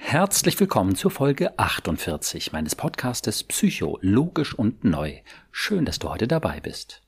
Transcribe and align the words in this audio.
Herzlich 0.00 0.58
willkommen 0.58 0.94
zur 0.94 1.10
Folge 1.10 1.58
48 1.58 2.52
meines 2.52 2.74
Podcastes 2.74 3.44
Psycho, 3.44 3.98
logisch 4.00 4.54
und 4.54 4.82
neu. 4.82 5.18
Schön, 5.50 5.84
dass 5.84 5.98
du 5.98 6.08
heute 6.08 6.26
dabei 6.26 6.60
bist. 6.60 7.02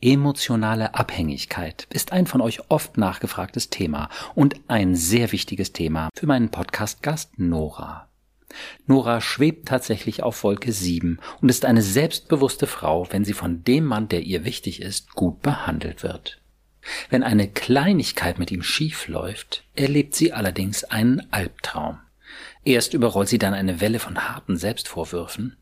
Emotionale 0.00 0.94
Abhängigkeit 0.94 1.86
ist 1.90 2.10
ein 2.12 2.26
von 2.26 2.40
euch 2.40 2.70
oft 2.70 2.96
nachgefragtes 2.96 3.70
Thema 3.70 4.08
und 4.34 4.56
ein 4.66 4.96
sehr 4.96 5.30
wichtiges 5.30 5.72
Thema 5.72 6.08
für 6.12 6.26
meinen 6.26 6.50
Podcast-Gast 6.50 7.38
Nora. 7.38 8.08
Nora 8.86 9.20
schwebt 9.20 9.68
tatsächlich 9.68 10.24
auf 10.24 10.42
Wolke 10.42 10.72
7 10.72 11.20
und 11.40 11.50
ist 11.50 11.64
eine 11.64 11.82
selbstbewusste 11.82 12.66
Frau, 12.66 13.06
wenn 13.10 13.24
sie 13.24 13.34
von 13.34 13.62
dem 13.62 13.84
Mann, 13.84 14.08
der 14.08 14.22
ihr 14.22 14.44
wichtig 14.44 14.82
ist, 14.82 15.12
gut 15.12 15.40
behandelt 15.42 16.02
wird. 16.02 16.40
Wenn 17.10 17.22
eine 17.22 17.48
Kleinigkeit 17.48 18.38
mit 18.38 18.50
ihm 18.50 18.62
schief 18.62 19.08
läuft, 19.08 19.64
erlebt 19.74 20.14
sie 20.14 20.32
allerdings 20.32 20.84
einen 20.84 21.26
Albtraum. 21.32 21.98
Erst 22.64 22.94
überrollt 22.94 23.28
sie 23.28 23.38
dann 23.38 23.54
eine 23.54 23.80
Welle 23.80 23.98
von 23.98 24.28
harten 24.28 24.56
Selbstvorwürfen, 24.56 25.56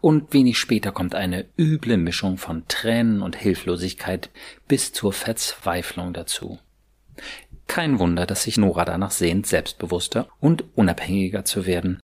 und 0.00 0.32
wenig 0.32 0.58
später 0.58 0.92
kommt 0.92 1.14
eine 1.14 1.46
üble 1.58 1.96
Mischung 1.96 2.36
von 2.36 2.68
Tränen 2.68 3.22
und 3.22 3.36
Hilflosigkeit 3.36 4.30
bis 4.68 4.92
zur 4.92 5.12
Verzweiflung 5.12 6.12
dazu. 6.12 6.58
Kein 7.66 7.98
Wunder, 7.98 8.26
dass 8.26 8.42
sich 8.42 8.58
Nora 8.58 8.84
danach 8.84 9.12
sehnt, 9.12 9.46
selbstbewusster 9.46 10.28
und 10.40 10.64
unabhängiger 10.74 11.44
zu 11.44 11.66
werden. 11.66 12.00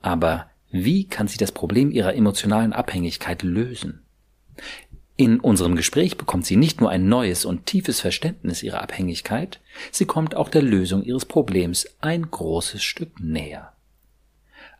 Aber 0.00 0.50
wie 0.70 1.06
kann 1.06 1.28
sie 1.28 1.38
das 1.38 1.52
Problem 1.52 1.90
ihrer 1.90 2.14
emotionalen 2.14 2.72
Abhängigkeit 2.72 3.42
lösen? 3.42 4.04
In 5.20 5.40
unserem 5.40 5.74
Gespräch 5.74 6.16
bekommt 6.16 6.46
sie 6.46 6.54
nicht 6.54 6.80
nur 6.80 6.90
ein 6.90 7.08
neues 7.08 7.44
und 7.44 7.66
tiefes 7.66 8.00
Verständnis 8.00 8.62
ihrer 8.62 8.82
Abhängigkeit, 8.82 9.58
sie 9.90 10.04
kommt 10.04 10.36
auch 10.36 10.48
der 10.48 10.62
Lösung 10.62 11.02
ihres 11.02 11.24
Problems 11.24 11.88
ein 12.00 12.30
großes 12.30 12.84
Stück 12.84 13.18
näher. 13.18 13.72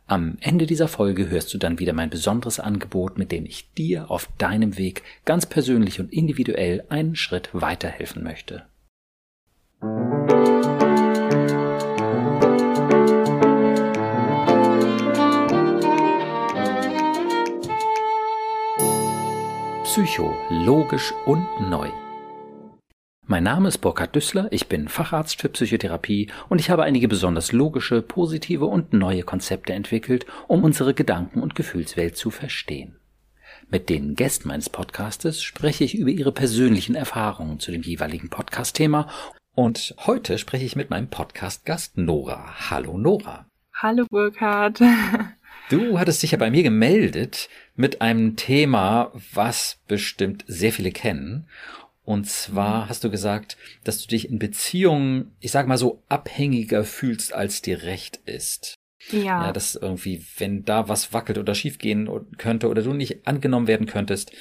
Am 0.07 0.37
Ende 0.39 0.65
dieser 0.65 0.87
Folge 0.87 1.29
hörst 1.29 1.53
du 1.53 1.57
dann 1.57 1.77
wieder 1.79 1.91
mein 1.91 2.09
besonderes 2.09 2.61
Angebot, 2.61 3.17
mit 3.17 3.33
dem 3.33 3.45
ich 3.45 3.73
dir 3.73 4.09
auf 4.09 4.29
deinem 4.37 4.77
Weg 4.77 5.03
ganz 5.25 5.45
persönlich 5.45 5.99
und 5.99 6.13
individuell 6.13 6.85
einen 6.87 7.17
Schritt 7.17 7.49
weiterhelfen 7.51 8.23
möchte. 8.23 8.63
Psycho, 19.99 20.33
logisch 20.49 21.13
und 21.25 21.45
neu. 21.69 21.89
Mein 23.27 23.43
Name 23.43 23.67
ist 23.67 23.79
Burkhard 23.79 24.15
Düssler, 24.15 24.47
ich 24.49 24.67
bin 24.67 24.87
Facharzt 24.87 25.41
für 25.41 25.49
Psychotherapie 25.49 26.31
und 26.47 26.61
ich 26.61 26.69
habe 26.69 26.83
einige 26.83 27.09
besonders 27.09 27.51
logische, 27.51 28.01
positive 28.01 28.65
und 28.65 28.93
neue 28.93 29.23
Konzepte 29.23 29.73
entwickelt, 29.73 30.25
um 30.47 30.63
unsere 30.63 30.93
Gedanken- 30.93 31.41
und 31.41 31.53
Gefühlswelt 31.53 32.15
zu 32.15 32.31
verstehen. 32.31 32.95
Mit 33.67 33.89
den 33.89 34.15
Gästen 34.15 34.47
meines 34.47 34.69
Podcastes 34.69 35.43
spreche 35.43 35.83
ich 35.83 35.97
über 35.97 36.11
ihre 36.11 36.31
persönlichen 36.31 36.95
Erfahrungen 36.95 37.59
zu 37.59 37.73
dem 37.73 37.81
jeweiligen 37.81 38.29
Podcast-Thema 38.29 39.09
und 39.53 39.95
heute 40.05 40.37
spreche 40.37 40.63
ich 40.63 40.77
mit 40.77 40.89
meinem 40.89 41.09
Podcast-Gast 41.09 41.97
Nora. 41.97 42.69
Hallo 42.69 42.97
Nora. 42.97 43.47
Hallo 43.73 44.05
Burkhard. 44.09 44.79
Du 45.69 45.99
hattest 45.99 46.23
dich 46.23 46.31
ja 46.31 46.37
bei 46.37 46.49
mir 46.49 46.63
gemeldet 46.63 47.47
mit 47.75 48.01
einem 48.01 48.35
Thema, 48.35 49.11
was 49.33 49.79
bestimmt 49.87 50.43
sehr 50.47 50.73
viele 50.73 50.91
kennen. 50.91 51.47
Und 52.03 52.27
zwar 52.27 52.85
mhm. 52.85 52.89
hast 52.89 53.03
du 53.03 53.11
gesagt, 53.11 53.55
dass 53.83 54.01
du 54.01 54.07
dich 54.07 54.29
in 54.29 54.39
Beziehungen, 54.39 55.35
ich 55.39 55.51
sag 55.51 55.67
mal 55.67 55.77
so, 55.77 56.01
abhängiger 56.09 56.83
fühlst, 56.83 57.33
als 57.33 57.61
dir 57.61 57.83
recht 57.83 58.17
ist. 58.25 58.73
Ja. 59.11 59.45
Ja, 59.45 59.51
dass 59.53 59.75
irgendwie, 59.75 60.25
wenn 60.37 60.65
da 60.65 60.89
was 60.89 61.13
wackelt 61.13 61.37
oder 61.37 61.53
schiefgehen 61.53 62.09
könnte 62.37 62.67
oder 62.67 62.81
du 62.81 62.93
nicht 62.93 63.27
angenommen 63.27 63.67
werden 63.67 63.85
könntest, 63.85 64.31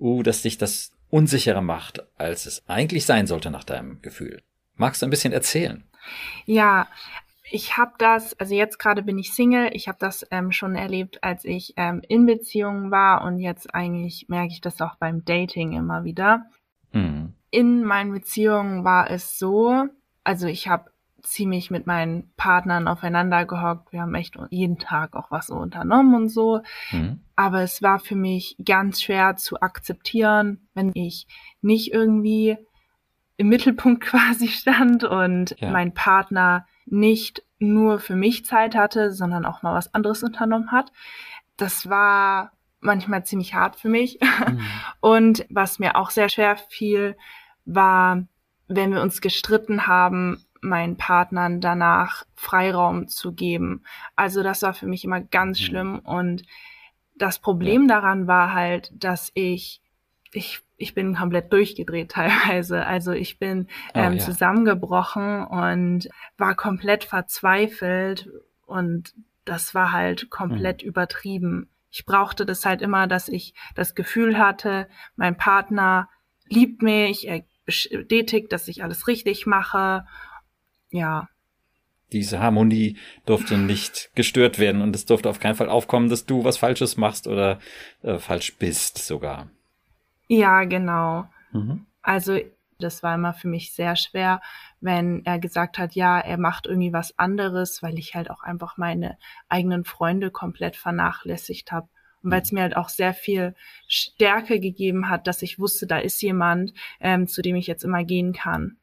uh, 0.00 0.22
dass 0.22 0.42
dich 0.42 0.58
das 0.58 0.92
unsicherer 1.10 1.62
macht, 1.62 2.02
als 2.18 2.46
es 2.46 2.62
eigentlich 2.66 3.06
sein 3.06 3.26
sollte 3.26 3.50
nach 3.50 3.64
deinem 3.64 4.02
Gefühl. 4.02 4.42
Magst 4.74 5.00
du 5.00 5.06
ein 5.06 5.10
bisschen 5.10 5.32
erzählen? 5.32 5.84
Ja, 6.44 6.88
ich 7.52 7.76
habe 7.76 7.92
das, 7.98 8.38
also 8.40 8.54
jetzt 8.54 8.78
gerade 8.78 9.02
bin 9.02 9.18
ich 9.18 9.34
Single, 9.34 9.70
ich 9.74 9.86
habe 9.86 9.98
das 10.00 10.26
ähm, 10.30 10.52
schon 10.52 10.74
erlebt, 10.74 11.22
als 11.22 11.44
ich 11.44 11.74
ähm, 11.76 12.00
in 12.08 12.24
Beziehungen 12.24 12.90
war 12.90 13.24
und 13.24 13.38
jetzt 13.38 13.74
eigentlich 13.74 14.26
merke 14.28 14.52
ich 14.52 14.62
das 14.62 14.80
auch 14.80 14.96
beim 14.96 15.24
Dating 15.26 15.72
immer 15.74 16.02
wieder. 16.02 16.46
Mhm. 16.92 17.34
In 17.50 17.84
meinen 17.84 18.12
Beziehungen 18.12 18.84
war 18.84 19.10
es 19.10 19.38
so, 19.38 19.84
also 20.24 20.46
ich 20.46 20.66
habe 20.68 20.90
ziemlich 21.20 21.70
mit 21.70 21.86
meinen 21.86 22.32
Partnern 22.36 22.88
aufeinander 22.88 23.44
gehockt. 23.44 23.92
Wir 23.92 24.00
haben 24.00 24.14
echt 24.14 24.34
jeden 24.48 24.78
Tag 24.78 25.14
auch 25.14 25.30
was 25.30 25.48
so 25.48 25.54
unternommen 25.54 26.14
und 26.14 26.28
so. 26.30 26.62
Mhm. 26.90 27.20
Aber 27.36 27.60
es 27.62 27.82
war 27.82 27.98
für 27.98 28.16
mich 28.16 28.56
ganz 28.64 29.02
schwer 29.02 29.36
zu 29.36 29.60
akzeptieren, 29.60 30.66
wenn 30.72 30.90
ich 30.94 31.26
nicht 31.60 31.92
irgendwie 31.92 32.56
im 33.36 33.48
Mittelpunkt 33.50 34.02
quasi 34.04 34.48
stand 34.48 35.04
und 35.04 35.54
ja. 35.60 35.70
mein 35.70 35.92
Partner 35.92 36.66
nicht 36.86 37.44
nur 37.58 37.98
für 37.98 38.16
mich 38.16 38.44
Zeit 38.44 38.74
hatte, 38.74 39.12
sondern 39.12 39.44
auch 39.44 39.62
mal 39.62 39.74
was 39.74 39.94
anderes 39.94 40.22
unternommen 40.22 40.72
hat. 40.72 40.92
Das 41.56 41.88
war 41.88 42.52
manchmal 42.80 43.24
ziemlich 43.24 43.54
hart 43.54 43.76
für 43.76 43.88
mich. 43.88 44.18
Mhm. 44.20 44.60
Und 45.00 45.46
was 45.48 45.78
mir 45.78 45.96
auch 45.96 46.10
sehr 46.10 46.28
schwer 46.28 46.56
fiel, 46.56 47.16
war, 47.64 48.24
wenn 48.68 48.92
wir 48.92 49.02
uns 49.02 49.20
gestritten 49.20 49.86
haben, 49.86 50.44
meinen 50.60 50.96
Partnern 50.96 51.60
danach 51.60 52.24
Freiraum 52.34 53.08
zu 53.08 53.32
geben. 53.32 53.82
Also 54.16 54.42
das 54.42 54.62
war 54.62 54.74
für 54.74 54.86
mich 54.86 55.04
immer 55.04 55.20
ganz 55.20 55.60
mhm. 55.60 55.64
schlimm. 55.64 55.98
Und 56.00 56.44
das 57.16 57.38
Problem 57.38 57.82
ja. 57.82 58.00
daran 58.00 58.26
war 58.26 58.52
halt, 58.52 58.92
dass 58.94 59.30
ich, 59.34 59.80
ich, 60.32 60.60
ich 60.76 60.94
bin 60.94 61.14
komplett 61.14 61.52
durchgedreht 61.52 62.10
teilweise. 62.12 62.84
Also 62.86 63.12
ich 63.12 63.38
bin 63.38 63.68
oh, 63.94 63.98
ähm, 63.98 64.14
ja. 64.14 64.18
zusammengebrochen 64.18 65.44
und 65.44 66.08
war 66.38 66.54
komplett 66.54 67.04
verzweifelt 67.04 68.28
und 68.66 69.14
das 69.44 69.74
war 69.74 69.92
halt 69.92 70.30
komplett 70.30 70.82
mhm. 70.82 70.88
übertrieben 70.88 71.68
ich 71.92 72.06
brauchte 72.06 72.46
das 72.46 72.64
halt 72.64 72.80
immer, 72.82 73.06
dass 73.06 73.28
ich 73.28 73.52
das 73.74 73.94
Gefühl 73.94 74.38
hatte, 74.38 74.88
mein 75.14 75.36
Partner 75.36 76.08
liebt 76.48 76.82
mich, 76.82 77.28
er 77.28 77.44
bestätigt, 77.66 78.50
dass 78.50 78.66
ich 78.66 78.82
alles 78.82 79.06
richtig 79.06 79.46
mache. 79.46 80.06
Ja. 80.90 81.28
Diese 82.10 82.40
Harmonie 82.40 82.96
durfte 83.26 83.56
nicht 83.56 84.10
gestört 84.14 84.58
werden 84.58 84.80
und 84.82 84.96
es 84.96 85.04
durfte 85.04 85.28
auf 85.28 85.38
keinen 85.38 85.54
Fall 85.54 85.68
aufkommen, 85.68 86.08
dass 86.08 86.24
du 86.24 86.44
was 86.44 86.56
Falsches 86.56 86.96
machst 86.96 87.26
oder 87.26 87.60
äh, 88.02 88.18
falsch 88.18 88.56
bist 88.56 88.98
sogar. 88.98 89.50
Ja, 90.32 90.64
genau. 90.64 91.26
Mhm. 91.52 91.84
Also 92.00 92.38
das 92.78 93.02
war 93.02 93.14
immer 93.14 93.34
für 93.34 93.48
mich 93.48 93.74
sehr 93.74 93.96
schwer, 93.96 94.40
wenn 94.80 95.26
er 95.26 95.38
gesagt 95.38 95.78
hat, 95.78 95.94
ja, 95.94 96.18
er 96.18 96.38
macht 96.38 96.64
irgendwie 96.64 96.94
was 96.94 97.18
anderes, 97.18 97.82
weil 97.82 97.98
ich 97.98 98.14
halt 98.14 98.30
auch 98.30 98.42
einfach 98.42 98.78
meine 98.78 99.18
eigenen 99.50 99.84
Freunde 99.84 100.30
komplett 100.30 100.74
vernachlässigt 100.74 101.70
habe. 101.70 101.88
Und 102.22 102.30
weil 102.30 102.40
es 102.40 102.50
mhm. 102.50 102.56
mir 102.56 102.62
halt 102.62 102.76
auch 102.78 102.88
sehr 102.88 103.12
viel 103.12 103.54
Stärke 103.86 104.58
gegeben 104.58 105.10
hat, 105.10 105.26
dass 105.26 105.42
ich 105.42 105.58
wusste, 105.58 105.86
da 105.86 105.98
ist 105.98 106.22
jemand, 106.22 106.72
ähm, 106.98 107.28
zu 107.28 107.42
dem 107.42 107.54
ich 107.54 107.66
jetzt 107.66 107.84
immer 107.84 108.02
gehen 108.02 108.32
kann. 108.32 108.78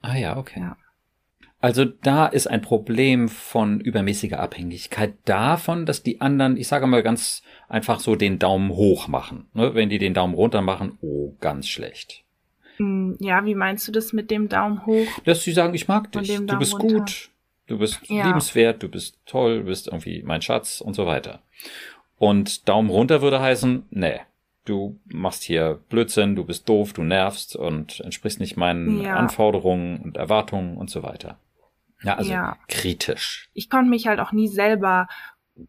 Ah 0.00 0.16
ja, 0.16 0.38
okay. 0.38 0.60
Ja. 0.60 0.76
Also 1.62 1.84
da 1.84 2.26
ist 2.26 2.46
ein 2.46 2.62
Problem 2.62 3.28
von 3.28 3.80
übermäßiger 3.80 4.40
Abhängigkeit 4.40 5.14
davon, 5.26 5.84
dass 5.84 6.02
die 6.02 6.22
anderen, 6.22 6.56
ich 6.56 6.68
sage 6.68 6.86
mal 6.86 7.02
ganz 7.02 7.42
einfach 7.68 8.00
so, 8.00 8.16
den 8.16 8.38
Daumen 8.38 8.70
hoch 8.70 9.08
machen. 9.08 9.46
Ne? 9.52 9.74
Wenn 9.74 9.90
die 9.90 9.98
den 9.98 10.14
Daumen 10.14 10.34
runter 10.34 10.62
machen, 10.62 10.96
oh, 11.02 11.34
ganz 11.40 11.68
schlecht. 11.68 12.24
Hm, 12.76 13.18
ja, 13.20 13.44
wie 13.44 13.54
meinst 13.54 13.86
du 13.86 13.92
das 13.92 14.14
mit 14.14 14.30
dem 14.30 14.48
Daumen 14.48 14.86
hoch? 14.86 15.06
Dass 15.24 15.44
sie 15.44 15.52
sagen, 15.52 15.74
ich 15.74 15.86
mag 15.86 16.10
dich, 16.12 16.34
du 16.34 16.58
bist 16.58 16.72
runter. 16.72 16.94
gut, 16.96 17.30
du 17.66 17.78
bist 17.78 18.00
ja. 18.08 18.26
liebenswert, 18.26 18.82
du 18.82 18.88
bist 18.88 19.18
toll, 19.26 19.58
du 19.58 19.64
bist 19.66 19.86
irgendwie 19.86 20.22
mein 20.24 20.40
Schatz 20.40 20.80
und 20.80 20.94
so 20.94 21.04
weiter. 21.04 21.42
Und 22.16 22.68
Daumen 22.70 22.88
runter 22.88 23.20
würde 23.20 23.40
heißen, 23.40 23.84
nee, 23.90 24.20
du 24.64 24.98
machst 25.04 25.42
hier 25.42 25.78
Blödsinn, 25.90 26.36
du 26.36 26.44
bist 26.44 26.66
doof, 26.70 26.94
du 26.94 27.02
nervst 27.02 27.54
und 27.54 28.00
entsprichst 28.00 28.40
nicht 28.40 28.56
meinen 28.56 29.02
ja. 29.02 29.16
Anforderungen 29.16 30.00
und 30.00 30.16
Erwartungen 30.16 30.78
und 30.78 30.88
so 30.88 31.02
weiter. 31.02 31.36
Ja, 32.02 32.16
also 32.16 32.30
ja. 32.30 32.56
kritisch. 32.68 33.50
Ich 33.52 33.68
konnte 33.68 33.90
mich 33.90 34.06
halt 34.06 34.20
auch 34.20 34.32
nie 34.32 34.48
selber 34.48 35.08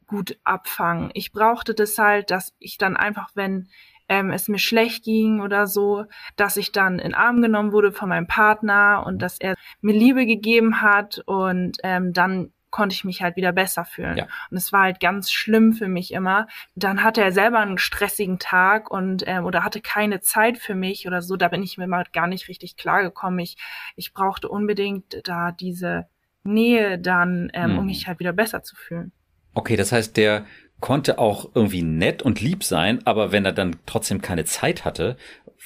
gut 0.07 0.38
abfangen. 0.44 1.12
Ich 1.13 1.31
brauchte 1.31 1.74
das 1.74 1.98
halt, 1.98 2.31
dass 2.31 2.54
ich 2.60 2.78
dann 2.78 2.95
einfach, 2.95 3.30
wenn 3.36 3.68
ähm, 4.07 4.31
es 4.31 4.48
mir 4.48 4.60
schlecht 4.60 5.04
ging 5.04 5.42
oder 5.42 5.68
so, 5.68 6.06
dass 6.36 6.57
ich 6.57 6.72
dann 6.72 7.00
in 7.00 7.13
Arm 7.13 7.42
genommen 7.42 7.72
wurde 7.72 7.92
von 7.92 8.10
meinem 8.10 8.28
Partner 8.28 9.04
und 9.06 9.22
dass 9.22 9.39
er 9.39 9.56
mir 9.81 9.94
Liebe 9.94 10.25
gegeben 10.25 10.81
hat 10.81 11.22
und 11.25 11.78
ähm, 11.83 12.13
dann 12.13 12.51
konnte 12.72 12.94
ich 12.94 13.04
mich 13.04 13.22
halt 13.22 13.36
wieder 13.36 13.51
besser 13.51 13.86
fühlen. 13.86 14.18
Ja. 14.18 14.27
Und 14.50 14.57
es 14.57 14.74
war 14.74 14.84
halt 14.84 15.00
ganz 15.00 15.31
schlimm 15.31 15.74
für 15.74 15.88
mich 15.88 16.13
immer. 16.13 16.48
Dann 16.75 17.04
hatte 17.04 17.22
er 17.22 17.31
selber 17.31 17.60
einen 17.60 17.77
stressigen 17.77 18.39
Tag 18.39 18.89
und 18.89 19.24
ähm, 19.27 19.45
oder 19.45 19.63
hatte 19.63 19.81
keine 19.81 20.22
Zeit 20.22 20.57
für 20.57 20.74
mich 20.74 21.06
oder 21.06 21.22
so. 21.22 21.36
Da 21.36 21.50
bin 21.50 21.63
ich 21.63 21.77
mir 21.77 21.88
mal 21.88 22.06
gar 22.12 22.27
nicht 22.27 22.48
richtig 22.48 22.77
klar 22.77 23.04
gekommen. 23.04 23.39
Ich, 23.39 23.57
ich 23.95 24.13
brauchte 24.13 24.50
unbedingt 24.50 25.27
da 25.27 25.51
diese 25.51 26.07
Nähe 26.44 26.98
dann, 27.00 27.50
ähm, 27.54 27.74
mhm. 27.74 27.80
um 27.80 27.86
mich 27.86 28.08
halt 28.08 28.20
wieder 28.20 28.34
besser 28.34 28.64
zu 28.64 28.76
fühlen. 28.76 29.12
Okay, 29.54 29.76
das 29.76 29.92
heißt, 29.92 30.18
der 30.18 30.46
konnte 30.80 31.20
auch 31.20 31.52
irgendwie 31.54 31.84
nett 31.84 32.24
und 32.24 32.42
lieb 32.42 32.64
sein, 32.64 33.06
aber 33.06 33.32
wenn 33.32 33.46
er 33.46 33.52
dann 33.52 33.76
trotzdem 33.86 34.22
keine 34.22 34.46
Zeit 34.46 34.84
hatte, 34.84 35.18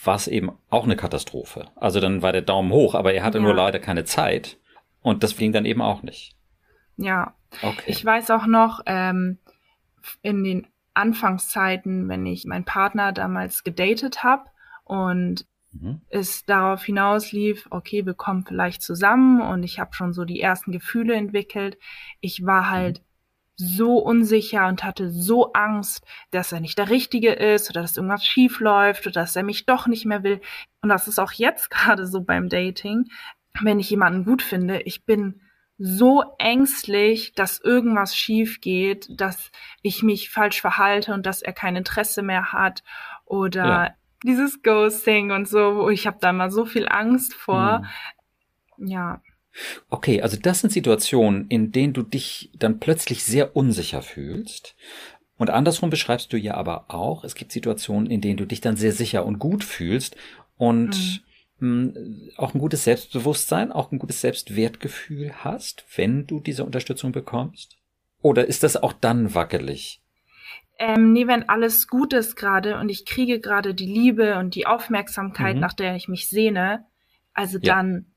war 0.04 0.16
es 0.16 0.28
eben 0.28 0.52
auch 0.70 0.84
eine 0.84 0.96
Katastrophe. 0.96 1.70
Also 1.76 2.00
dann 2.00 2.22
war 2.22 2.34
der 2.34 2.42
Daumen 2.42 2.72
hoch, 2.72 2.96
aber 2.96 3.14
er 3.14 3.24
hatte 3.24 3.38
ja. 3.38 3.44
nur 3.44 3.54
leider 3.54 3.80
keine 3.80 4.04
Zeit. 4.04 4.58
Und 5.02 5.24
das 5.24 5.38
ging 5.38 5.54
dann 5.54 5.66
eben 5.66 5.82
auch 5.82 6.04
nicht. 6.04 6.36
Ja. 6.98 7.36
Okay. 7.62 7.84
Ich 7.86 8.04
weiß 8.04 8.32
auch 8.32 8.46
noch, 8.48 8.82
ähm, 8.86 9.40
in 10.22 10.44
den 10.44 10.68
Anfangszeiten, 10.94 12.10
wenn 12.10 12.26
ich 12.26 12.46
meinen 12.46 12.66
Partner 12.66 13.12
damals 13.12 13.64
gedatet 13.64 14.24
habe 14.24 14.46
und 14.84 15.46
mhm. 15.80 16.02
es 16.10 16.46
darauf 16.46 16.84
hinauslief, 16.84 17.68
okay, 17.70 18.06
wir 18.06 18.14
kommen 18.14 18.46
vielleicht 18.46 18.82
zusammen 18.82 19.42
und 19.42 19.64
ich 19.64 19.80
habe 19.80 19.94
schon 19.94 20.14
so 20.14 20.26
die 20.26 20.42
ersten 20.42 20.72
Gefühle 20.72 21.16
entwickelt. 21.16 21.78
Ich 22.22 22.46
war 22.46 22.70
halt 22.70 23.00
mhm 23.00 23.06
so 23.58 23.98
unsicher 24.00 24.68
und 24.68 24.84
hatte 24.84 25.10
so 25.10 25.54
Angst, 25.54 26.06
dass 26.32 26.52
er 26.52 26.60
nicht 26.60 26.78
der 26.78 26.90
Richtige 26.90 27.32
ist 27.32 27.70
oder 27.70 27.82
dass 27.82 27.96
irgendwas 27.96 28.26
schief 28.26 28.60
läuft 28.60 29.08
oder 29.08 29.22
dass 29.22 29.36
er 29.36 29.44
mich 29.44 29.66
doch 29.66 29.88
nicht 29.88 30.06
mehr 30.06 30.24
will. 30.24 30.42
Und 30.82 30.90
das 30.90 31.08
ist 31.08 31.20
auch 31.20 31.32
jetzt 31.32 31.70
gerade 31.72 32.06
so 32.06 32.22
beim 32.22 32.50
Dating, 32.50 33.06
wenn 33.62 33.80
ich 33.80 33.90
jemanden 33.90 34.26
gut 34.26 34.42
finde. 34.42 34.82
Ich 34.82 35.06
bin 35.06 35.42
so 35.78 36.24
ängstlich, 36.38 37.34
dass 37.34 37.60
irgendwas 37.60 38.16
schief 38.16 38.62
geht, 38.62 39.08
dass 39.10 39.52
ich 39.82 40.04
mich 40.04 40.30
falsch 40.30 40.62
verhalte 40.62 41.14
und 41.14 41.26
dass 41.26 41.42
er 41.42 41.54
kein 41.54 41.76
Interesse 41.76 42.22
mehr 42.22 42.54
hat 42.54 42.84
oder 43.26 43.66
ja. 43.66 43.96
Dieses 44.26 44.62
Ghosting 44.62 45.32
und 45.32 45.48
so. 45.48 45.90
Ich 45.90 46.08
habe 46.08 46.18
da 46.20 46.34
mal 46.34 46.52
so 46.52 46.66
viel 46.66 46.88
Angst 46.88 47.34
vor. 47.34 47.84
Hm. 48.78 48.88
Ja. 48.88 49.22
Okay, 49.90 50.22
also 50.22 50.38
das 50.38 50.60
sind 50.60 50.72
Situationen, 50.72 51.48
in 51.48 51.72
denen 51.72 51.94
du 51.94 52.04
dich 52.04 52.52
dann 52.58 52.80
plötzlich 52.80 53.24
sehr 53.24 53.56
unsicher 53.56 54.02
fühlst. 54.02 54.76
Und 55.38 55.50
andersrum 55.50 55.90
beschreibst 55.90 56.32
du 56.34 56.38
ja 56.38 56.56
aber 56.56 56.86
auch, 56.94 57.24
es 57.24 57.36
gibt 57.36 57.52
Situationen, 57.52 58.10
in 58.10 58.22
denen 58.22 58.38
du 58.38 58.46
dich 58.46 58.62
dann 58.62 58.78
sehr 58.78 58.94
sicher 58.94 59.26
und 59.26 59.40
gut 59.40 59.64
fühlst 59.64 60.16
und 60.58 61.24
mhm. 61.60 61.94
mh, 61.94 62.38
auch 62.38 62.54
ein 62.54 62.60
gutes 62.60 62.86
Selbstbewusstsein, 62.86 63.72
auch 63.72 63.92
ein 63.92 64.00
gutes 64.00 64.22
Selbstwertgefühl 64.22 65.34
hast, 65.44 65.86
wenn 65.96 66.26
du 66.26 66.40
diese 66.40 66.64
Unterstützung 66.64 67.12
bekommst? 67.12 67.78
Oder 68.22 68.46
ist 68.48 68.64
das 68.64 68.78
auch 68.78 68.94
dann 68.94 69.36
wackelig? 69.36 70.02
Ähm, 70.78 71.14
nee, 71.14 71.28
wenn 71.28 71.48
alles 71.48 71.88
gut 71.88 72.14
ist 72.14 72.36
gerade 72.36 72.80
und 72.80 72.90
ich 72.90 73.06
kriege 73.06 73.40
gerade 73.40 73.74
die 73.74 73.86
Liebe 73.86 74.38
und 74.38 74.56
die 74.56 74.68
Aufmerksamkeit, 74.68 75.56
mhm. 75.56 75.62
nach 75.62 75.74
der 75.74 75.96
ich 75.96 76.08
mich 76.08 76.28
sehne, 76.28 76.86
also 77.34 77.60
ja. 77.60 77.76
dann 77.76 78.08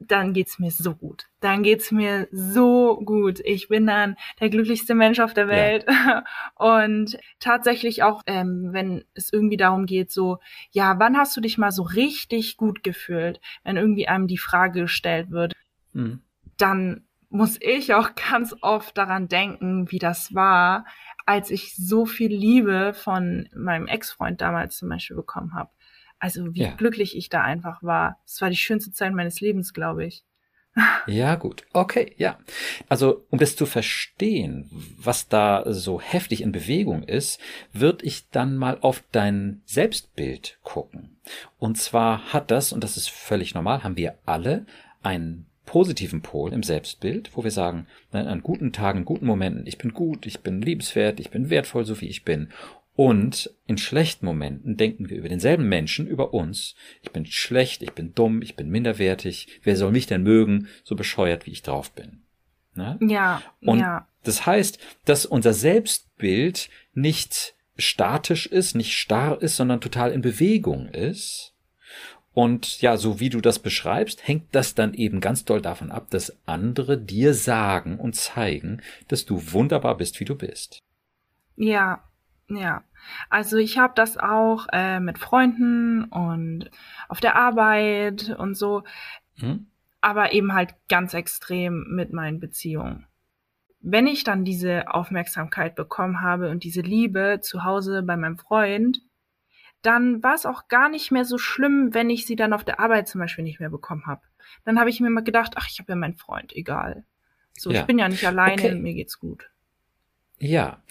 dann 0.00 0.32
geht's 0.32 0.58
mir 0.58 0.70
so 0.70 0.94
gut. 0.94 1.26
Dann 1.40 1.62
geht's 1.62 1.90
mir 1.90 2.28
so 2.30 3.00
gut. 3.04 3.40
Ich 3.44 3.68
bin 3.68 3.86
dann 3.86 4.16
der 4.40 4.48
glücklichste 4.48 4.94
Mensch 4.94 5.18
auf 5.18 5.34
der 5.34 5.48
Welt. 5.48 5.86
Ja. 5.88 6.24
Und 6.54 7.18
tatsächlich 7.40 8.02
auch, 8.02 8.22
ähm, 8.26 8.68
wenn 8.72 9.04
es 9.14 9.32
irgendwie 9.32 9.56
darum 9.56 9.86
geht, 9.86 10.12
so, 10.12 10.38
ja, 10.70 10.98
wann 10.98 11.16
hast 11.16 11.36
du 11.36 11.40
dich 11.40 11.58
mal 11.58 11.72
so 11.72 11.82
richtig 11.82 12.56
gut 12.56 12.84
gefühlt, 12.84 13.40
wenn 13.64 13.76
irgendwie 13.76 14.08
einem 14.08 14.28
die 14.28 14.38
Frage 14.38 14.82
gestellt 14.82 15.30
wird, 15.30 15.54
mhm. 15.92 16.22
dann 16.56 17.04
muss 17.28 17.58
ich 17.60 17.94
auch 17.94 18.10
ganz 18.30 18.54
oft 18.60 18.96
daran 18.96 19.28
denken, 19.28 19.90
wie 19.90 19.98
das 19.98 20.34
war, 20.34 20.84
als 21.28 21.50
ich 21.50 21.76
so 21.76 22.06
viel 22.06 22.34
Liebe 22.34 22.94
von 22.94 23.50
meinem 23.54 23.86
Ex-Freund 23.86 24.40
damals 24.40 24.78
zum 24.78 24.88
Beispiel 24.88 25.14
bekommen 25.14 25.52
habe. 25.52 25.68
Also 26.18 26.54
wie 26.54 26.62
ja. 26.62 26.74
glücklich 26.74 27.14
ich 27.18 27.28
da 27.28 27.42
einfach 27.42 27.82
war. 27.82 28.18
Es 28.24 28.40
war 28.40 28.48
die 28.48 28.56
schönste 28.56 28.92
Zeit 28.92 29.12
meines 29.12 29.42
Lebens, 29.42 29.74
glaube 29.74 30.06
ich. 30.06 30.24
Ja, 31.06 31.34
gut. 31.34 31.64
Okay, 31.72 32.14
ja. 32.16 32.38
Also, 32.88 33.26
um 33.30 33.38
das 33.38 33.56
zu 33.56 33.66
verstehen, 33.66 34.70
was 34.96 35.28
da 35.28 35.64
so 35.66 36.00
heftig 36.00 36.40
in 36.40 36.52
Bewegung 36.52 37.02
ist, 37.02 37.40
würde 37.72 38.06
ich 38.06 38.30
dann 38.30 38.56
mal 38.56 38.78
auf 38.80 39.02
dein 39.12 39.60
Selbstbild 39.66 40.58
gucken. 40.62 41.18
Und 41.58 41.76
zwar 41.76 42.32
hat 42.32 42.50
das, 42.50 42.72
und 42.72 42.84
das 42.84 42.96
ist 42.96 43.10
völlig 43.10 43.54
normal, 43.54 43.82
haben 43.84 43.96
wir 43.96 44.18
alle 44.24 44.66
einen 45.02 45.46
positiven 45.68 46.22
Pol 46.22 46.54
im 46.54 46.62
Selbstbild, 46.62 47.36
wo 47.36 47.44
wir 47.44 47.50
sagen, 47.50 47.86
ne, 48.10 48.26
an 48.26 48.40
guten 48.40 48.72
Tagen, 48.72 49.04
guten 49.04 49.26
Momenten, 49.26 49.66
ich 49.66 49.76
bin 49.76 49.92
gut, 49.92 50.24
ich 50.24 50.40
bin 50.40 50.62
liebenswert, 50.62 51.20
ich 51.20 51.28
bin 51.28 51.50
wertvoll, 51.50 51.84
so 51.84 52.00
wie 52.00 52.08
ich 52.08 52.24
bin. 52.24 52.48
Und 52.96 53.50
in 53.66 53.76
schlechten 53.76 54.24
Momenten 54.24 54.78
denken 54.78 55.10
wir 55.10 55.18
über 55.18 55.28
denselben 55.28 55.68
Menschen, 55.68 56.06
über 56.06 56.32
uns. 56.32 56.74
Ich 57.02 57.10
bin 57.10 57.26
schlecht, 57.26 57.82
ich 57.82 57.92
bin 57.92 58.14
dumm, 58.14 58.40
ich 58.40 58.56
bin 58.56 58.70
minderwertig. 58.70 59.60
Wer 59.62 59.76
soll 59.76 59.92
mich 59.92 60.06
denn 60.06 60.22
mögen, 60.22 60.68
so 60.84 60.96
bescheuert 60.96 61.44
wie 61.44 61.50
ich 61.50 61.62
drauf 61.62 61.92
bin? 61.92 62.22
Ne? 62.74 62.98
Ja. 63.02 63.42
Und 63.60 63.80
ja. 63.80 64.08
das 64.24 64.46
heißt, 64.46 64.78
dass 65.04 65.26
unser 65.26 65.52
Selbstbild 65.52 66.70
nicht 66.94 67.54
statisch 67.76 68.46
ist, 68.46 68.74
nicht 68.74 68.96
starr 68.96 69.42
ist, 69.42 69.56
sondern 69.56 69.82
total 69.82 70.12
in 70.12 70.22
Bewegung 70.22 70.88
ist. 70.88 71.52
Und 72.34 72.80
ja, 72.82 72.96
so 72.96 73.20
wie 73.20 73.30
du 73.30 73.40
das 73.40 73.58
beschreibst, 73.58 74.26
hängt 74.26 74.54
das 74.54 74.74
dann 74.74 74.94
eben 74.94 75.20
ganz 75.20 75.44
doll 75.44 75.60
davon 75.60 75.90
ab, 75.90 76.08
dass 76.10 76.36
andere 76.46 76.96
dir 76.96 77.34
sagen 77.34 77.98
und 77.98 78.14
zeigen, 78.14 78.80
dass 79.08 79.24
du 79.24 79.52
wunderbar 79.52 79.96
bist, 79.96 80.20
wie 80.20 80.24
du 80.24 80.36
bist. 80.36 80.78
Ja, 81.56 82.04
ja, 82.48 82.82
also 83.28 83.58
ich 83.58 83.78
habe 83.78 83.92
das 83.94 84.16
auch 84.16 84.66
äh, 84.72 85.00
mit 85.00 85.18
Freunden 85.18 86.04
und 86.04 86.70
auf 87.08 87.20
der 87.20 87.36
Arbeit 87.36 88.34
und 88.38 88.56
so, 88.56 88.84
hm? 89.36 89.66
aber 90.00 90.32
eben 90.32 90.54
halt 90.54 90.74
ganz 90.88 91.14
extrem 91.14 91.86
mit 91.90 92.12
meinen 92.12 92.40
Beziehungen. 92.40 93.06
Wenn 93.80 94.06
ich 94.06 94.24
dann 94.24 94.44
diese 94.44 94.92
Aufmerksamkeit 94.92 95.74
bekommen 95.74 96.22
habe 96.22 96.50
und 96.50 96.64
diese 96.64 96.80
Liebe 96.80 97.40
zu 97.42 97.64
Hause 97.64 98.02
bei 98.02 98.16
meinem 98.16 98.38
Freund, 98.38 99.00
dann 99.82 100.22
war 100.22 100.34
es 100.34 100.46
auch 100.46 100.68
gar 100.68 100.88
nicht 100.88 101.10
mehr 101.10 101.24
so 101.24 101.38
schlimm, 101.38 101.94
wenn 101.94 102.10
ich 102.10 102.26
sie 102.26 102.36
dann 102.36 102.52
auf 102.52 102.64
der 102.64 102.80
Arbeit 102.80 103.08
zum 103.08 103.20
Beispiel 103.20 103.44
nicht 103.44 103.60
mehr 103.60 103.70
bekommen 103.70 104.06
habe. 104.06 104.22
Dann 104.64 104.78
habe 104.78 104.90
ich 104.90 105.00
mir 105.00 105.06
immer 105.06 105.22
gedacht, 105.22 105.52
ach, 105.56 105.68
ich 105.70 105.78
habe 105.78 105.92
ja 105.92 105.96
meinen 105.96 106.16
Freund, 106.16 106.54
egal. 106.54 107.04
So, 107.56 107.70
ja. 107.70 107.80
ich 107.80 107.86
bin 107.86 107.98
ja 107.98 108.08
nicht 108.08 108.26
alleine, 108.26 108.62
okay. 108.62 108.74
mir 108.74 108.94
geht's 108.94 109.18
gut. 109.18 109.50
Ja. 110.38 110.82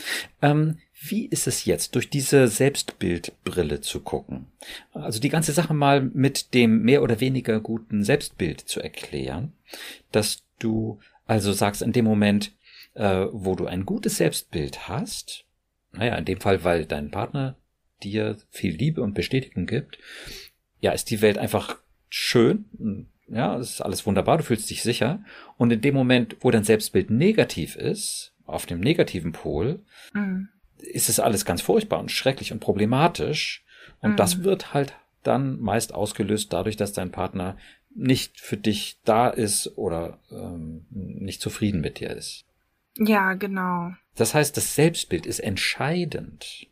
Ähm, 0.42 0.80
wie 1.00 1.26
ist 1.26 1.48
es 1.48 1.66
jetzt, 1.66 1.96
durch 1.96 2.10
diese 2.10 2.48
Selbstbildbrille 2.48 3.82
zu 3.82 4.02
gucken? 4.02 4.48
Also 4.94 5.20
die 5.20 5.30
ganze 5.30 5.54
Sache 5.54 5.74
mal 5.74 6.02
mit 6.02 6.54
dem 6.54 6.82
mehr 6.82 7.04
oder 7.04 7.20
weniger 7.20 7.60
guten 7.60 8.04
Selbstbild 8.04 8.62
zu 8.62 8.82
erklären, 8.82 9.54
dass 10.12 10.44
du 10.60 11.00
also 11.26 11.54
sagst, 11.54 11.82
in 11.82 11.92
dem 11.92 12.06
Moment, 12.06 12.54
äh, 12.96 13.28
wo 13.32 13.56
du 13.56 13.68
ein 13.68 13.86
gutes 13.86 14.18
Selbstbild 14.18 14.88
hast, 14.88 15.46
naja, 15.92 16.16
in 16.16 16.26
dem 16.26 16.42
Fall, 16.42 16.64
weil 16.64 16.86
dein 16.86 17.12
Partner 17.12 17.56
dir 18.04 18.38
viel 18.50 18.76
Liebe 18.76 19.02
und 19.02 19.14
Bestätigung 19.14 19.66
gibt, 19.66 19.98
ja, 20.80 20.92
ist 20.92 21.10
die 21.10 21.22
Welt 21.22 21.38
einfach 21.38 21.78
schön, 22.10 22.66
ja, 23.28 23.58
es 23.58 23.72
ist 23.72 23.82
alles 23.82 24.06
wunderbar, 24.06 24.38
du 24.38 24.44
fühlst 24.44 24.70
dich 24.70 24.84
sicher. 24.84 25.24
Und 25.58 25.72
in 25.72 25.82
dem 25.82 25.94
Moment, 25.94 26.38
wo 26.40 26.52
dein 26.52 26.64
Selbstbild 26.64 27.10
negativ 27.10 27.76
ist, 27.76 28.34
auf 28.46 28.66
dem 28.66 28.80
negativen 28.80 29.34
Pol, 29.34 29.82
mhm. 30.14 30.50
ist 30.78 31.10
es 31.10 31.20
alles 31.20 31.44
ganz 31.44 31.62
furchtbar 31.62 32.00
und 32.00 32.12
schrecklich 32.12 32.54
und 32.54 32.60
problematisch. 32.60 33.66
Und 34.00 34.12
mhm. 34.12 34.16
das 34.16 34.44
wird 34.44 34.74
halt 34.74 34.94
dann 35.24 35.60
meist 35.60 35.94
ausgelöst 35.94 36.54
dadurch, 36.54 36.78
dass 36.78 36.94
dein 36.94 37.12
Partner 37.12 37.58
nicht 37.94 38.40
für 38.40 38.58
dich 38.58 39.00
da 39.04 39.28
ist 39.28 39.78
oder 39.78 40.20
ähm, 40.32 40.86
nicht 40.90 41.42
zufrieden 41.42 41.82
mit 41.82 42.00
dir 42.00 42.12
ist. 42.12 42.46
Ja, 42.98 43.34
genau. 43.34 43.92
Das 44.16 44.34
heißt, 44.34 44.56
das 44.56 44.76
Selbstbild 44.76 45.26
ist 45.26 45.40
entscheidend. 45.40 46.68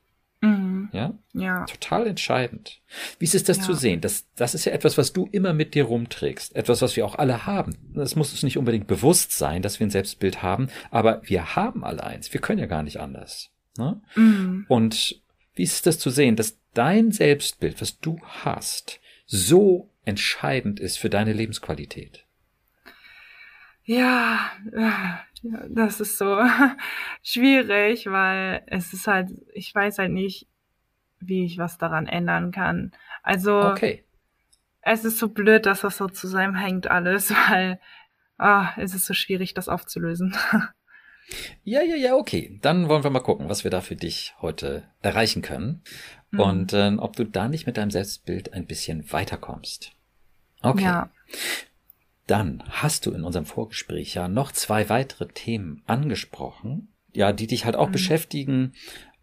Mhm. 0.45 0.89
Ja? 0.91 1.13
Ja. 1.33 1.65
Total 1.65 2.07
entscheidend. 2.07 2.81
Wie 3.19 3.25
ist 3.25 3.35
es 3.35 3.43
das 3.43 3.57
ja. 3.57 3.63
zu 3.63 3.73
sehen? 3.73 4.01
Das, 4.01 4.25
das 4.35 4.55
ist 4.55 4.65
ja 4.65 4.71
etwas, 4.71 4.97
was 4.97 5.13
du 5.13 5.27
immer 5.31 5.53
mit 5.53 5.73
dir 5.73 5.85
rumträgst. 5.85 6.55
Etwas, 6.55 6.81
was 6.81 6.95
wir 6.95 7.05
auch 7.05 7.15
alle 7.15 7.45
haben. 7.45 7.77
Das 7.93 8.15
muss 8.15 8.31
uns 8.31 8.43
nicht 8.43 8.57
unbedingt 8.57 8.87
bewusst 8.87 9.31
sein, 9.31 9.61
dass 9.61 9.79
wir 9.79 9.87
ein 9.87 9.91
Selbstbild 9.91 10.41
haben, 10.43 10.69
aber 10.91 11.21
wir 11.23 11.55
haben 11.55 11.83
alle 11.83 12.03
eins. 12.03 12.33
Wir 12.33 12.41
können 12.41 12.59
ja 12.59 12.67
gar 12.67 12.83
nicht 12.83 12.99
anders. 12.99 13.49
Ne? 13.77 14.01
Mhm. 14.15 14.65
Und 14.67 15.21
wie 15.55 15.63
ist 15.63 15.85
das 15.85 15.99
zu 15.99 16.09
sehen, 16.09 16.35
dass 16.35 16.57
dein 16.73 17.11
Selbstbild, 17.11 17.81
was 17.81 17.99
du 17.99 18.19
hast, 18.23 18.99
so 19.25 19.89
entscheidend 20.03 20.79
ist 20.79 20.97
für 20.97 21.09
deine 21.09 21.33
Lebensqualität? 21.33 22.25
Ja, 23.83 24.51
das 25.69 25.99
ist 25.99 26.17
so 26.17 26.39
schwierig, 27.23 28.07
weil 28.07 28.63
es 28.67 28.93
ist 28.93 29.07
halt, 29.07 29.29
ich 29.53 29.73
weiß 29.73 29.99
halt 29.99 30.11
nicht, 30.11 30.47
wie 31.19 31.45
ich 31.45 31.57
was 31.57 31.77
daran 31.77 32.07
ändern 32.07 32.51
kann. 32.51 32.91
Also, 33.23 33.61
okay. 33.61 34.03
es 34.81 35.05
ist 35.05 35.17
so 35.17 35.29
blöd, 35.29 35.65
dass 35.65 35.81
das 35.81 35.97
so 35.97 36.07
zusammenhängt 36.07 36.87
alles, 36.87 37.31
weil 37.49 37.79
ah, 38.37 38.73
es 38.77 38.93
ist 38.93 39.05
so 39.05 39.13
schwierig, 39.13 39.53
das 39.53 39.69
aufzulösen. 39.69 40.35
Ja, 41.63 41.81
ja, 41.81 41.95
ja, 41.95 42.13
okay. 42.13 42.59
Dann 42.61 42.87
wollen 42.87 43.03
wir 43.03 43.09
mal 43.09 43.19
gucken, 43.19 43.49
was 43.49 43.63
wir 43.63 43.71
da 43.71 43.81
für 43.81 43.95
dich 43.95 44.35
heute 44.41 44.83
erreichen 45.01 45.41
können 45.41 45.81
mhm. 46.29 46.39
und 46.39 46.73
äh, 46.73 46.95
ob 46.99 47.15
du 47.15 47.23
da 47.23 47.47
nicht 47.47 47.65
mit 47.65 47.77
deinem 47.77 47.89
Selbstbild 47.89 48.53
ein 48.53 48.67
bisschen 48.67 49.11
weiterkommst. 49.11 49.91
Okay. 50.61 50.83
Ja. 50.83 51.09
Dann 52.27 52.63
hast 52.69 53.05
du 53.05 53.11
in 53.11 53.23
unserem 53.23 53.45
Vorgespräch 53.45 54.15
ja 54.15 54.27
noch 54.27 54.51
zwei 54.51 54.89
weitere 54.89 55.27
Themen 55.27 55.83
angesprochen, 55.85 56.87
ja, 57.13 57.31
die 57.31 57.47
dich 57.47 57.65
halt 57.65 57.75
auch 57.75 57.87
mhm. 57.89 57.93
beschäftigen. 57.93 58.73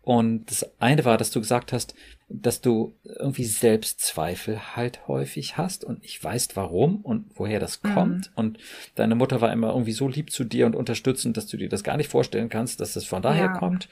Und 0.02 0.50
das 0.50 0.68
eine 0.80 1.04
war, 1.04 1.16
dass 1.16 1.30
du 1.30 1.40
gesagt 1.40 1.72
hast, 1.72 1.94
dass 2.28 2.60
du 2.60 2.94
irgendwie 3.04 3.44
Selbstzweifel 3.44 4.76
halt 4.76 5.06
häufig 5.06 5.56
hast 5.56 5.84
und 5.84 6.02
nicht 6.02 6.22
weißt, 6.22 6.56
warum 6.56 6.96
und 7.02 7.26
woher 7.34 7.60
das 7.60 7.82
mhm. 7.82 7.94
kommt. 7.94 8.32
Und 8.34 8.58
deine 8.94 9.14
Mutter 9.14 9.40
war 9.40 9.52
immer 9.52 9.70
irgendwie 9.70 9.92
so 9.92 10.08
lieb 10.08 10.30
zu 10.30 10.44
dir 10.44 10.66
und 10.66 10.74
unterstützend, 10.74 11.36
dass 11.36 11.46
du 11.46 11.56
dir 11.56 11.68
das 11.68 11.84
gar 11.84 11.96
nicht 11.96 12.08
vorstellen 12.08 12.48
kannst, 12.48 12.80
dass 12.80 12.94
das 12.94 13.04
von 13.04 13.22
daher 13.22 13.46
ja. 13.46 13.58
kommt. 13.58 13.88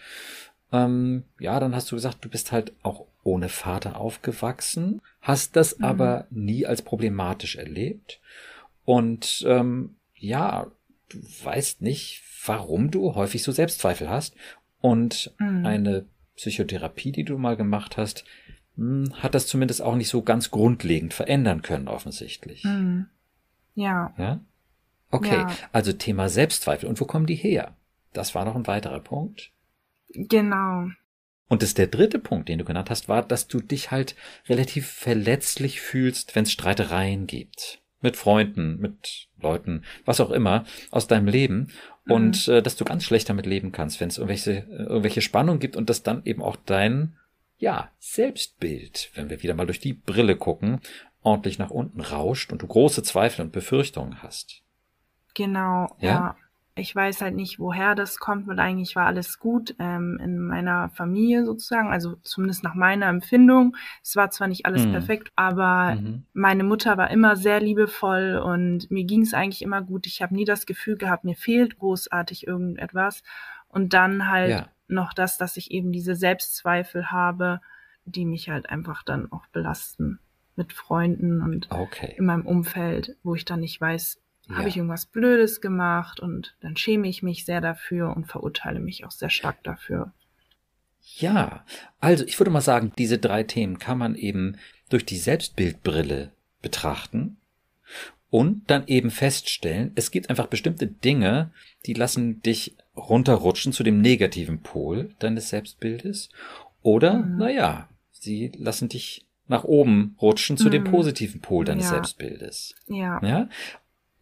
Ähm, 0.72 1.24
ja, 1.38 1.58
dann 1.60 1.74
hast 1.74 1.90
du 1.90 1.96
gesagt, 1.96 2.24
du 2.24 2.28
bist 2.28 2.52
halt 2.52 2.72
auch 2.82 3.06
ohne 3.22 3.48
Vater 3.48 4.00
aufgewachsen, 4.00 5.02
hast 5.20 5.56
das 5.56 5.78
mhm. 5.78 5.84
aber 5.84 6.26
nie 6.30 6.64
als 6.66 6.82
problematisch 6.82 7.56
erlebt. 7.56 8.20
Und 8.84 9.44
ähm, 9.46 9.96
ja, 10.14 10.66
du 11.08 11.18
weißt 11.44 11.82
nicht, 11.82 12.22
warum 12.46 12.90
du 12.90 13.14
häufig 13.14 13.42
so 13.42 13.52
Selbstzweifel 13.52 14.08
hast. 14.08 14.34
Und 14.80 15.34
mhm. 15.38 15.66
eine 15.66 16.06
Psychotherapie, 16.37 17.12
die 17.12 17.25
du 17.25 17.37
mal 17.37 17.56
gemacht 17.56 17.96
hast, 17.96 18.25
hm, 18.76 19.12
hat 19.14 19.34
das 19.34 19.46
zumindest 19.46 19.82
auch 19.82 19.94
nicht 19.94 20.08
so 20.08 20.22
ganz 20.22 20.50
grundlegend 20.50 21.12
verändern 21.12 21.62
können, 21.62 21.88
offensichtlich. 21.88 22.64
Mhm. 22.64 23.06
Ja. 23.75 24.14
Ja? 24.16 24.40
Okay, 25.10 25.37
ja. 25.37 25.50
also 25.72 25.92
Thema 25.92 26.28
Selbstzweifel. 26.28 26.88
Und 26.88 27.00
wo 27.00 27.04
kommen 27.04 27.26
die 27.26 27.34
her? 27.34 27.76
Das 28.12 28.34
war 28.34 28.44
noch 28.44 28.56
ein 28.56 28.66
weiterer 28.66 29.00
Punkt. 29.00 29.52
Genau. 30.08 30.88
Und 31.49 31.62
das 31.62 31.75
der 31.75 31.88
dritte 31.88 32.18
Punkt, 32.18 32.49
den 32.49 32.58
du 32.58 32.64
genannt 32.64 32.90
hast, 32.90 33.08
war, 33.08 33.22
dass 33.22 33.49
du 33.49 33.60
dich 33.60 33.90
halt 33.90 34.14
relativ 34.49 34.88
verletzlich 34.88 35.80
fühlst, 35.80 36.37
wenn 36.37 36.44
es 36.44 36.52
Streitereien 36.52 37.26
gibt. 37.26 37.82
Mit 38.00 38.16
Freunden, 38.16 38.78
mit 38.78 39.28
Leuten, 39.40 39.85
was 40.04 40.21
auch 40.21 40.30
immer, 40.30 40.64
aus 40.90 41.07
deinem 41.07 41.26
Leben. 41.28 41.73
Mhm. 42.04 42.12
Und 42.12 42.49
äh, 42.49 42.62
dass 42.62 42.76
du 42.76 42.85
ganz 42.85 43.04
schlecht 43.04 43.28
damit 43.28 43.47
leben 43.47 43.73
kannst, 43.73 44.00
wenn 44.00 44.09
es 44.09 44.19
irgendwelche, 44.19 44.66
irgendwelche 44.71 45.21
Spannung 45.21 45.59
gibt 45.59 45.76
und 45.76 45.90
dass 45.90 46.02
dann 46.02 46.25
eben 46.25 46.42
auch 46.42 46.57
dein, 46.57 47.16
ja, 47.59 47.90
Selbstbild, 47.99 49.11
wenn 49.14 49.28
wir 49.28 49.42
wieder 49.42 49.54
mal 49.54 49.66
durch 49.66 49.80
die 49.80 49.92
Brille 49.92 50.37
gucken, 50.37 50.80
ordentlich 51.23 51.59
nach 51.59 51.71
unten 51.71 52.00
rauscht 52.00 52.52
und 52.52 52.62
du 52.62 52.66
große 52.66 53.02
Zweifel 53.02 53.42
und 53.42 53.52
Befürchtungen 53.52 54.23
hast. 54.23 54.62
Genau, 55.35 55.95
ja. 56.00 56.09
ja 56.09 56.37
ich 56.74 56.94
weiß 56.94 57.20
halt 57.20 57.34
nicht, 57.34 57.58
woher 57.58 57.94
das 57.94 58.18
kommt, 58.18 58.46
weil 58.46 58.58
eigentlich 58.58 58.94
war 58.96 59.06
alles 59.06 59.38
gut 59.38 59.74
ähm, 59.78 60.18
in 60.22 60.38
meiner 60.38 60.88
Familie 60.90 61.44
sozusagen, 61.44 61.90
also 61.90 62.16
zumindest 62.22 62.62
nach 62.62 62.74
meiner 62.74 63.06
Empfindung. 63.06 63.76
Es 64.02 64.16
war 64.16 64.30
zwar 64.30 64.48
nicht 64.48 64.66
alles 64.66 64.86
mhm. 64.86 64.92
perfekt, 64.92 65.28
aber 65.36 65.96
mhm. 65.96 66.24
meine 66.32 66.64
Mutter 66.64 66.96
war 66.96 67.10
immer 67.10 67.36
sehr 67.36 67.60
liebevoll 67.60 68.40
und 68.44 68.90
mir 68.90 69.04
ging 69.04 69.22
es 69.22 69.34
eigentlich 69.34 69.62
immer 69.62 69.82
gut. 69.82 70.06
Ich 70.06 70.22
habe 70.22 70.34
nie 70.34 70.44
das 70.44 70.66
Gefühl 70.66 70.96
gehabt, 70.96 71.24
mir 71.24 71.36
fehlt 71.36 71.78
großartig 71.78 72.46
irgendetwas. 72.46 73.22
Und 73.68 73.92
dann 73.92 74.28
halt 74.28 74.50
ja. 74.50 74.68
noch 74.88 75.12
das, 75.12 75.38
dass 75.38 75.56
ich 75.56 75.70
eben 75.70 75.92
diese 75.92 76.14
Selbstzweifel 76.14 77.10
habe, 77.10 77.60
die 78.04 78.24
mich 78.24 78.48
halt 78.48 78.68
einfach 78.68 79.02
dann 79.02 79.30
auch 79.30 79.46
belasten 79.46 80.18
mit 80.56 80.72
Freunden 80.72 81.40
und 81.40 81.70
okay. 81.70 82.14
in 82.18 82.26
meinem 82.26 82.46
Umfeld, 82.46 83.16
wo 83.22 83.34
ich 83.34 83.44
dann 83.44 83.60
nicht 83.60 83.80
weiß, 83.80 84.20
ja. 84.50 84.59
habe 84.59 84.69
ich 84.69 84.76
irgendwas 84.76 85.07
Blödes 85.07 85.61
gemacht 85.61 86.21
und 86.21 86.57
dann 86.61 86.76
schäme 86.76 87.09
ich 87.09 87.23
mich 87.23 87.45
sehr 87.45 87.61
dafür 87.61 88.14
und 88.16 88.26
verurteile 88.26 88.80
mich 88.80 89.04
auch 89.04 89.11
sehr 89.11 89.30
stark 89.30 89.62
dafür. 89.62 90.12
Ja, 91.16 91.64
also 91.99 92.25
ich 92.25 92.38
würde 92.38 92.50
mal 92.50 92.61
sagen, 92.61 92.92
diese 92.99 93.19
drei 93.19 93.42
Themen 93.42 93.78
kann 93.78 93.99
man 93.99 94.14
eben 94.14 94.57
durch 94.90 95.04
die 95.04 95.19
Selbstbildbrille 95.19 96.33
betrachten 96.62 97.37
und 98.28 98.71
dann 98.71 98.87
eben 98.87 99.11
feststellen, 99.11 99.92
es 99.95 100.11
gibt 100.11 100.30
einfach 100.30 100.47
bestimmte 100.47 100.87
Dinge, 100.87 101.50
die 101.87 101.95
lassen 101.95 102.42
dich 102.42 102.76
runterrutschen 102.97 103.73
zu 103.73 103.83
dem 103.83 104.00
negativen 104.00 104.62
Pol 104.62 105.14
deines 105.19 105.49
Selbstbildes 105.49 106.28
oder, 106.83 107.14
mhm. 107.19 107.38
naja, 107.38 107.88
sie 108.12 108.52
lassen 108.57 108.88
dich 108.88 109.26
nach 109.49 109.64
oben 109.64 110.16
rutschen 110.23 110.57
zu 110.57 110.66
mhm. 110.66 110.71
dem 110.71 110.85
positiven 110.85 111.40
Pol 111.40 111.64
deines 111.64 111.87
ja. 111.87 111.90
Selbstbildes. 111.90 112.75
Ja. 112.87 113.21
ja. 113.23 113.49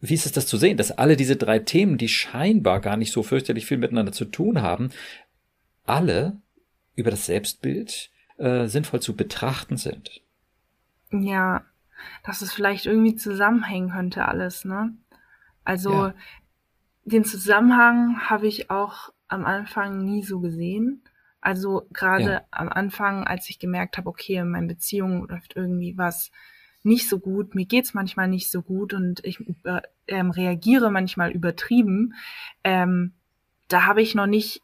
Wie 0.01 0.13
ist 0.13 0.25
es 0.25 0.31
das 0.31 0.47
zu 0.47 0.57
sehen, 0.57 0.77
dass 0.77 0.91
alle 0.91 1.17
diese 1.17 1.35
drei 1.35 1.59
Themen, 1.59 1.97
die 1.97 2.07
scheinbar 2.07 2.79
gar 2.79 2.95
nicht 2.95 3.11
so 3.11 3.21
fürchterlich 3.21 3.65
viel 3.65 3.77
miteinander 3.77 4.13
zu 4.13 4.25
tun 4.25 4.61
haben, 4.61 4.91
alle 5.85 6.37
über 6.95 7.11
das 7.11 7.25
Selbstbild 7.25 8.09
äh, 8.37 8.67
sinnvoll 8.67 9.01
zu 9.01 9.15
betrachten 9.15 9.75
sind? 9.75 10.21
Ja, 11.11 11.65
dass 12.23 12.41
es 12.41 12.53
vielleicht 12.53 12.85
irgendwie 12.85 13.15
zusammenhängen 13.15 13.91
könnte 13.91 14.25
alles, 14.25 14.63
ne? 14.63 14.95
Also 15.65 16.07
ja. 16.07 16.13
den 17.03 17.25
Zusammenhang 17.25 18.29
habe 18.29 18.47
ich 18.47 18.69
auch 18.69 19.11
am 19.27 19.45
Anfang 19.45 20.03
nie 20.05 20.23
so 20.23 20.39
gesehen. 20.39 21.03
Also 21.41 21.87
gerade 21.91 22.31
ja. 22.31 22.41
am 22.51 22.69
Anfang, 22.69 23.25
als 23.25 23.49
ich 23.49 23.59
gemerkt 23.59 23.97
habe, 23.97 24.09
okay, 24.09 24.35
in 24.35 24.49
meinen 24.49 24.67
Beziehungen 24.67 25.27
läuft 25.27 25.55
irgendwie 25.55 25.97
was 25.97 26.31
nicht 26.83 27.09
so 27.09 27.19
gut, 27.19 27.55
mir 27.55 27.65
geht's 27.65 27.93
manchmal 27.93 28.27
nicht 28.27 28.49
so 28.49 28.61
gut 28.61 28.93
und 28.93 29.23
ich 29.25 29.39
äh, 29.63 29.81
ähm, 30.07 30.31
reagiere 30.31 30.91
manchmal 30.91 31.31
übertrieben, 31.31 32.13
ähm, 32.63 33.13
da 33.67 33.85
habe 33.85 34.01
ich 34.01 34.15
noch 34.15 34.27
nicht 34.27 34.61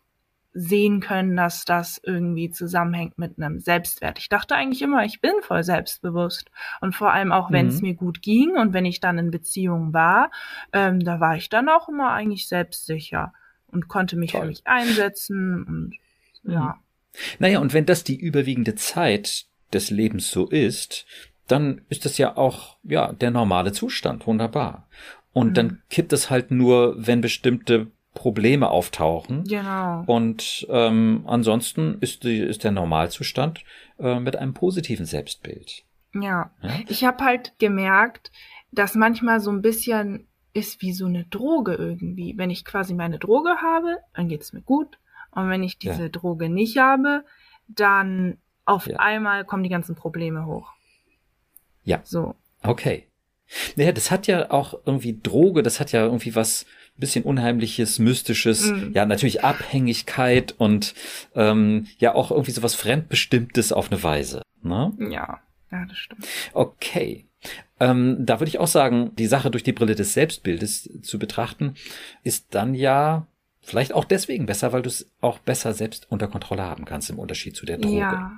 sehen 0.58 1.02
können, 1.02 1.36
dass 1.36 1.66
das 1.66 2.00
irgendwie 2.02 2.50
zusammenhängt 2.50 3.18
mit 3.18 3.38
einem 3.38 3.60
Selbstwert. 3.60 4.20
Ich 4.20 4.30
dachte 4.30 4.56
eigentlich 4.56 4.82
immer, 4.82 5.04
ich 5.04 5.20
bin 5.20 5.34
voll 5.42 5.64
selbstbewusst. 5.64 6.50
Und 6.80 6.96
vor 6.96 7.12
allem 7.12 7.34
auch, 7.34 7.52
wenn 7.52 7.68
es 7.68 7.82
mhm. 7.82 7.90
mir 7.90 7.94
gut 7.96 8.22
ging 8.22 8.56
und 8.56 8.72
wenn 8.72 8.86
ich 8.86 9.02
dann 9.02 9.18
in 9.18 9.32
Beziehung 9.32 9.94
war, 9.94 10.32
ähm, 10.72 11.02
da 11.02 11.20
war 11.20 11.36
ich 11.36 11.50
dann 11.50 11.68
auch 11.68 11.90
immer 11.90 12.14
eigentlich 12.14 12.48
selbstsicher 12.48 13.34
und 13.68 13.90
konnte 13.90 14.16
mich 14.16 14.32
Toll. 14.32 14.42
für 14.42 14.48
mich 14.48 14.62
einsetzen 14.66 15.66
und 15.66 15.98
mhm. 16.44 16.52
ja. 16.54 16.80
Naja, 17.40 17.60
und 17.60 17.74
wenn 17.74 17.86
das 17.86 18.06
die 18.06 18.18
überwiegende 18.18 18.76
Zeit 18.76 19.46
des 19.74 19.90
Lebens 19.90 20.32
so 20.32 20.48
ist, 20.48 21.06
dann 21.48 21.82
ist 21.90 22.06
das 22.06 22.18
ja 22.18 22.38
auch, 22.38 22.78
ja, 22.84 23.14
der 23.14 23.32
normale 23.32 23.72
Zustand. 23.72 24.26
Wunderbar. 24.28 24.88
Und 25.34 25.50
mhm. 25.50 25.54
dann 25.54 25.82
kippt 25.90 26.14
es 26.14 26.30
halt 26.30 26.52
nur, 26.52 26.96
wenn 26.98 27.22
bestimmte 27.22 27.92
Probleme 28.14 28.70
auftauchen. 28.70 29.44
Genau. 29.44 30.04
Und 30.08 30.66
ähm, 30.70 31.24
ansonsten 31.28 31.98
ist, 32.00 32.24
die, 32.24 32.40
ist 32.40 32.64
der 32.64 32.72
Normalzustand 32.72 33.64
äh, 34.00 34.20
mit 34.20 34.38
einem 34.38 34.54
positiven 34.54 35.06
Selbstbild. 35.06 35.84
Ja. 36.14 36.52
ja? 36.62 36.80
Ich 36.88 37.04
habe 37.04 37.24
halt 37.24 37.54
gemerkt, 37.60 38.32
dass 38.72 38.96
manchmal 38.96 39.40
so 39.40 39.52
ein 39.52 39.62
bisschen 39.62 40.28
ist 40.54 40.82
wie 40.82 40.94
so 40.94 41.06
eine 41.06 41.26
Droge 41.26 41.74
irgendwie. 41.74 42.38
Wenn 42.38 42.50
ich 42.50 42.64
quasi 42.64 42.94
meine 42.94 43.20
Droge 43.20 43.58
habe, 43.62 43.98
dann 44.14 44.30
geht's 44.30 44.54
mir 44.54 44.62
gut. 44.62 44.98
Und 45.32 45.50
wenn 45.50 45.64
ich 45.64 45.78
diese 45.78 46.04
ja. 46.04 46.10
Droge 46.10 46.50
nicht 46.50 46.78
habe, 46.78 47.26
dann 47.68 48.38
auf 48.64 48.88
ja. 48.88 48.98
einmal 48.98 49.44
kommen 49.44 49.64
die 49.64 49.70
ganzen 49.70 49.96
Probleme 49.96 50.46
hoch. 50.46 50.72
Ja. 51.86 52.02
So. 52.04 52.36
Okay. 52.62 53.08
Naja, 53.76 53.92
das 53.92 54.12
hat 54.12 54.28
ja 54.28 54.52
auch 54.52 54.74
irgendwie 54.86 55.20
Droge, 55.22 55.64
das 55.64 55.80
hat 55.80 55.92
ja 55.92 56.04
irgendwie 56.04 56.36
was 56.36 56.66
bisschen 56.98 57.24
Unheimliches, 57.24 58.00
Mystisches, 58.00 58.72
mm. 58.72 58.92
ja, 58.94 59.06
natürlich 59.06 59.44
Abhängigkeit 59.44 60.56
und 60.58 60.94
ähm, 61.36 61.88
ja 61.98 62.16
auch 62.16 62.32
irgendwie 62.32 62.52
sowas 62.52 62.76
Fremdbestimmtes 62.76 63.72
auf 63.72 63.92
eine 63.92 64.02
Weise. 64.02 64.42
Ne? 64.62 64.94
Ja, 65.12 65.42
ja, 65.72 65.86
das 65.86 65.98
stimmt. 65.98 66.26
Okay. 66.54 67.26
Ähm, 67.80 68.26
da 68.26 68.40
würde 68.40 68.50
ich 68.50 68.60
auch 68.60 68.68
sagen, 68.68 69.12
die 69.18 69.28
Sache 69.28 69.52
durch 69.52 69.64
die 69.64 69.74
Brille 69.74 69.96
des 69.96 70.14
Selbstbildes 70.14 70.90
zu 71.02 71.20
betrachten, 71.20 71.76
ist 72.24 72.48
dann 72.52 72.74
ja 72.74 73.28
vielleicht 73.62 73.94
auch 73.94 74.06
deswegen 74.06 74.46
besser, 74.46 74.72
weil 74.72 74.82
du 74.82 74.90
es 74.90 75.10
auch 75.20 75.40
besser 75.40 75.74
selbst 75.74 76.08
unter 76.10 76.28
Kontrolle 76.28 76.64
haben 76.64 76.86
kannst 76.86 77.10
im 77.10 77.20
Unterschied 77.20 77.56
zu 77.56 77.66
der 77.66 77.78
Droge. 77.78 77.98
Ja, 77.98 78.32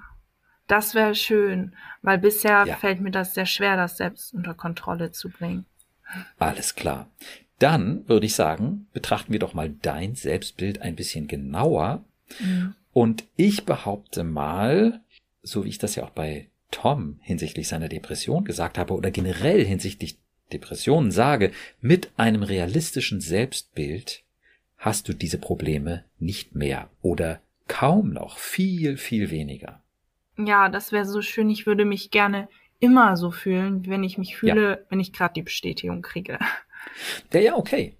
das 0.67 0.93
wäre 0.93 1.15
schön, 1.15 1.73
weil 2.01 2.17
bisher 2.17 2.65
ja. 2.65 2.75
fällt 2.75 3.01
mir 3.01 3.11
das 3.11 3.33
sehr 3.33 3.45
schwer, 3.45 3.77
das 3.77 3.97
selbst 3.97 4.33
unter 4.33 4.53
Kontrolle 4.53 5.11
zu 5.11 5.29
bringen. 5.29 5.65
Alles 6.37 6.75
klar. 6.75 7.09
Dann 7.59 8.07
würde 8.07 8.25
ich 8.25 8.35
sagen, 8.35 8.87
betrachten 8.93 9.31
wir 9.31 9.39
doch 9.39 9.53
mal 9.53 9.69
dein 9.69 10.15
Selbstbild 10.15 10.81
ein 10.81 10.95
bisschen 10.95 11.27
genauer. 11.27 12.03
Mhm. 12.39 12.75
Und 12.93 13.23
ich 13.35 13.65
behaupte 13.65 14.23
mal, 14.23 15.01
so 15.41 15.65
wie 15.65 15.69
ich 15.69 15.77
das 15.77 15.95
ja 15.95 16.03
auch 16.03 16.11
bei 16.11 16.47
Tom 16.71 17.19
hinsichtlich 17.21 17.67
seiner 17.67 17.89
Depression 17.89 18.43
gesagt 18.43 18.77
habe 18.77 18.93
oder 18.93 19.11
generell 19.11 19.63
hinsichtlich 19.63 20.17
Depressionen 20.51 21.11
sage, 21.11 21.51
mit 21.81 22.11
einem 22.17 22.43
realistischen 22.43 23.21
Selbstbild 23.21 24.23
hast 24.77 25.07
du 25.07 25.13
diese 25.13 25.37
Probleme 25.37 26.03
nicht 26.19 26.55
mehr 26.55 26.89
oder 27.01 27.41
kaum 27.67 28.11
noch 28.11 28.37
viel, 28.37 28.97
viel 28.97 29.29
weniger. 29.29 29.81
Ja, 30.37 30.69
das 30.69 30.91
wäre 30.91 31.05
so 31.05 31.21
schön. 31.21 31.49
Ich 31.49 31.65
würde 31.65 31.85
mich 31.85 32.11
gerne 32.11 32.47
immer 32.79 33.17
so 33.17 33.31
fühlen, 33.31 33.85
wenn 33.87 34.03
ich 34.03 34.17
mich 34.17 34.37
fühle, 34.37 34.69
ja. 34.69 34.77
wenn 34.89 34.99
ich 34.99 35.13
gerade 35.13 35.33
die 35.33 35.41
Bestätigung 35.41 36.01
kriege. 36.01 36.39
Ja, 37.33 37.39
ja, 37.39 37.55
okay. 37.55 37.97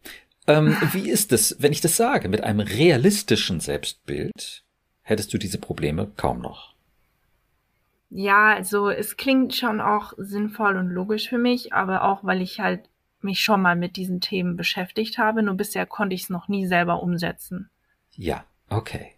Ähm, 0.48 0.77
wie 0.94 1.10
ist 1.10 1.34
es, 1.34 1.58
wenn 1.60 1.74
ich 1.74 1.82
das 1.82 1.98
sage? 1.98 2.29
Mit 2.29 2.41
einem 2.41 2.62
realistischen 2.62 3.60
Selbstbild 3.60 4.63
hättest 5.01 5.34
du 5.34 5.38
diese 5.38 5.58
Probleme 5.58 6.10
kaum 6.15 6.39
noch. 6.39 6.74
Ja, 8.10 8.53
also 8.53 8.89
es 8.89 9.17
klingt 9.17 9.53
schon 9.53 9.82
auch 9.82 10.13
sinnvoll 10.17 10.77
und 10.77 10.89
logisch 10.89 11.27
für 11.27 11.38
mich, 11.38 11.74
aber 11.74 12.03
auch 12.03 12.24
weil 12.24 12.41
ich 12.41 12.60
halt 12.60 12.89
mich 13.22 13.41
schon 13.41 13.62
mal 13.62 13.75
mit 13.75 13.98
diesen 13.98 14.22
Themen 14.22 14.56
beschäftigt 14.56 15.17
habe, 15.17 15.44
nur 15.44 15.56
bisher 15.56 15.86
konnte 15.86 16.15
ich 16.15 16.24
es 16.24 16.29
noch 16.29 16.48
nie 16.48 16.65
selber 16.65 17.03
umsetzen. 17.03 17.70
Ja, 18.15 18.46
okay. 18.70 19.13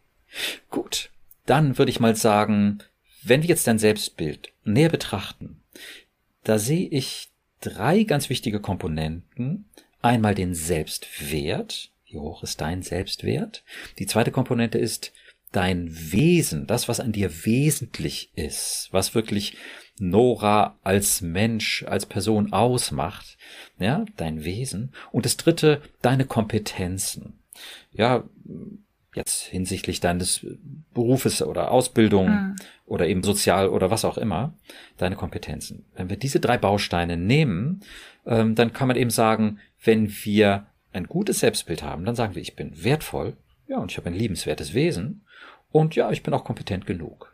Gut. 0.70 1.12
Dann 1.46 1.78
würde 1.78 1.92
ich 1.92 2.00
mal 2.00 2.16
sagen, 2.16 2.80
wenn 3.24 3.42
wir 3.42 3.50
jetzt 3.50 3.68
dein 3.68 3.80
Selbstbild 3.80 4.52
näher 4.64 4.90
betrachten, 4.90 5.62
da 6.44 6.60
sehe 6.60 6.88
ich 6.88 7.30
drei 7.62 8.04
ganz 8.04 8.30
wichtige 8.30 8.60
Komponenten. 8.60 9.66
Einmal 10.02 10.36
den 10.36 10.56
Selbstwert. 10.56 11.92
Wie 12.06 12.18
hoch 12.18 12.44
ist 12.44 12.62
dein 12.62 12.82
Selbstwert? 12.82 13.64
Die 14.00 14.08
zweite 14.08 14.32
Komponente 14.32 14.78
ist 14.78 15.12
dein 15.52 15.90
Wesen, 16.12 16.68
das, 16.68 16.88
was 16.88 17.00
an 17.00 17.12
dir 17.12 17.46
wesentlich 17.46 18.32
ist, 18.36 18.90
was 18.92 19.16
wirklich 19.16 19.58
Nora 20.00 20.78
als 20.84 21.22
Mensch, 21.22 21.84
als 21.88 22.06
Person 22.06 22.54
ausmacht, 22.54 23.38
ja, 23.80 24.06
dein 24.16 24.44
Wesen. 24.44 24.94
Und 25.12 25.26
das 25.26 25.38
dritte, 25.38 25.82
deine 26.02 26.26
Kompetenzen. 26.26 27.40
Ja, 27.92 28.24
jetzt 29.14 29.44
hinsichtlich 29.44 30.00
deines 30.00 30.46
Berufes 30.94 31.42
oder 31.42 31.72
Ausbildung 31.72 32.30
mhm. 32.30 32.56
oder 32.86 33.08
eben 33.08 33.24
sozial 33.24 33.70
oder 33.70 33.90
was 33.90 34.06
auch 34.06 34.18
immer, 34.18 34.54
deine 34.98 35.16
Kompetenzen. 35.16 35.86
Wenn 35.96 36.10
wir 36.10 36.18
diese 36.18 36.40
drei 36.40 36.58
Bausteine 36.58 37.18
nehmen, 37.18 37.82
ähm, 38.26 38.56
dann 38.56 38.74
kann 38.74 38.88
man 38.88 38.98
eben 38.98 39.10
sagen, 39.10 39.60
wenn 39.84 40.10
wir 40.24 40.68
ein 40.94 41.08
gutes 41.08 41.40
Selbstbild 41.40 41.84
haben, 41.84 42.06
dann 42.06 42.16
sagen 42.16 42.36
wir, 42.36 42.42
ich 42.42 42.56
bin 42.56 42.84
wertvoll, 42.84 43.38
ja, 43.68 43.78
und 43.78 43.92
ich 43.92 43.98
habe 43.98 44.10
ein 44.10 44.16
liebenswertes 44.16 44.74
Wesen 44.74 45.26
und 45.72 45.96
ja, 45.96 46.12
ich 46.12 46.24
bin 46.24 46.34
auch 46.34 46.44
kompetent 46.44 46.86
genug. 46.86 47.34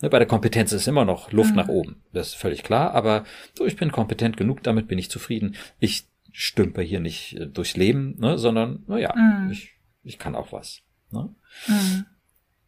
Ne, 0.00 0.10
bei 0.10 0.18
der 0.18 0.28
Kompetenz 0.28 0.72
ist 0.72 0.88
immer 0.88 1.04
noch 1.04 1.32
Luft 1.32 1.50
mhm. 1.50 1.56
nach 1.56 1.68
oben, 1.68 2.02
das 2.12 2.28
ist 2.28 2.34
völlig 2.34 2.62
klar, 2.62 2.92
aber 2.92 3.24
so, 3.54 3.66
ich 3.66 3.76
bin 3.76 3.92
kompetent 3.92 4.36
genug, 4.36 4.62
damit 4.62 4.88
bin 4.88 4.98
ich 4.98 5.10
zufrieden. 5.10 5.56
Ich 5.78 6.06
stümper 6.32 6.82
hier 6.82 7.00
nicht 7.00 7.36
äh, 7.36 7.46
durchs 7.46 7.76
Leben, 7.76 8.16
ne, 8.18 8.38
sondern, 8.38 8.82
naja, 8.86 9.14
mhm. 9.14 9.50
ich, 9.50 9.74
ich 10.02 10.18
kann 10.18 10.34
auch 10.34 10.52
was. 10.52 10.82
Ne? 11.12 11.34
Mhm. 11.66 12.06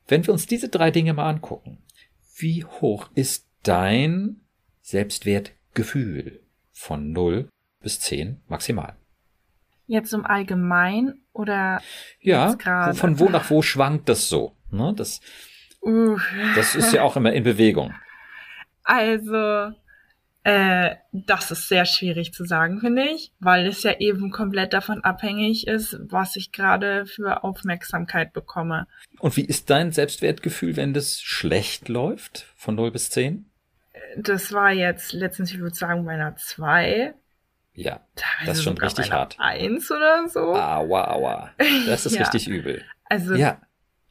Wenn 0.06 0.26
wir 0.26 0.32
uns 0.32 0.46
diese 0.46 0.68
drei 0.68 0.90
Dinge 0.90 1.14
mal 1.14 1.28
angucken, 1.28 1.78
wie 2.36 2.64
hoch 2.64 3.10
ist 3.14 3.48
dein 3.62 4.40
Selbstwertgefühl 4.82 6.40
von 6.72 7.12
0 7.12 7.48
bis 7.80 8.00
10 8.00 8.42
maximal? 8.48 8.96
Jetzt 9.86 10.12
im 10.14 10.24
Allgemein 10.24 11.20
oder 11.32 11.80
ja, 12.20 12.56
von 12.94 13.18
wo 13.18 13.28
nach 13.28 13.50
wo 13.50 13.60
schwankt 13.60 14.08
das 14.08 14.28
so? 14.28 14.56
Ne? 14.70 14.94
Das, 14.96 15.20
uh. 15.82 16.16
das 16.54 16.74
ist 16.74 16.92
ja 16.92 17.02
auch 17.02 17.16
immer 17.16 17.32
in 17.32 17.44
Bewegung. 17.44 17.94
Also 18.86 19.72
äh, 20.44 20.96
das 21.12 21.50
ist 21.50 21.68
sehr 21.68 21.86
schwierig 21.86 22.34
zu 22.34 22.44
sagen, 22.44 22.78
finde 22.78 23.02
ich, 23.04 23.32
weil 23.40 23.66
es 23.66 23.82
ja 23.82 23.98
eben 23.98 24.30
komplett 24.30 24.74
davon 24.74 25.02
abhängig 25.02 25.66
ist, 25.66 25.98
was 26.00 26.36
ich 26.36 26.52
gerade 26.52 27.06
für 27.06 27.42
Aufmerksamkeit 27.44 28.34
bekomme. 28.34 28.86
Und 29.20 29.38
wie 29.38 29.44
ist 29.44 29.70
dein 29.70 29.90
Selbstwertgefühl, 29.90 30.76
wenn 30.76 30.92
das 30.92 31.22
schlecht 31.22 31.88
läuft, 31.88 32.52
von 32.56 32.74
0 32.74 32.90
bis 32.90 33.08
10? 33.08 33.50
Das 34.18 34.52
war 34.52 34.70
jetzt 34.70 35.14
letztens, 35.14 35.50
ich 35.50 35.60
würde 35.60 35.74
sagen, 35.74 36.04
bei 36.04 36.12
einer 36.12 36.36
2. 36.36 37.14
Ja, 37.72 38.00
Teilweise 38.14 38.46
das 38.46 38.58
ist 38.58 38.64
schon 38.64 38.78
richtig 38.78 39.12
hart. 39.12 39.36
Eins 39.38 39.90
oder 39.90 40.28
so. 40.28 40.54
Aua, 40.54 41.10
aua. 41.10 41.50
Das 41.86 42.04
ist 42.04 42.12
ja. 42.16 42.20
richtig 42.20 42.48
übel. 42.48 42.84
Also 43.04 43.34
ja. 43.34 43.62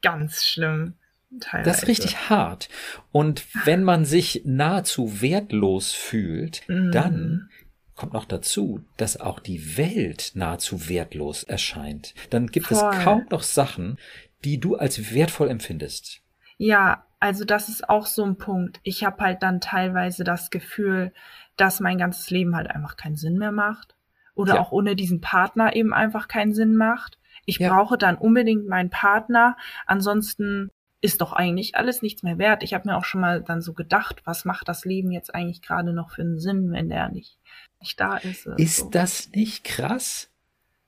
ganz 0.02 0.44
schlimm. 0.44 0.94
Teilweise. 1.40 1.70
Das 1.70 1.82
ist 1.82 1.88
richtig 1.88 2.30
hart. 2.30 2.68
Und 3.12 3.46
wenn 3.64 3.82
man 3.82 4.04
sich 4.04 4.42
nahezu 4.44 5.20
wertlos 5.20 5.92
fühlt, 5.92 6.62
mm. 6.68 6.90
dann 6.90 7.50
kommt 7.94 8.12
noch 8.12 8.24
dazu, 8.24 8.84
dass 8.96 9.20
auch 9.20 9.38
die 9.40 9.76
Welt 9.76 10.32
nahezu 10.34 10.88
wertlos 10.88 11.44
erscheint. 11.44 12.14
Dann 12.30 12.48
gibt 12.48 12.66
Voll. 12.66 12.90
es 12.92 13.04
kaum 13.04 13.26
noch 13.30 13.42
Sachen, 13.42 13.98
die 14.44 14.58
du 14.58 14.76
als 14.76 15.14
wertvoll 15.14 15.48
empfindest. 15.48 16.20
Ja, 16.58 17.04
also 17.20 17.44
das 17.44 17.68
ist 17.68 17.88
auch 17.88 18.06
so 18.06 18.24
ein 18.24 18.36
Punkt. 18.36 18.80
Ich 18.82 19.04
habe 19.04 19.22
halt 19.22 19.42
dann 19.42 19.60
teilweise 19.60 20.24
das 20.24 20.50
Gefühl, 20.50 21.12
dass 21.56 21.80
mein 21.80 21.98
ganzes 21.98 22.30
Leben 22.30 22.54
halt 22.56 22.68
einfach 22.68 22.96
keinen 22.96 23.16
Sinn 23.16 23.38
mehr 23.38 23.52
macht. 23.52 23.94
Oder 24.34 24.56
ja. 24.56 24.60
auch 24.60 24.72
ohne 24.72 24.96
diesen 24.96 25.20
Partner 25.20 25.76
eben 25.76 25.94
einfach 25.94 26.28
keinen 26.28 26.54
Sinn 26.54 26.74
macht. 26.74 27.18
Ich 27.46 27.58
ja. 27.58 27.72
brauche 27.72 27.96
dann 27.96 28.16
unbedingt 28.16 28.68
meinen 28.68 28.90
Partner. 28.90 29.56
Ansonsten 29.86 30.70
ist 31.04 31.20
doch 31.20 31.34
eigentlich 31.34 31.76
alles 31.76 32.00
nichts 32.00 32.22
mehr 32.22 32.38
wert. 32.38 32.62
Ich 32.62 32.72
habe 32.72 32.88
mir 32.88 32.96
auch 32.96 33.04
schon 33.04 33.20
mal 33.20 33.42
dann 33.42 33.60
so 33.60 33.74
gedacht, 33.74 34.22
was 34.24 34.46
macht 34.46 34.68
das 34.68 34.86
Leben 34.86 35.12
jetzt 35.12 35.34
eigentlich 35.34 35.60
gerade 35.60 35.92
noch 35.92 36.10
für 36.10 36.22
einen 36.22 36.40
Sinn, 36.40 36.72
wenn 36.72 36.88
der 36.88 37.10
nicht, 37.10 37.38
nicht 37.78 38.00
da 38.00 38.16
ist. 38.16 38.46
Ist 38.56 38.78
so. 38.78 38.90
das 38.90 39.30
nicht 39.32 39.64
krass? 39.64 40.30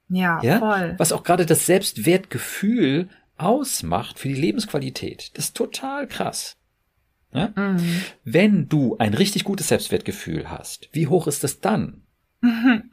Ja, 0.09 0.41
ja, 0.43 0.59
voll. 0.59 0.95
Was 0.97 1.13
auch 1.13 1.23
gerade 1.23 1.45
das 1.45 1.67
Selbstwertgefühl 1.67 3.11
ausmacht 3.37 4.19
für 4.19 4.29
die 4.29 4.41
Lebensqualität. 4.41 5.37
Das 5.37 5.47
ist 5.47 5.57
total 5.57 6.07
krass. 6.07 6.57
Ja? 7.35 7.53
Mhm. 7.55 8.01
Wenn 8.25 8.69
du 8.71 8.97
ein 8.97 9.13
richtig 9.13 9.45
gutes 9.45 9.69
Selbstwertgefühl 9.69 10.51
hast, 10.51 10.89
wie 10.93 11.09
hoch 11.09 11.27
ist 11.27 11.45
es 11.45 11.61
dann? 11.61 12.07
Mhm. 12.41 12.91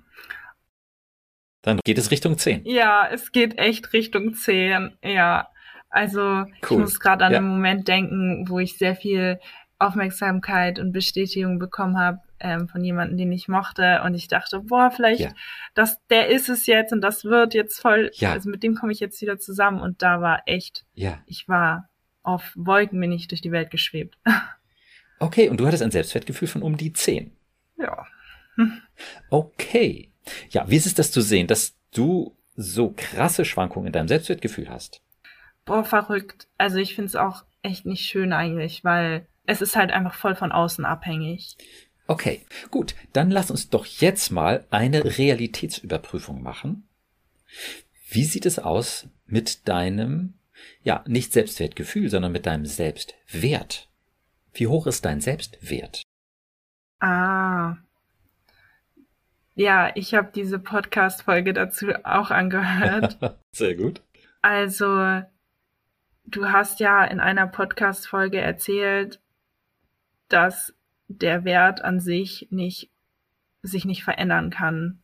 Dann 1.61 1.79
geht 1.85 1.97
es 1.97 2.11
Richtung 2.11 2.37
10. 2.37 2.65
Ja, 2.65 3.07
es 3.09 3.31
geht 3.31 3.57
echt 3.57 3.93
Richtung 3.93 4.33
10. 4.33 4.97
Ja, 5.01 5.47
also 5.93 6.21
cool. 6.21 6.47
ich 6.61 6.71
muss 6.71 6.99
gerade 6.99 7.23
an 7.23 7.31
ja. 7.31 7.37
einen 7.37 7.47
Moment 7.47 7.87
denken, 7.87 8.49
wo 8.49 8.57
ich 8.57 8.79
sehr 8.79 8.95
viel 8.95 9.39
Aufmerksamkeit 9.77 10.79
und 10.79 10.91
Bestätigung 10.91 11.59
bekommen 11.59 11.99
habe 11.99 12.19
ähm, 12.39 12.67
von 12.67 12.83
jemandem, 12.83 13.15
den 13.15 13.31
ich 13.31 13.47
mochte. 13.47 14.01
Und 14.03 14.15
ich 14.15 14.27
dachte, 14.27 14.61
boah, 14.61 14.89
vielleicht, 14.89 15.21
ja. 15.21 15.29
das, 15.75 15.99
der 16.09 16.29
ist 16.29 16.49
es 16.49 16.65
jetzt 16.65 16.93
und 16.93 17.01
das 17.01 17.25
wird 17.25 17.53
jetzt 17.53 17.79
voll, 17.79 18.09
ja. 18.15 18.31
also 18.31 18.49
mit 18.49 18.63
dem 18.63 18.73
komme 18.73 18.91
ich 18.91 18.99
jetzt 18.99 19.21
wieder 19.21 19.37
zusammen. 19.37 19.81
Und 19.81 20.01
da 20.01 20.19
war 20.19 20.41
echt, 20.47 20.83
ja. 20.95 21.19
ich 21.27 21.47
war 21.47 21.89
auf 22.23 22.51
Wolken 22.55 22.99
bin 22.99 23.11
ich 23.11 23.27
durch 23.27 23.41
die 23.41 23.51
Welt 23.51 23.69
geschwebt. 23.69 24.17
Okay, 25.19 25.47
und 25.47 25.57
du 25.57 25.65
hattest 25.65 25.83
ein 25.83 25.91
Selbstwertgefühl 25.91 26.49
von 26.49 26.63
um 26.63 26.75
die 26.75 26.91
10. 26.91 27.31
Ja. 27.77 28.05
Okay. 29.29 30.11
Ja, 30.49 30.69
wie 30.69 30.75
ist 30.75 30.85
es 30.85 30.95
das 30.95 31.11
zu 31.11 31.21
sehen, 31.21 31.47
dass 31.47 31.75
du 31.93 32.35
so 32.57 32.93
krasse 32.97 33.45
Schwankungen 33.45 33.87
in 33.87 33.93
deinem 33.93 34.09
Selbstwertgefühl 34.09 34.69
hast? 34.69 35.02
Boah, 35.65 35.83
verrückt. 35.83 36.47
Also 36.57 36.77
ich 36.77 36.95
finde 36.95 37.07
es 37.07 37.15
auch 37.15 37.43
echt 37.61 37.85
nicht 37.85 38.05
schön 38.05 38.33
eigentlich, 38.33 38.83
weil 38.83 39.27
es 39.45 39.61
ist 39.61 39.75
halt 39.75 39.91
einfach 39.91 40.13
voll 40.13 40.35
von 40.35 40.51
außen 40.51 40.85
abhängig. 40.85 41.57
Okay, 42.07 42.41
gut. 42.69 42.95
Dann 43.13 43.31
lass 43.31 43.49
uns 43.49 43.69
doch 43.69 43.85
jetzt 43.85 44.31
mal 44.31 44.65
eine 44.69 45.17
Realitätsüberprüfung 45.17 46.41
machen. 46.41 46.87
Wie 48.09 48.25
sieht 48.25 48.45
es 48.45 48.59
aus 48.59 49.07
mit 49.25 49.67
deinem, 49.67 50.33
ja, 50.83 51.03
nicht 51.07 51.33
Selbstwertgefühl, 51.33 52.09
sondern 52.09 52.31
mit 52.31 52.45
deinem 52.45 52.65
Selbstwert? 52.65 53.89
Wie 54.53 54.67
hoch 54.67 54.85
ist 54.85 55.05
dein 55.05 55.21
Selbstwert? 55.21 56.03
Ah. 56.99 57.77
Ja, 59.55 59.91
ich 59.95 60.13
habe 60.13 60.31
diese 60.33 60.59
Podcast-Folge 60.59 61.53
dazu 61.53 61.87
auch 62.03 62.31
angehört. 62.31 63.17
Sehr 63.51 63.75
gut. 63.75 64.01
Also, 64.41 65.21
du 66.25 66.49
hast 66.49 66.79
ja 66.79 67.03
in 67.03 67.19
einer 67.19 67.47
Podcast-Folge 67.47 68.39
erzählt, 68.39 69.19
dass 70.29 70.73
der 71.07 71.43
Wert 71.43 71.83
an 71.83 71.99
sich 71.99 72.47
nicht, 72.49 72.89
sich 73.61 73.85
nicht 73.85 74.03
verändern 74.03 74.49
kann. 74.49 74.99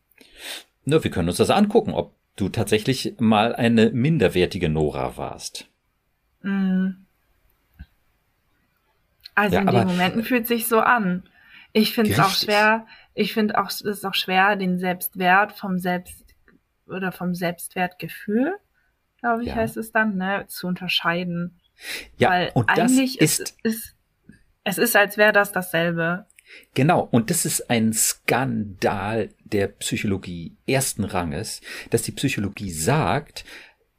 Na, 0.84 1.02
wir 1.02 1.10
können 1.10 1.28
uns 1.28 1.38
das 1.38 1.50
angucken, 1.50 1.92
ob 1.92 2.14
du 2.36 2.48
tatsächlich 2.48 3.14
mal 3.18 3.54
eine 3.54 3.90
minderwertige 3.90 4.68
Nora 4.68 5.16
warst. 5.16 5.68
Mm. 6.42 6.90
Also 9.34 9.56
ja, 9.56 9.60
in 9.62 9.66
den 9.68 9.86
Momenten 9.86 10.24
fühlt 10.24 10.46
sich 10.46 10.66
so 10.66 10.80
an. 10.80 11.22
Ich 11.72 11.94
finde 11.94 12.12
es 12.12 12.18
auch 12.18 12.30
schwer, 12.30 12.86
ich 13.14 13.32
finde 13.32 13.58
auch, 13.58 13.68
es 13.68 13.80
ist 13.80 14.04
auch 14.04 14.14
schwer, 14.14 14.56
den 14.56 14.78
Selbstwert 14.78 15.52
vom 15.52 15.78
Selbst 15.78 16.34
oder 16.86 17.12
vom 17.12 17.34
Selbstwertgefühl 17.34 18.56
glaube 19.20 19.42
ich, 19.42 19.48
ja. 19.48 19.56
heißt 19.56 19.76
es 19.76 19.92
dann, 19.92 20.16
ne, 20.16 20.44
zu 20.48 20.66
unterscheiden. 20.66 21.60
Ja, 22.18 22.30
Weil 22.30 22.50
und 22.54 22.68
eigentlich 22.68 23.20
ist, 23.20 23.40
ist, 23.40 23.56
ist 23.62 23.96
es 24.64 24.78
ist, 24.78 24.96
als 24.96 25.16
wäre 25.16 25.32
das 25.32 25.52
dasselbe. 25.52 26.26
Genau, 26.74 27.08
und 27.10 27.30
das 27.30 27.44
ist 27.44 27.70
ein 27.70 27.92
Skandal 27.92 29.30
der 29.44 29.68
Psychologie 29.68 30.56
ersten 30.66 31.04
Ranges, 31.04 31.60
dass 31.90 32.02
die 32.02 32.12
Psychologie 32.12 32.72
sagt, 32.72 33.44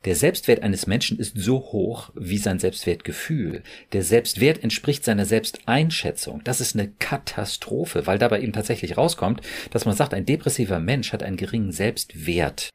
der 0.03 0.15
Selbstwert 0.15 0.63
eines 0.63 0.87
Menschen 0.87 1.19
ist 1.19 1.37
so 1.37 1.59
hoch 1.59 2.09
wie 2.15 2.39
sein 2.39 2.59
Selbstwertgefühl. 2.59 3.61
Der 3.93 4.03
Selbstwert 4.03 4.63
entspricht 4.63 5.05
seiner 5.05 5.25
Selbsteinschätzung. 5.25 6.43
Das 6.43 6.59
ist 6.59 6.75
eine 6.75 6.89
Katastrophe, 6.89 8.07
weil 8.07 8.17
dabei 8.17 8.41
eben 8.41 8.51
tatsächlich 8.51 8.97
rauskommt, 8.97 9.41
dass 9.69 9.85
man 9.85 9.95
sagt, 9.95 10.13
ein 10.13 10.25
depressiver 10.25 10.79
Mensch 10.79 11.13
hat 11.13 11.21
einen 11.21 11.37
geringen 11.37 11.71
Selbstwert. 11.71 12.71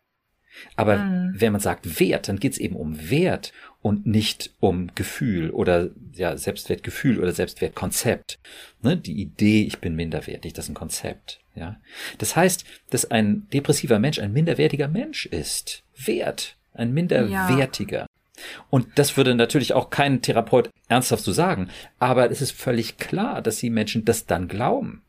Aber 0.75 0.99
mhm. 0.99 1.35
wenn 1.35 1.53
man 1.53 1.61
sagt 1.61 2.01
Wert, 2.01 2.29
dann 2.29 2.39
geht 2.39 2.53
es 2.53 2.59
eben 2.59 2.77
um 2.77 3.11
Wert 3.11 3.53
und 3.83 4.07
nicht 4.07 4.51
um 4.61 4.95
Gefühl 4.95 5.51
oder 5.51 5.91
ja, 6.15 6.37
Selbstwertgefühl 6.37 7.21
oder 7.21 7.33
Selbstwertkonzept. 7.33 8.39
Ne? 8.83 8.97
Die 8.97 9.21
Idee, 9.21 9.63
ich 9.63 9.79
bin 9.79 9.95
minderwertig, 9.95 10.53
das 10.53 10.67
ist 10.67 10.71
ein 10.71 10.75
Konzept. 10.75 11.41
Ja. 11.55 11.77
Das 12.19 12.37
heißt, 12.37 12.65
dass 12.91 13.11
ein 13.11 13.49
depressiver 13.53 13.99
Mensch 13.99 14.19
ein 14.19 14.33
minderwertiger 14.33 14.89
Mensch 14.89 15.27
ist. 15.27 15.83
Wert. 15.97 16.57
Ein 16.75 16.93
minderwertiger. 16.93 18.01
Ja. 18.01 18.07
Und 18.69 18.99
das 18.99 19.17
würde 19.17 19.35
natürlich 19.35 19.73
auch 19.73 19.91
kein 19.91 20.21
Therapeut 20.21 20.71
ernsthaft 20.89 21.25
so 21.25 21.33
sagen. 21.33 21.71
Aber 21.99 22.31
es 22.31 22.43
ist 22.43 22.53
völlig 22.53 22.99
klar, 22.99 23.41
dass 23.41 23.59
die 23.59 23.71
Menschen 23.71 24.05
das 24.05 24.27
dann 24.27 24.49
glauben. 24.49 25.03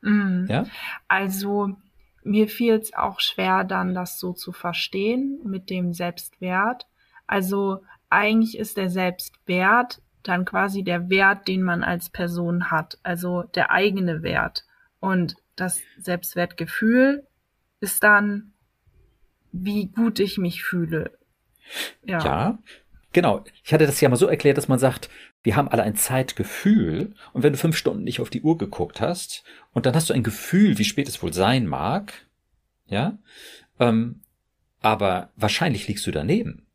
Mhm. 0.00 0.46
Ja? 0.48 0.66
Also, 1.08 1.76
mir 2.24 2.48
fiel 2.48 2.74
es 2.74 2.94
auch 2.94 3.20
schwer, 3.20 3.64
dann 3.64 3.94
das 3.94 4.18
so 4.18 4.32
zu 4.32 4.52
verstehen 4.52 5.40
mit 5.44 5.70
dem 5.70 5.92
Selbstwert. 5.92 6.86
Also, 7.26 7.82
eigentlich 8.10 8.58
ist 8.58 8.76
der 8.76 8.90
Selbstwert 8.90 10.00
dann 10.22 10.44
quasi 10.44 10.84
der 10.84 11.10
Wert, 11.10 11.48
den 11.48 11.62
man 11.62 11.82
als 11.82 12.10
Person 12.10 12.70
hat, 12.70 12.98
also 13.02 13.42
der 13.54 13.70
eigene 13.70 14.22
Wert. 14.22 14.64
Und 15.00 15.36
das 15.56 15.80
Selbstwertgefühl 15.98 17.26
ist 17.80 18.02
dann, 18.02 18.52
wie 19.50 19.86
gut 19.86 20.20
ich 20.20 20.38
mich 20.38 20.62
fühle. 20.62 21.18
Ja. 22.04 22.24
ja, 22.24 22.58
genau. 23.12 23.44
Ich 23.64 23.72
hatte 23.72 23.86
das 23.86 24.00
ja 24.00 24.08
mal 24.08 24.16
so 24.16 24.26
erklärt, 24.26 24.58
dass 24.58 24.68
man 24.68 24.78
sagt, 24.78 25.10
wir 25.42 25.56
haben 25.56 25.68
alle 25.68 25.82
ein 25.82 25.96
Zeitgefühl 25.96 27.14
und 27.32 27.42
wenn 27.42 27.52
du 27.52 27.58
fünf 27.58 27.76
Stunden 27.76 28.04
nicht 28.04 28.20
auf 28.20 28.30
die 28.30 28.42
Uhr 28.42 28.58
geguckt 28.58 29.00
hast 29.00 29.42
und 29.72 29.86
dann 29.86 29.94
hast 29.94 30.10
du 30.10 30.14
ein 30.14 30.22
Gefühl, 30.22 30.78
wie 30.78 30.84
spät 30.84 31.08
es 31.08 31.22
wohl 31.22 31.32
sein 31.32 31.66
mag, 31.66 32.12
ja, 32.86 33.18
ähm, 33.80 34.20
aber 34.80 35.30
wahrscheinlich 35.36 35.88
liegst 35.88 36.06
du 36.06 36.10
daneben. 36.10 36.66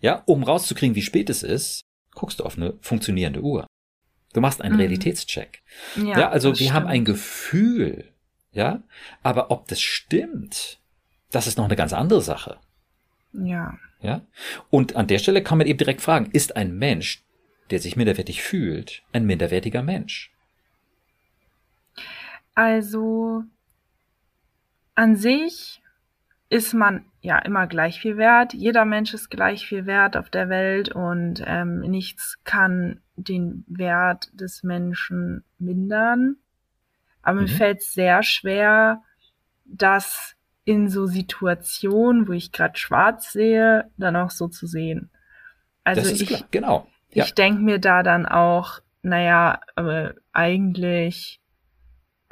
Ja, 0.00 0.22
um 0.26 0.42
rauszukriegen, 0.42 0.96
wie 0.96 1.02
spät 1.02 1.30
es 1.30 1.42
ist, 1.42 1.82
guckst 2.14 2.40
du 2.40 2.44
auf 2.44 2.56
eine 2.56 2.74
funktionierende 2.80 3.42
Uhr. 3.42 3.66
Du 4.32 4.40
machst 4.40 4.60
einen 4.60 4.74
mhm. 4.74 4.80
Realitätscheck. 4.80 5.62
Ja, 5.96 6.18
ja 6.18 6.28
also 6.28 6.50
wir 6.50 6.56
stimmt. 6.56 6.72
haben 6.72 6.86
ein 6.86 7.04
Gefühl, 7.04 8.12
ja, 8.52 8.82
aber 9.22 9.50
ob 9.50 9.68
das 9.68 9.80
stimmt, 9.80 10.80
das 11.30 11.46
ist 11.46 11.58
noch 11.58 11.64
eine 11.64 11.76
ganz 11.76 11.92
andere 11.92 12.22
Sache. 12.22 12.58
Ja. 13.32 13.78
Ja. 14.00 14.22
Und 14.70 14.96
an 14.96 15.06
der 15.06 15.18
Stelle 15.18 15.42
kann 15.42 15.58
man 15.58 15.66
eben 15.66 15.78
direkt 15.78 16.00
fragen, 16.00 16.30
ist 16.32 16.56
ein 16.56 16.76
Mensch, 16.76 17.24
der 17.70 17.80
sich 17.80 17.96
minderwertig 17.96 18.42
fühlt, 18.42 19.02
ein 19.12 19.26
minderwertiger 19.26 19.82
Mensch? 19.82 20.30
Also, 22.54 23.44
an 24.94 25.16
sich 25.16 25.80
ist 26.50 26.74
man 26.74 27.04
ja 27.20 27.38
immer 27.38 27.66
gleich 27.66 28.00
viel 28.00 28.16
wert. 28.16 28.54
Jeder 28.54 28.84
Mensch 28.84 29.12
ist 29.12 29.30
gleich 29.30 29.66
viel 29.66 29.86
wert 29.86 30.16
auf 30.16 30.30
der 30.30 30.48
Welt 30.48 30.88
und 30.88 31.42
ähm, 31.46 31.80
nichts 31.80 32.38
kann 32.44 33.00
den 33.16 33.64
Wert 33.68 34.30
des 34.32 34.62
Menschen 34.62 35.44
mindern. 35.58 36.36
Aber 37.22 37.40
mhm. 37.40 37.42
mir 37.42 37.48
fällt 37.48 37.80
es 37.80 37.92
sehr 37.92 38.22
schwer, 38.22 39.02
das 39.64 40.34
in 40.64 40.88
so 40.88 41.06
Situationen, 41.06 42.28
wo 42.28 42.32
ich 42.32 42.52
gerade 42.52 42.78
schwarz 42.78 43.32
sehe, 43.32 43.90
dann 43.96 44.16
auch 44.16 44.30
so 44.30 44.48
zu 44.48 44.66
sehen. 44.66 45.10
Also 45.84 46.10
ich, 46.10 46.26
klar. 46.26 46.44
genau. 46.50 46.88
Ja. 47.18 47.24
Ich 47.24 47.34
denke 47.34 47.60
mir 47.60 47.78
da 47.78 48.02
dann 48.02 48.26
auch, 48.26 48.80
naja, 49.02 49.60
aber 49.74 50.14
eigentlich 50.32 51.40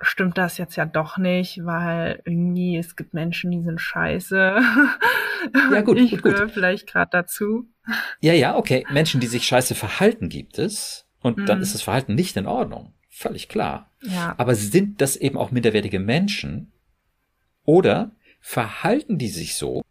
stimmt 0.00 0.36
das 0.38 0.58
jetzt 0.58 0.76
ja 0.76 0.84
doch 0.84 1.16
nicht, 1.18 1.64
weil 1.64 2.22
irgendwie 2.24 2.76
es 2.76 2.96
gibt 2.96 3.14
Menschen, 3.14 3.50
die 3.50 3.62
sind 3.62 3.80
scheiße. 3.80 4.58
Ja, 5.70 5.82
gut, 5.82 5.98
ich 5.98 6.10
gut, 6.22 6.36
gut. 6.36 6.50
vielleicht 6.50 6.88
gerade 6.88 7.10
dazu. 7.12 7.68
Ja, 8.20 8.32
ja, 8.32 8.56
okay. 8.56 8.84
Menschen, 8.90 9.20
die 9.20 9.28
sich 9.28 9.46
scheiße 9.46 9.76
verhalten, 9.76 10.28
gibt 10.28 10.58
es. 10.58 11.06
Und 11.20 11.36
mhm. 11.36 11.46
dann 11.46 11.60
ist 11.60 11.72
das 11.72 11.82
Verhalten 11.82 12.16
nicht 12.16 12.36
in 12.36 12.46
Ordnung. 12.46 12.94
Völlig 13.10 13.48
klar. 13.48 13.92
Ja. 14.00 14.34
Aber 14.38 14.56
sind 14.56 15.00
das 15.00 15.14
eben 15.14 15.36
auch 15.36 15.52
minderwertige 15.52 16.00
Menschen? 16.00 16.72
Oder 17.64 18.12
verhalten 18.40 19.18
die 19.18 19.28
sich 19.28 19.54
so, 19.54 19.82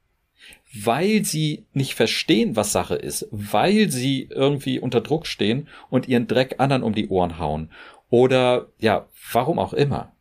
weil 0.84 1.24
sie 1.24 1.66
nicht 1.74 1.96
verstehen, 1.96 2.56
was 2.56 2.72
Sache 2.72 2.96
ist, 2.96 3.28
weil 3.32 3.90
sie 3.90 4.28
irgendwie 4.30 4.80
unter 4.80 5.02
Druck 5.02 5.28
stehen 5.28 5.68
und 5.90 6.08
ihren 6.08 6.28
Dreck 6.28 6.56
anderen 6.58 6.84
um 6.84 6.94
die 6.94 7.08
Ohren 7.08 7.40
hauen 7.40 7.70
oder 8.10 8.68
ja, 8.80 9.08
warum 9.32 9.60
auch 9.60 9.74
immer. 9.74 10.14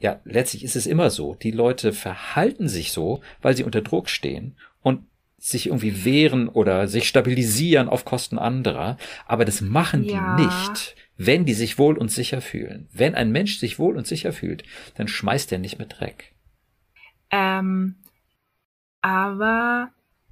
Ja, 0.00 0.20
letztlich 0.24 0.64
ist 0.64 0.76
es 0.76 0.86
immer 0.86 1.10
so. 1.10 1.34
Die 1.34 1.52
Leute 1.52 1.92
verhalten 1.92 2.68
sich 2.68 2.92
so, 2.92 3.20
weil 3.40 3.56
sie 3.56 3.64
unter 3.64 3.82
Druck 3.82 4.08
stehen 4.08 4.56
und 4.82 5.04
sich 5.38 5.66
irgendwie 5.66 6.04
wehren 6.04 6.48
oder 6.48 6.88
sich 6.88 7.06
stabilisieren 7.06 7.88
auf 7.88 8.04
Kosten 8.04 8.38
anderer. 8.38 8.96
Aber 9.26 9.44
das 9.44 9.60
machen 9.60 10.04
ja. 10.04 10.36
die 10.36 10.42
nicht, 10.44 10.96
wenn 11.16 11.44
die 11.44 11.54
sich 11.54 11.78
wohl 11.78 11.96
und 11.98 12.10
sicher 12.10 12.40
fühlen. 12.40 12.88
Wenn 12.92 13.14
ein 13.14 13.30
Mensch 13.30 13.58
sich 13.58 13.78
wohl 13.78 13.96
und 13.96 14.06
sicher 14.06 14.32
fühlt, 14.32 14.64
dann 14.96 15.08
schmeißt 15.08 15.52
er 15.52 15.58
nicht 15.58 15.78
mit 15.78 16.00
Dreck. 16.00 16.32
Ähm, 17.30 17.96
aber 19.02 19.90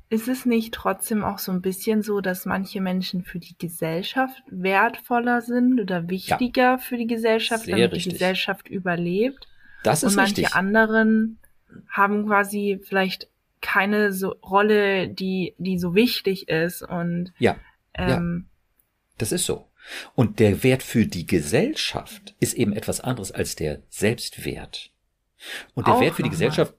ist 0.09 0.27
es 0.27 0.45
nicht 0.45 0.75
trotzdem 0.75 1.23
auch 1.23 1.39
so 1.39 1.53
ein 1.53 1.63
bisschen 1.63 2.03
so, 2.03 2.21
dass 2.21 2.45
manche 2.45 2.81
Menschen 2.81 3.23
für 3.23 3.39
die 3.39 3.57
Gesellschaft 3.57 4.43
wertvoller 4.49 5.41
sind 5.41 5.81
oder 5.81 6.09
wichtiger 6.09 6.63
ja, 6.63 6.79
für 6.79 6.97
die 6.97 7.07
Gesellschaft, 7.07 7.69
damit 7.69 7.93
richtig. 7.93 8.05
die 8.05 8.11
Gesellschaft 8.11 8.69
überlebt? 8.69 9.47
Das 9.85 10.03
ist 10.03 10.13
Und 10.13 10.17
manche 10.17 10.39
richtig. 10.39 10.55
anderen 10.57 11.39
haben 11.89 12.27
quasi 12.27 12.81
vielleicht 12.83 13.29
keine 13.61 14.13
so 14.13 14.31
Rolle, 14.31 15.09
die, 15.09 15.55
die 15.59 15.79
so 15.79 15.95
wichtig 15.95 16.49
ist 16.49 16.83
und 16.83 17.33
ja, 17.39 17.57
ähm, 17.95 18.47
ja. 18.49 18.51
das 19.19 19.31
ist 19.31 19.47
so. 19.47 19.69
Und 20.15 20.41
der 20.41 20.63
Wert 20.65 20.83
für 20.83 21.07
die 21.07 21.27
Gesellschaft 21.27 22.35
ist 22.41 22.55
eben 22.55 22.73
etwas 22.73 23.01
anderes 23.01 23.31
als 23.33 23.55
der 23.55 23.83
Selbstwert. 23.89 24.91
Und 25.75 25.87
der 25.87 26.01
Wert 26.01 26.17
für 26.17 26.23
die 26.23 26.31
Gesellschaft, 26.31 26.75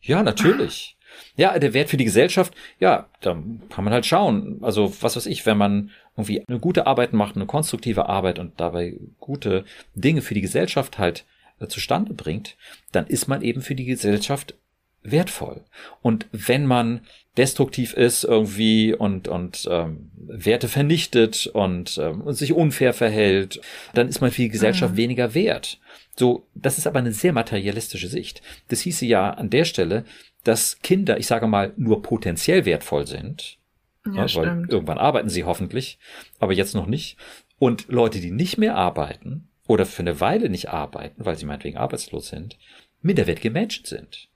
ja, 0.00 0.22
natürlich. 0.22 0.97
Ja, 1.36 1.58
der 1.58 1.74
Wert 1.74 1.90
für 1.90 1.96
die 1.96 2.04
Gesellschaft, 2.04 2.54
ja, 2.80 3.06
da 3.20 3.36
kann 3.70 3.84
man 3.84 3.92
halt 3.92 4.06
schauen. 4.06 4.58
Also, 4.62 4.92
was 5.00 5.16
weiß 5.16 5.26
ich, 5.26 5.46
wenn 5.46 5.58
man 5.58 5.90
irgendwie 6.16 6.42
eine 6.46 6.58
gute 6.58 6.86
Arbeit 6.86 7.12
macht, 7.12 7.36
eine 7.36 7.46
konstruktive 7.46 8.08
Arbeit 8.08 8.38
und 8.38 8.60
dabei 8.60 8.94
gute 9.20 9.64
Dinge 9.94 10.22
für 10.22 10.34
die 10.34 10.40
Gesellschaft 10.40 10.98
halt 10.98 11.24
äh, 11.60 11.68
zustande 11.68 12.14
bringt, 12.14 12.56
dann 12.92 13.06
ist 13.06 13.28
man 13.28 13.42
eben 13.42 13.62
für 13.62 13.74
die 13.74 13.84
Gesellschaft 13.84 14.54
wertvoll. 15.02 15.62
Und 16.02 16.26
wenn 16.32 16.66
man 16.66 17.00
destruktiv 17.36 17.94
ist 17.94 18.24
irgendwie 18.24 18.94
und, 18.94 19.28
und 19.28 19.68
ähm, 19.70 20.10
Werte 20.16 20.68
vernichtet 20.68 21.46
und, 21.46 21.98
ähm, 22.02 22.22
und 22.22 22.34
sich 22.34 22.52
unfair 22.52 22.92
verhält, 22.92 23.60
dann 23.94 24.08
ist 24.08 24.20
man 24.20 24.30
für 24.30 24.42
die 24.42 24.48
Gesellschaft 24.48 24.94
mhm. 24.94 24.98
weniger 24.98 25.34
wert. 25.34 25.78
So, 26.18 26.48
das 26.54 26.78
ist 26.78 26.86
aber 26.88 26.98
eine 26.98 27.12
sehr 27.12 27.32
materialistische 27.32 28.08
Sicht. 28.08 28.42
Das 28.68 28.80
hieße 28.80 29.06
ja 29.06 29.30
an 29.30 29.50
der 29.50 29.64
Stelle, 29.64 30.04
dass 30.42 30.80
Kinder, 30.80 31.18
ich 31.18 31.28
sage 31.28 31.46
mal, 31.46 31.72
nur 31.76 32.02
potenziell 32.02 32.64
wertvoll 32.64 33.06
sind. 33.06 33.58
Ja, 34.04 34.26
ja, 34.26 34.34
weil 34.34 34.66
irgendwann 34.68 34.98
arbeiten 34.98 35.28
sie 35.28 35.44
hoffentlich, 35.44 35.98
aber 36.40 36.52
jetzt 36.52 36.74
noch 36.74 36.86
nicht. 36.86 37.18
Und 37.58 37.88
Leute, 37.88 38.20
die 38.20 38.30
nicht 38.30 38.58
mehr 38.58 38.74
arbeiten 38.74 39.48
oder 39.66 39.86
für 39.86 40.00
eine 40.00 40.20
Weile 40.20 40.48
nicht 40.48 40.70
arbeiten, 40.70 41.24
weil 41.24 41.36
sie 41.36 41.46
meinetwegen 41.46 41.76
arbeitslos 41.76 42.28
sind, 42.28 42.58
minderwertige 43.00 43.50
Menschen 43.50 43.84
sind. 43.84 44.28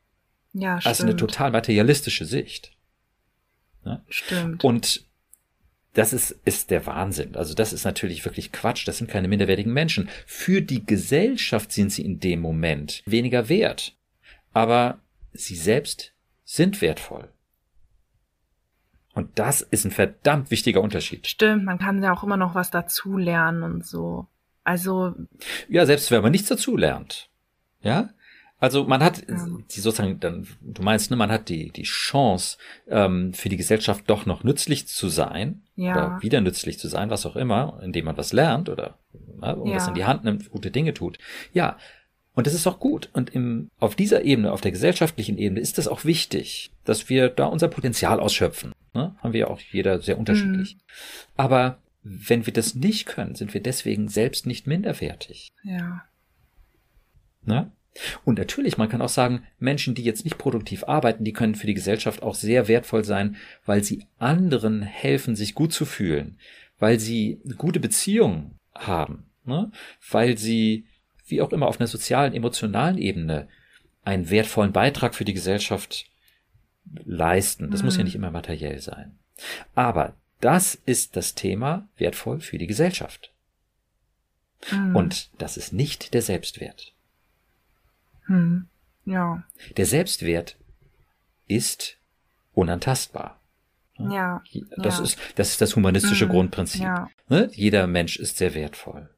Ja, 0.53 0.81
stimmt. 0.81 0.87
Also 0.87 1.03
eine 1.05 1.16
total 1.16 1.51
materialistische 1.51 2.27
Sicht. 2.27 2.73
Ja? 3.85 4.05
Stimmt. 4.09 4.62
Und 4.62 5.05
das 5.95 6.13
ist, 6.13 6.31
ist 6.45 6.71
der 6.71 6.87
Wahnsinn. 6.87 7.37
Also 7.37 7.55
das 7.55 7.73
ist 7.73 7.85
natürlich 7.85 8.25
wirklich 8.25 8.53
Quatsch. 8.53 8.89
Das 8.89 8.99
sind 8.99 9.11
keine 9.11 9.29
minderwertigen 9.29 9.73
Menschen. 9.73 10.09
Für 10.27 10.63
die 10.63 10.87
Gesellschaft 10.87 11.73
sind 11.73 11.93
sie 11.93 12.05
in 12.05 12.19
dem 12.19 12.41
Moment 12.41 13.03
weniger 13.05 13.49
wert. 13.49 13.95
Aber 14.53 15.01
sie 15.33 15.57
selbst 15.57 16.13
sind 16.45 16.81
wertvoll. 16.81 17.29
Und 19.15 19.39
das 19.39 19.61
ist 19.61 19.85
ein 19.85 19.91
verdammt 19.91 20.51
wichtiger 20.51 20.81
Unterschied. 20.81 21.27
Stimmt, 21.27 21.65
man 21.65 21.79
kann 21.79 22.03
ja 22.03 22.15
auch 22.15 22.23
immer 22.23 22.39
noch 22.39 22.55
was 22.55 22.71
dazulernen 22.71 23.63
und 23.63 23.87
so. 23.87 24.27
Also. 24.65 25.15
Ja, 25.69 25.85
selbst 25.85 26.11
wenn 26.11 26.23
man 26.23 26.33
nichts 26.33 26.49
dazulernt. 26.49 27.29
Ja? 27.83 28.11
Also 28.62 28.85
man 28.85 29.03
hat 29.03 29.25
die 29.27 29.81
sozusagen, 29.81 30.20
dann, 30.20 30.46
du 30.61 30.83
meinst, 30.83 31.11
ne, 31.11 31.16
man 31.16 31.33
hat 31.33 31.48
die, 31.48 31.70
die 31.70 31.83
Chance, 31.83 32.59
ähm, 32.88 33.35
für 33.35 33.48
die 33.48 33.57
Gesellschaft 33.57 34.05
doch 34.07 34.25
noch 34.25 34.44
nützlich 34.44 34.87
zu 34.87 35.09
sein 35.09 35.62
ja. 35.75 35.92
oder 35.92 36.22
wieder 36.22 36.40
nützlich 36.40 36.79
zu 36.79 36.87
sein, 36.87 37.11
was 37.11 37.27
auch 37.27 37.35
immer, 37.35 37.81
indem 37.83 38.05
man 38.05 38.16
was 38.16 38.33
lernt 38.33 38.68
oder 38.68 39.01
ne, 39.40 39.48
irgendwas 39.48 39.87
ja. 39.87 39.88
in 39.88 39.94
die 39.96 40.05
Hand 40.05 40.22
nimmt, 40.22 40.48
gute 40.48 40.70
Dinge 40.70 40.94
tut. 40.94 41.18
Ja, 41.53 41.77
und 42.35 42.46
das 42.46 42.55
ist 42.55 42.68
auch 42.68 42.79
gut. 42.79 43.11
Und 43.12 43.35
im, 43.35 43.68
auf 43.81 43.96
dieser 43.96 44.22
Ebene, 44.22 44.53
auf 44.53 44.61
der 44.61 44.70
gesellschaftlichen 44.70 45.38
Ebene, 45.38 45.61
ist 45.61 45.77
das 45.79 45.88
auch 45.88 46.05
wichtig, 46.05 46.70
dass 46.85 47.09
wir 47.09 47.31
da 47.31 47.46
unser 47.46 47.66
Potenzial 47.66 48.20
ausschöpfen. 48.20 48.72
Ne? 48.94 49.16
Haben 49.18 49.33
wir 49.33 49.40
ja 49.40 49.46
auch 49.48 49.59
jeder 49.59 50.01
sehr 50.01 50.20
unterschiedlich. 50.20 50.77
Mhm. 50.77 50.81
Aber 51.37 51.79
wenn 52.05 52.46
wir 52.46 52.53
das 52.53 52.77
nicht 52.77 53.07
können, 53.07 53.35
sind 53.35 53.55
wir 53.55 53.61
deswegen 53.61 54.07
selbst 54.07 54.46
nicht 54.46 54.68
minderwertig. 54.68 55.48
Ja. 55.64 56.05
Ne? 57.44 57.72
Und 58.25 58.39
natürlich, 58.39 58.79
man 58.79 58.89
kann 58.89 59.03
auch 59.03 59.09
sagen, 59.09 59.43
Menschen, 59.59 59.95
die 59.95 60.03
jetzt 60.03 60.25
nicht 60.25 60.39
produktiv 60.39 60.85
arbeiten, 60.85 61.25
die 61.25 61.33
können 61.33 61.55
für 61.55 61.67
die 61.67 61.75
Gesellschaft 61.75 62.23
auch 62.23 62.35
sehr 62.35 62.69
wertvoll 62.69 63.05
sein, 63.05 63.37
weil 63.67 63.85
sie 63.85 64.07
anderen 64.19 64.83
helfen, 64.83 65.37
sich 65.37 65.55
gut 65.55 65.73
zu 65.73 65.85
fühlen, 65.85 66.39
weil 66.79 66.99
sie 66.99 67.41
gute 67.59 67.81
Beziehungen 67.81 68.59
haben, 68.75 69.27
ne? 69.45 69.71
weil 70.11 70.39
sie 70.39 70.87
wie 71.27 71.43
auch 71.43 71.53
immer 71.53 71.67
auf 71.67 71.81
einer 71.81 71.87
sozialen, 71.87 72.35
emotionalen 72.35 72.99
Ebene 72.99 73.49
einen 74.05 74.31
wertvollen 74.31 74.73
Beitrag 74.73 75.15
für 75.15 75.25
die 75.25 75.35
Gesellschaft 75.35 76.07
leisten. 77.05 77.71
Das 77.71 77.81
mhm. 77.81 77.87
muss 77.87 77.97
ja 77.97 78.01
mhm. 78.01 78.07
nicht 78.07 78.15
immer 78.17 78.31
materiell 78.31 78.81
sein. 78.81 79.19
Aber 79.75 80.15
das 80.41 80.75
ist 80.75 81.17
das 81.17 81.35
Thema 81.35 81.89
wertvoll 81.97 82.41
für 82.41 82.59
die 82.59 82.67
Gesellschaft. 82.67 83.33
Mhm. 84.71 84.97
Und 84.97 85.31
das 85.39 85.57
ist 85.57 85.73
nicht 85.73 86.15
der 86.15 86.23
Selbstwert. 86.23 86.93
Mhm. 88.27 88.67
Ja. 89.05 89.43
Der 89.77 89.87
Selbstwert 89.87 90.57
ist 91.49 91.99
unantastbar. 92.55 93.41
Ja. 93.99 94.43
Das 94.77 94.99
ja. 94.99 95.05
ist, 95.05 95.19
das 95.37 95.51
ist 95.51 95.61
das 95.61 95.77
humanistische 95.77 96.27
mhm. 96.27 96.31
Grundprinzip. 96.31 96.83
Ja. 96.83 97.09
Ne? 97.29 97.51
Jeder 97.53 97.87
Mensch 97.87 98.19
ist 98.19 98.39
sehr 98.39 98.55
wertvoll. 98.55 99.11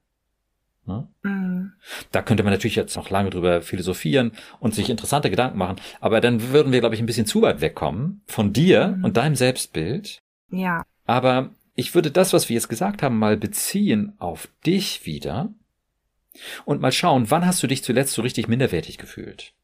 Ne? 0.86 1.08
Mhm. 1.22 1.72
Da 2.12 2.22
könnte 2.22 2.42
man 2.42 2.52
natürlich 2.52 2.76
jetzt 2.76 2.96
noch 2.96 3.08
lange 3.10 3.30
drüber 3.30 3.62
philosophieren 3.62 4.32
und 4.60 4.74
sich 4.74 4.90
interessante 4.90 5.30
Gedanken 5.30 5.58
machen, 5.58 5.76
aber 6.00 6.20
dann 6.20 6.50
würden 6.50 6.72
wir, 6.72 6.80
glaube 6.80 6.94
ich, 6.94 7.00
ein 7.00 7.06
bisschen 7.06 7.26
zu 7.26 7.40
weit 7.42 7.60
wegkommen 7.60 8.22
von 8.26 8.52
dir 8.52 8.88
mhm. 8.88 9.04
und 9.04 9.16
deinem 9.16 9.36
Selbstbild. 9.36 10.22
Ja. 10.50 10.84
Aber 11.06 11.50
ich 11.74 11.94
würde 11.94 12.10
das, 12.10 12.32
was 12.32 12.48
wir 12.48 12.54
jetzt 12.54 12.68
gesagt 12.68 13.02
haben, 13.02 13.18
mal 13.18 13.36
beziehen 13.36 14.12
auf 14.18 14.48
dich 14.66 15.06
wieder 15.06 15.50
und 16.64 16.80
mal 16.80 16.92
schauen, 16.92 17.30
wann 17.30 17.46
hast 17.46 17.62
du 17.62 17.66
dich 17.66 17.84
zuletzt 17.84 18.12
so 18.14 18.22
richtig 18.22 18.48
minderwertig 18.48 18.98
gefühlt? 18.98 19.54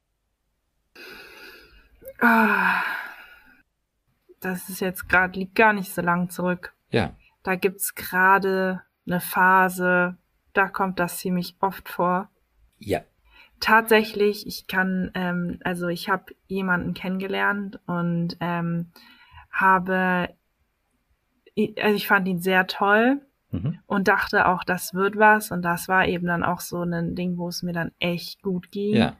Ah, 2.21 2.83
das 4.41 4.69
ist 4.69 4.81
jetzt 4.81 5.09
gerade, 5.09 5.39
liegt 5.39 5.55
gar 5.55 5.73
nicht 5.73 5.93
so 5.93 6.03
lang 6.03 6.31
zurück. 6.31 6.75
Ja. 6.91 7.15
Da 7.43 7.55
gibt's 7.55 7.95
gerade 7.95 8.83
eine 9.07 9.21
Phase, 9.21 10.17
da 10.53 10.69
kommt 10.69 10.99
das 10.99 11.19
ziemlich 11.19 11.57
oft 11.61 11.89
vor. 11.89 12.31
Ja. 12.79 13.01
Tatsächlich, 13.61 14.47
ich 14.47 14.67
kann, 14.67 15.11
ähm, 15.15 15.61
also 15.65 15.89
ich 15.89 16.09
habe 16.09 16.35
jemanden 16.47 16.95
kennengelernt 16.95 17.79
und 17.87 18.37
ähm, 18.41 18.91
habe, 19.51 20.35
also 21.57 21.97
ich 21.97 22.07
fand 22.07 22.29
ihn 22.29 22.41
sehr 22.41 22.67
toll 22.67 23.21
mhm. 23.51 23.79
und 23.87 24.09
dachte 24.09 24.47
auch, 24.47 24.65
das 24.65 24.95
wird 24.95 25.17
was. 25.17 25.51
Und 25.51 25.63
das 25.63 25.89
war 25.89 26.07
eben 26.07 26.27
dann 26.27 26.43
auch 26.43 26.61
so 26.61 26.83
ein 26.83 27.15
Ding, 27.15 27.37
wo 27.37 27.49
es 27.49 27.63
mir 27.63 27.73
dann 27.73 27.93
echt 27.99 28.43
gut 28.43 28.71
ging. 28.71 28.97
Ja. 28.97 29.17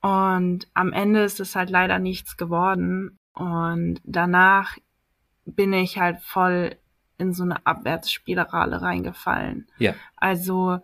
Und 0.00 0.68
am 0.74 0.92
Ende 0.92 1.22
ist 1.22 1.40
es 1.40 1.54
halt 1.56 1.70
leider 1.70 1.98
nichts 1.98 2.36
geworden. 2.36 3.18
Und 3.34 4.00
danach 4.04 4.76
bin 5.44 5.72
ich 5.72 5.98
halt 5.98 6.20
voll 6.20 6.76
in 7.18 7.32
so 7.34 7.42
eine 7.42 7.66
Abwärtsspirale 7.66 8.80
reingefallen. 8.80 9.66
Ja. 9.78 9.94
Also 10.16 10.78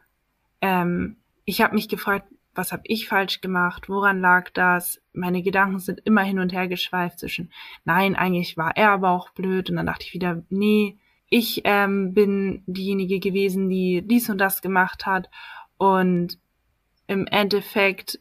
ähm, 0.61 1.16
ich 1.44 1.62
habe 1.62 1.75
mich 1.75 1.88
gefragt, 1.88 2.27
was 2.55 2.72
habe 2.72 2.83
ich 2.85 3.09
falsch 3.09 3.40
gemacht? 3.40 3.88
Woran 3.88 4.20
lag 4.20 4.51
das? 4.51 5.01
Meine 5.12 5.42
Gedanken 5.42 5.79
sind 5.79 6.01
immer 6.05 6.22
hin 6.22 6.38
und 6.38 6.53
her 6.53 6.68
geschweift 6.68 7.18
zwischen, 7.20 7.53
nein, 7.85 8.16
eigentlich 8.16 8.57
war 8.57 8.77
er 8.77 8.90
aber 8.90 9.11
auch 9.11 9.31
blöd. 9.31 9.70
Und 9.70 9.77
dann 9.77 9.87
dachte 9.87 10.05
ich 10.07 10.14
wieder, 10.14 10.42
nee, 10.49 10.99
ich 11.29 11.62
ähm, 11.65 12.15
bin 12.15 12.62
diejenige 12.67 13.21
gewesen, 13.21 13.69
die 13.69 14.03
dies 14.03 14.31
und 14.31 14.39
das 14.39 14.62
gemacht 14.62 15.07
hat. 15.07 15.29
Und 15.77 16.39
im 17.07 17.27
Endeffekt, 17.27 18.19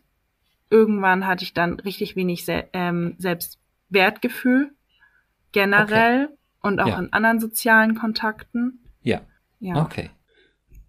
irgendwann 0.70 1.28
hatte 1.28 1.44
ich 1.44 1.54
dann 1.54 1.80
richtig 1.80 2.15
wenig 2.15 2.46
Se 2.46 2.65
ähm, 2.74 3.15
Selbstwertgefühl 3.18 4.72
generell. 5.52 6.26
Okay 6.26 6.36
und 6.65 6.80
auch 6.80 6.88
ja. 6.88 7.00
in 7.00 7.13
anderen 7.13 7.39
sozialen 7.39 7.94
Kontakten. 7.94 8.80
Ja. 9.04 9.22
Ja. 9.60 9.84
Okay. 9.84 10.10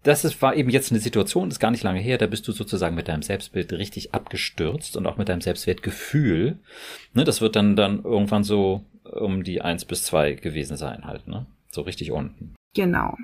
Das 0.01 0.25
ist, 0.25 0.41
war 0.41 0.55
eben 0.55 0.69
jetzt 0.69 0.91
eine 0.91 0.99
Situation, 0.99 1.49
ist 1.49 1.59
gar 1.59 1.69
nicht 1.69 1.83
lange 1.83 1.99
her, 1.99 2.17
da 2.17 2.25
bist 2.25 2.47
du 2.47 2.51
sozusagen 2.51 2.95
mit 2.95 3.07
deinem 3.07 3.21
Selbstbild 3.21 3.71
richtig 3.73 4.13
abgestürzt 4.15 4.97
und 4.97 5.05
auch 5.05 5.17
mit 5.17 5.29
deinem 5.29 5.41
Selbstwertgefühl. 5.41 6.59
Ne, 7.13 7.23
das 7.23 7.41
wird 7.41 7.55
dann, 7.55 7.75
dann 7.75 8.03
irgendwann 8.03 8.43
so 8.43 8.85
um 9.03 9.43
die 9.43 9.61
eins 9.61 9.85
bis 9.85 10.03
zwei 10.03 10.33
gewesen 10.33 10.77
sein 10.77 11.05
halt, 11.05 11.27
ne? 11.27 11.45
So 11.71 11.81
richtig 11.81 12.11
unten. 12.11 12.55
Genau. 12.75 13.17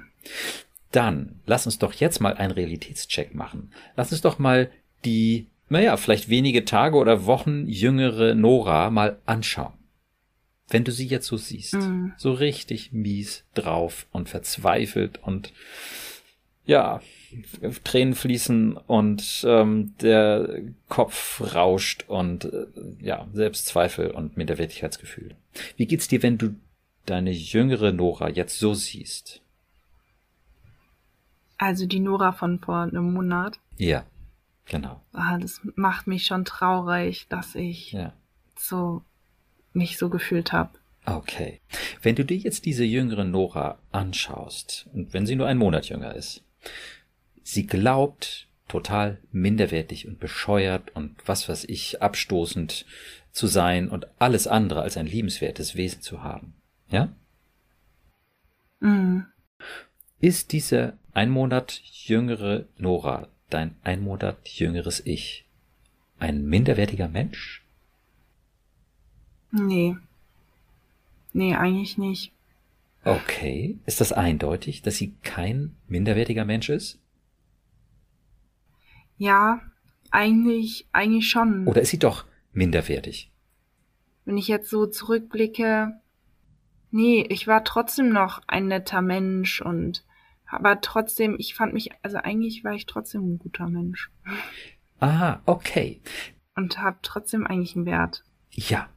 Dann 0.92 1.40
lass 1.46 1.66
uns 1.66 1.80
doch 1.80 1.94
jetzt 1.94 2.20
mal 2.20 2.36
einen 2.36 2.52
Realitätscheck 2.52 3.34
machen. 3.34 3.72
Lass 3.96 4.12
uns 4.12 4.22
doch 4.22 4.40
mal 4.40 4.70
die, 5.06 5.48
naja, 5.70 5.98
vielleicht 5.98 6.30
wenige 6.30 6.66
Tage 6.66 6.98
oder 6.98 7.26
Wochen 7.26 7.68
jüngere 7.68 8.36
Nora 8.36 8.90
mal 8.90 9.20
anschauen 9.26 9.74
wenn 10.70 10.84
du 10.84 10.92
sie 10.92 11.08
jetzt 11.08 11.28
so 11.28 11.38
siehst, 11.38 11.76
mhm. 11.76 12.14
so 12.18 12.34
richtig 12.34 12.92
mies 12.92 13.44
drauf 13.54 14.08
und 14.12 14.30
verzweifelt 14.30 15.20
und 15.22 15.54
ja, 16.66 17.02
Tränen 17.84 18.16
fließen 18.16 18.78
und 18.78 19.44
ähm, 19.46 19.94
der 20.02 20.62
Kopf 20.88 21.42
rauscht 21.54 22.06
und 22.08 22.46
äh, 22.46 22.66
ja, 23.02 23.28
Selbstzweifel 23.34 24.12
und 24.12 24.38
Minderwertigkeitsgefühl. 24.38 25.36
Wie 25.76 25.86
geht's 25.86 26.08
dir, 26.08 26.24
wenn 26.24 26.38
du 26.38 26.56
deine 27.06 27.32
jüngere 27.32 27.92
Nora 27.92 28.30
jetzt 28.30 28.60
so 28.60 28.74
siehst? 28.74 29.42
Also 31.58 31.86
die 31.86 32.00
Nora 32.00 32.32
von 32.32 32.60
vor 32.60 32.80
einem 32.80 33.14
Monat. 33.14 33.60
Ja, 33.78 34.06
genau. 34.66 35.02
Ah, 35.14 35.38
das 35.38 35.62
macht 35.76 36.08
mich 36.08 36.26
schon 36.26 36.46
traurig, 36.46 37.28
dass 37.30 37.56
ich 37.56 37.94
ja. 37.94 38.14
so 38.58 39.04
mich 39.74 39.98
so 39.98 40.10
gefühlt 40.10 40.52
habe. 40.52 40.72
Okay. 41.06 41.62
Wenn 42.02 42.16
du 42.16 42.24
dir 42.24 42.38
jetzt 42.38 42.66
diese 42.66 42.86
jüngere 42.86 43.26
Nora 43.26 43.80
anschaust, 43.92 44.90
und 44.94 45.14
wenn 45.14 45.26
sie 45.26 45.36
nur 45.36 45.48
einen 45.48 45.60
Monat 45.60 45.90
jünger 45.90 46.16
ist, 46.16 46.44
sie 47.44 47.68
glaubt, 47.68 48.48
total 48.68 49.20
minderwertig 49.32 50.08
und 50.08 50.20
bescheuert 50.20 50.96
und 50.96 51.16
was 51.26 51.50
weiß 51.50 51.66
ich, 51.66 52.02
abstoßend 52.02 52.86
zu 53.32 53.48
sein 53.48 53.90
und 53.90 54.08
alles 54.20 54.48
andere 54.48 54.82
als 54.82 54.98
ein 54.98 55.06
liebenswertes 55.06 55.76
Wesen 55.76 56.02
zu 56.02 56.24
haben. 56.24 56.56
Ja? 56.94 57.10
Mhm. 58.80 59.26
Ist 60.20 60.52
diese 60.54 60.98
ein 61.12 61.32
Monat 61.32 61.82
jüngere 61.84 62.66
Nora, 62.78 63.28
dein 63.50 63.76
ein 63.84 64.04
Monat 64.04 64.48
jüngeres 64.48 65.02
Ich, 65.04 65.46
ein 66.20 66.46
minderwertiger 66.46 67.08
Mensch? 67.08 67.66
Nee. 69.52 69.98
Nee, 71.34 71.56
eigentlich 71.56 71.98
nicht. 71.98 72.32
Okay. 73.04 73.80
Ist 73.88 74.00
das 74.00 74.14
eindeutig, 74.14 74.84
dass 74.84 74.96
sie 74.96 75.16
kein 75.24 75.76
minderwertiger 75.88 76.46
Mensch 76.46 76.70
ist? 76.70 77.00
Ja, 79.18 79.62
eigentlich, 80.12 80.88
eigentlich 80.92 81.28
schon. 81.28 81.68
Oder 81.68 81.82
ist 81.82 81.90
sie 81.90 82.00
doch 82.00 82.26
minderwertig? 82.54 83.32
Wenn 84.26 84.38
ich 84.38 84.48
jetzt 84.48 84.70
so 84.70 84.86
zurückblicke, 84.86 86.00
nee, 86.94 87.26
ich 87.30 87.48
war 87.48 87.64
trotzdem 87.64 88.10
noch 88.10 88.42
ein 88.48 88.68
netter 88.68 89.02
Mensch 89.02 89.62
und 89.62 90.06
aber 90.46 90.82
trotzdem, 90.82 91.36
ich 91.40 91.56
fand 91.56 91.74
mich, 91.74 91.90
also 92.04 92.18
eigentlich 92.18 92.64
war 92.64 92.74
ich 92.74 92.86
trotzdem 92.86 93.34
ein 93.34 93.40
guter 93.40 93.68
Mensch. 93.68 94.12
Aha, 95.00 95.42
okay. 95.46 96.00
Und 96.56 96.78
habe 96.78 96.98
trotzdem 97.02 97.48
eigentlich 97.48 97.76
einen 97.76 97.88
Wert. 97.88 98.24
Ja, 98.52 98.88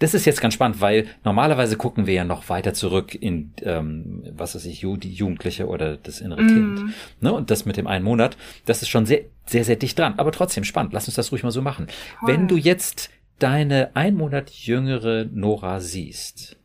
das 0.00 0.14
ist 0.14 0.24
jetzt 0.24 0.40
ganz 0.40 0.54
spannend, 0.54 0.80
weil 0.80 1.06
normalerweise 1.24 1.76
gucken 1.76 2.06
wir 2.06 2.14
ja 2.14 2.24
noch 2.24 2.48
weiter 2.48 2.72
zurück 2.72 3.14
in, 3.14 3.52
ähm, 3.62 4.22
was 4.32 4.54
weiß 4.54 4.64
ich, 4.64 4.80
die 4.80 5.12
Jugendliche 5.12 5.66
oder 5.66 5.98
das 5.98 6.20
innere 6.20 6.42
mm. 6.42 6.48
Kind. 6.48 6.94
Ne? 7.20 7.32
Und 7.32 7.50
das 7.50 7.66
mit 7.66 7.76
dem 7.76 7.86
einen 7.86 8.04
Monat, 8.04 8.38
das 8.64 8.80
ist 8.80 8.88
schon 8.88 9.04
sehr, 9.04 9.22
sehr, 9.44 9.64
sehr 9.64 9.76
dicht 9.76 9.98
dran. 9.98 10.14
Aber 10.16 10.32
trotzdem 10.32 10.64
spannend. 10.64 10.94
Lass 10.94 11.06
uns 11.06 11.16
das 11.16 11.30
ruhig 11.32 11.42
mal 11.42 11.50
so 11.50 11.60
machen. 11.60 11.86
Toll. 12.20 12.28
Wenn 12.28 12.48
du 12.48 12.56
jetzt 12.56 13.10
deine 13.38 13.90
ein 13.94 14.14
Monat 14.14 14.50
jüngere 14.50 15.26
Nora 15.26 15.80
siehst, 15.80 16.56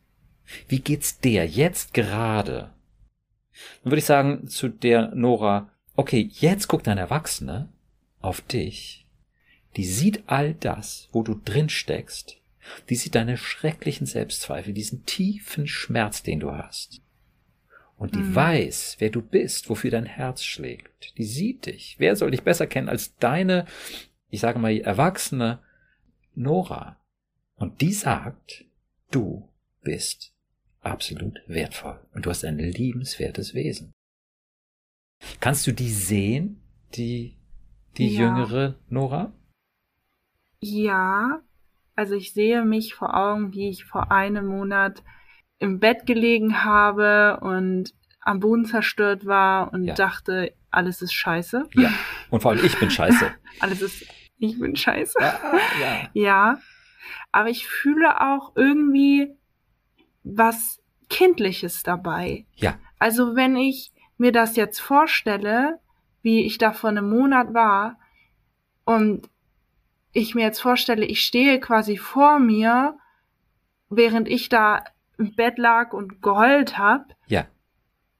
wie 0.68 0.80
geht's 0.80 1.20
der 1.20 1.46
jetzt 1.46 1.94
gerade? 1.94 2.70
Dann 3.82 3.92
würde 3.92 3.98
ich 3.98 4.04
sagen 4.04 4.48
zu 4.48 4.68
der 4.68 5.14
Nora, 5.14 5.70
okay, 5.94 6.28
jetzt 6.32 6.68
guckt 6.68 6.86
dein 6.86 6.98
Erwachsene 6.98 7.68
auf 8.20 8.40
dich, 8.40 9.06
die 9.76 9.84
sieht 9.84 10.24
all 10.26 10.54
das, 10.54 11.08
wo 11.12 11.22
du 11.22 11.40
drin 11.44 11.68
steckst, 11.68 12.38
die 12.88 12.96
sieht 12.96 13.14
deine 13.14 13.36
schrecklichen 13.36 14.06
Selbstzweifel, 14.06 14.72
diesen 14.72 15.04
tiefen 15.04 15.66
Schmerz, 15.66 16.22
den 16.22 16.40
du 16.40 16.52
hast. 16.52 17.00
Und 17.96 18.14
die 18.14 18.20
mhm. 18.20 18.34
weiß, 18.34 18.96
wer 18.98 19.10
du 19.10 19.22
bist, 19.22 19.70
wofür 19.70 19.90
dein 19.90 20.04
Herz 20.04 20.44
schlägt. 20.44 21.16
Die 21.16 21.24
sieht 21.24 21.66
dich. 21.66 21.96
Wer 21.98 22.14
soll 22.14 22.30
dich 22.30 22.42
besser 22.42 22.66
kennen 22.66 22.90
als 22.90 23.16
deine, 23.16 23.66
ich 24.28 24.40
sage 24.40 24.58
mal, 24.58 24.76
erwachsene 24.76 25.60
Nora? 26.34 27.00
Und 27.54 27.80
die 27.80 27.94
sagt, 27.94 28.66
du 29.10 29.48
bist 29.82 30.34
absolut 30.86 31.40
wertvoll 31.46 31.98
und 32.14 32.26
du 32.26 32.30
hast 32.30 32.44
ein 32.44 32.58
liebenswertes 32.58 33.54
Wesen. 33.54 33.92
Kannst 35.40 35.66
du 35.66 35.72
die 35.72 35.90
sehen, 35.90 36.60
die, 36.94 37.36
die 37.96 38.08
ja. 38.08 38.20
jüngere 38.26 38.76
Nora? 38.88 39.32
Ja, 40.60 41.40
also 41.94 42.14
ich 42.14 42.32
sehe 42.32 42.64
mich 42.64 42.94
vor 42.94 43.14
Augen, 43.14 43.52
wie 43.52 43.68
ich 43.68 43.84
vor 43.84 44.10
einem 44.12 44.46
Monat 44.46 45.02
im 45.58 45.80
Bett 45.80 46.06
gelegen 46.06 46.64
habe 46.64 47.38
und 47.40 47.94
am 48.20 48.40
Boden 48.40 48.64
zerstört 48.66 49.24
war 49.24 49.72
und 49.72 49.84
Ja. 49.84 49.94
dachte, 49.94 50.52
alles 50.70 51.00
ist 51.00 51.14
scheiße. 51.14 51.64
Ja. 51.74 51.90
Und 52.30 52.42
vor 52.42 52.50
allem 52.50 52.64
ich 52.64 52.78
bin 52.78 52.90
scheiße. 52.90 53.32
Alles 53.60 53.80
ist, 53.80 54.04
ich 54.38 54.58
bin 54.58 54.76
scheiße. 54.76 55.18
ja, 55.20 55.40
ja. 55.80 56.10
Ja, 56.12 56.60
aber 57.32 57.48
ich 57.48 57.66
fühle 57.66 58.20
auch 58.20 58.54
irgendwie 58.56 59.35
was 60.34 60.80
Kindliches 61.08 61.82
dabei. 61.82 62.46
Ja. 62.56 62.74
Also 62.98 63.36
wenn 63.36 63.56
ich 63.56 63.92
mir 64.18 64.32
das 64.32 64.56
jetzt 64.56 64.80
vorstelle, 64.80 65.78
wie 66.22 66.44
ich 66.44 66.58
da 66.58 66.72
vor 66.72 66.90
einem 66.90 67.08
Monat 67.08 67.54
war 67.54 67.98
und 68.84 69.28
ich 70.12 70.34
mir 70.34 70.42
jetzt 70.42 70.60
vorstelle, 70.60 71.04
ich 71.04 71.24
stehe 71.24 71.60
quasi 71.60 71.96
vor 71.96 72.38
mir, 72.38 72.98
während 73.88 74.28
ich 74.28 74.48
da 74.48 74.82
im 75.18 75.34
Bett 75.34 75.58
lag 75.58 75.92
und 75.92 76.22
geheult 76.22 76.78
habe, 76.78 77.04
Ja. 77.26 77.46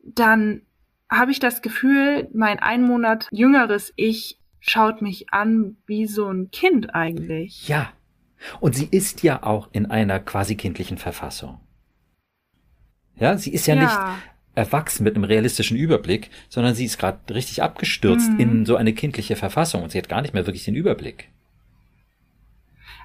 dann 0.02 0.62
habe 1.10 1.30
ich 1.30 1.40
das 1.40 1.62
Gefühl, 1.62 2.28
mein 2.34 2.58
ein 2.58 2.82
Monat 2.82 3.28
jüngeres 3.30 3.92
Ich 3.96 4.38
schaut 4.60 5.02
mich 5.02 5.32
an 5.32 5.76
wie 5.86 6.06
so 6.06 6.28
ein 6.28 6.50
Kind 6.50 6.94
eigentlich. 6.94 7.68
Ja. 7.68 7.92
Und 8.60 8.74
sie 8.74 8.88
ist 8.90 9.22
ja 9.22 9.42
auch 9.42 9.68
in 9.72 9.86
einer 9.90 10.20
quasi 10.20 10.56
kindlichen 10.56 10.98
Verfassung. 10.98 11.60
Ja, 13.18 13.36
sie 13.38 13.52
ist 13.52 13.66
ja, 13.66 13.74
nicht 13.74 13.98
erwachsen 14.54 15.04
mit 15.04 15.14
einem 15.14 15.24
realistischen 15.24 15.76
Überblick, 15.76 16.30
sondern 16.48 16.74
sie 16.74 16.84
ist 16.86 16.98
gerade 16.98 17.34
richtig 17.34 17.62
abgestürzt 17.62 18.32
Mhm. 18.32 18.40
in 18.40 18.66
so 18.66 18.76
eine 18.76 18.92
kindliche 18.94 19.36
Verfassung 19.36 19.82
und 19.82 19.90
sie 19.92 19.98
hat 19.98 20.08
gar 20.08 20.22
nicht 20.22 20.34
mehr 20.34 20.46
wirklich 20.46 20.64
den 20.64 20.74
Überblick. 20.74 21.28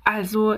Also 0.03 0.57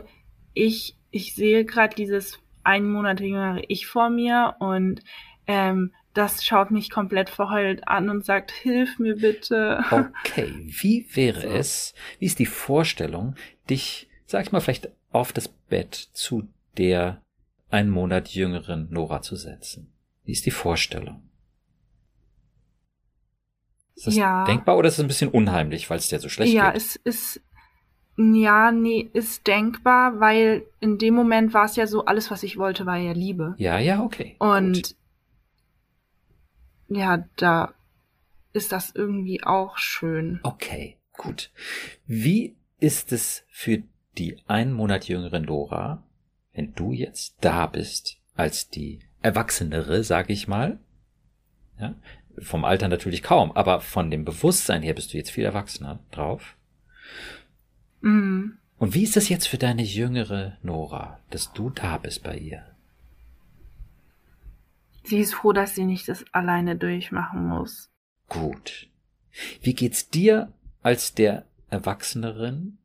ich, 0.53 0.95
ich 1.11 1.35
sehe 1.35 1.65
gerade 1.65 1.95
dieses 1.95 2.39
ein 2.63 2.87
Monat 2.89 3.19
jüngere 3.19 3.61
Ich 3.67 3.87
vor 3.87 4.09
mir 4.09 4.55
und 4.59 5.01
ähm, 5.47 5.91
das 6.13 6.45
schaut 6.45 6.71
mich 6.71 6.89
komplett 6.91 7.29
verheult 7.29 7.87
an 7.87 8.09
und 8.09 8.23
sagt, 8.23 8.51
hilf 8.51 8.99
mir 8.99 9.15
bitte. 9.17 9.83
Okay, 9.91 10.53
wie 10.67 11.05
wäre 11.13 11.41
So. 11.41 11.47
es, 11.49 11.93
wie 12.19 12.25
ist 12.25 12.39
die 12.39 12.45
Vorstellung, 12.45 13.35
dich, 13.69 14.07
sag 14.27 14.45
ich 14.45 14.51
mal, 14.51 14.61
vielleicht 14.61 14.89
auf 15.11 15.33
das 15.33 15.47
Bett 15.47 15.95
zu 15.95 16.47
der 16.77 17.21
einen 17.73 17.89
Monat 17.89 18.29
jüngeren 18.29 18.87
Nora 18.91 19.21
zu 19.21 19.35
setzen? 19.35 19.91
Wie 20.23 20.31
ist 20.31 20.45
die 20.45 20.51
Vorstellung? 20.51 21.29
Ist 23.95 24.07
das 24.07 24.15
Ja. 24.15 24.45
denkbar 24.45 24.77
oder 24.77 24.87
ist 24.87 24.95
es 24.95 24.99
ein 25.01 25.07
bisschen 25.07 25.29
unheimlich, 25.29 25.89
weil 25.89 25.97
es 25.97 26.07
dir 26.07 26.19
so 26.19 26.29
schlecht 26.29 26.53
ja, 26.53 26.71
geht? 26.71 26.81
es 26.81 26.95
ist, 26.97 27.41
ja, 28.17 28.71
nee, 28.71 29.09
ist 29.13 29.45
denkbar, 29.47 30.19
weil 30.19 30.65
in 30.79 30.97
dem 30.97 31.13
Moment 31.15 31.53
war 31.53 31.65
es 31.65 31.75
ja 31.75 31.87
so, 31.87 32.05
alles, 32.05 32.31
was 32.31 32.43
ich 32.43 32.57
wollte, 32.57 32.85
war 32.85 32.97
ja 32.97 33.11
Liebe. 33.11 33.55
ja, 33.57 33.79
ja, 33.79 34.01
okay. 34.03 34.35
Und 34.39 34.73
Gut. 34.73 34.95
ja, 36.97 37.23
da 37.37 37.73
ist 38.53 38.71
das 38.71 38.91
irgendwie 38.93 39.43
auch 39.43 39.77
schön. 39.77 40.39
Okay, 40.43 40.97
gut. 41.13 41.51
Wie 42.05 42.55
ist 42.79 43.11
es 43.11 43.45
für 43.49 43.81
die 44.17 44.37
einen 44.47 44.73
Monat 44.73 45.07
jüngere 45.07 45.39
Nora, 45.39 46.03
wenn 46.53 46.73
du 46.73 46.91
jetzt 46.91 47.37
da 47.41 47.67
bist, 47.67 48.17
als 48.35 48.69
die 48.69 48.99
Erwachsenere, 49.21 50.03
sag 50.03 50.29
ich 50.29 50.47
mal? 50.47 50.79
Ja, 51.79 51.95
vom 52.39 52.65
Alter 52.65 52.87
natürlich 52.87 53.23
kaum, 53.23 53.51
aber 53.51 53.81
von 53.81 54.09
dem 54.09 54.25
Bewusstsein 54.25 54.81
her 54.81 54.93
bist 54.93 55.13
du 55.13 55.17
jetzt 55.17 55.31
viel 55.31 55.45
erwachsener 55.45 55.99
drauf. 56.11 56.55
Mhm. 58.01 58.57
Und 58.77 58.93
wie 58.93 59.03
ist 59.03 59.17
es 59.17 59.29
jetzt 59.29 59.47
für 59.47 59.57
deine 59.57 59.83
jüngere 59.83 60.57
Nora, 60.61 61.19
dass 61.29 61.53
du 61.53 61.69
da 61.69 61.97
bist 61.97 62.23
bei 62.23 62.37
ihr? 62.37 62.65
Sie 65.03 65.19
ist 65.19 65.33
froh, 65.33 65.53
dass 65.53 65.75
sie 65.75 65.85
nicht 65.85 66.07
das 66.07 66.25
alleine 66.31 66.75
durchmachen 66.75 67.47
muss. 67.47 67.91
Gut. 68.29 68.89
Wie 69.61 69.73
geht's 69.73 70.09
dir 70.09 70.51
als 70.81 71.13
der 71.13 71.45
Erwachseneren, 71.69 72.77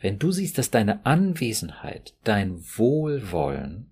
wenn 0.00 0.18
du 0.18 0.30
siehst, 0.32 0.58
dass 0.58 0.70
deine 0.70 1.04
Anwesenheit, 1.06 2.14
dein 2.24 2.62
Wohlwollen 2.76 3.90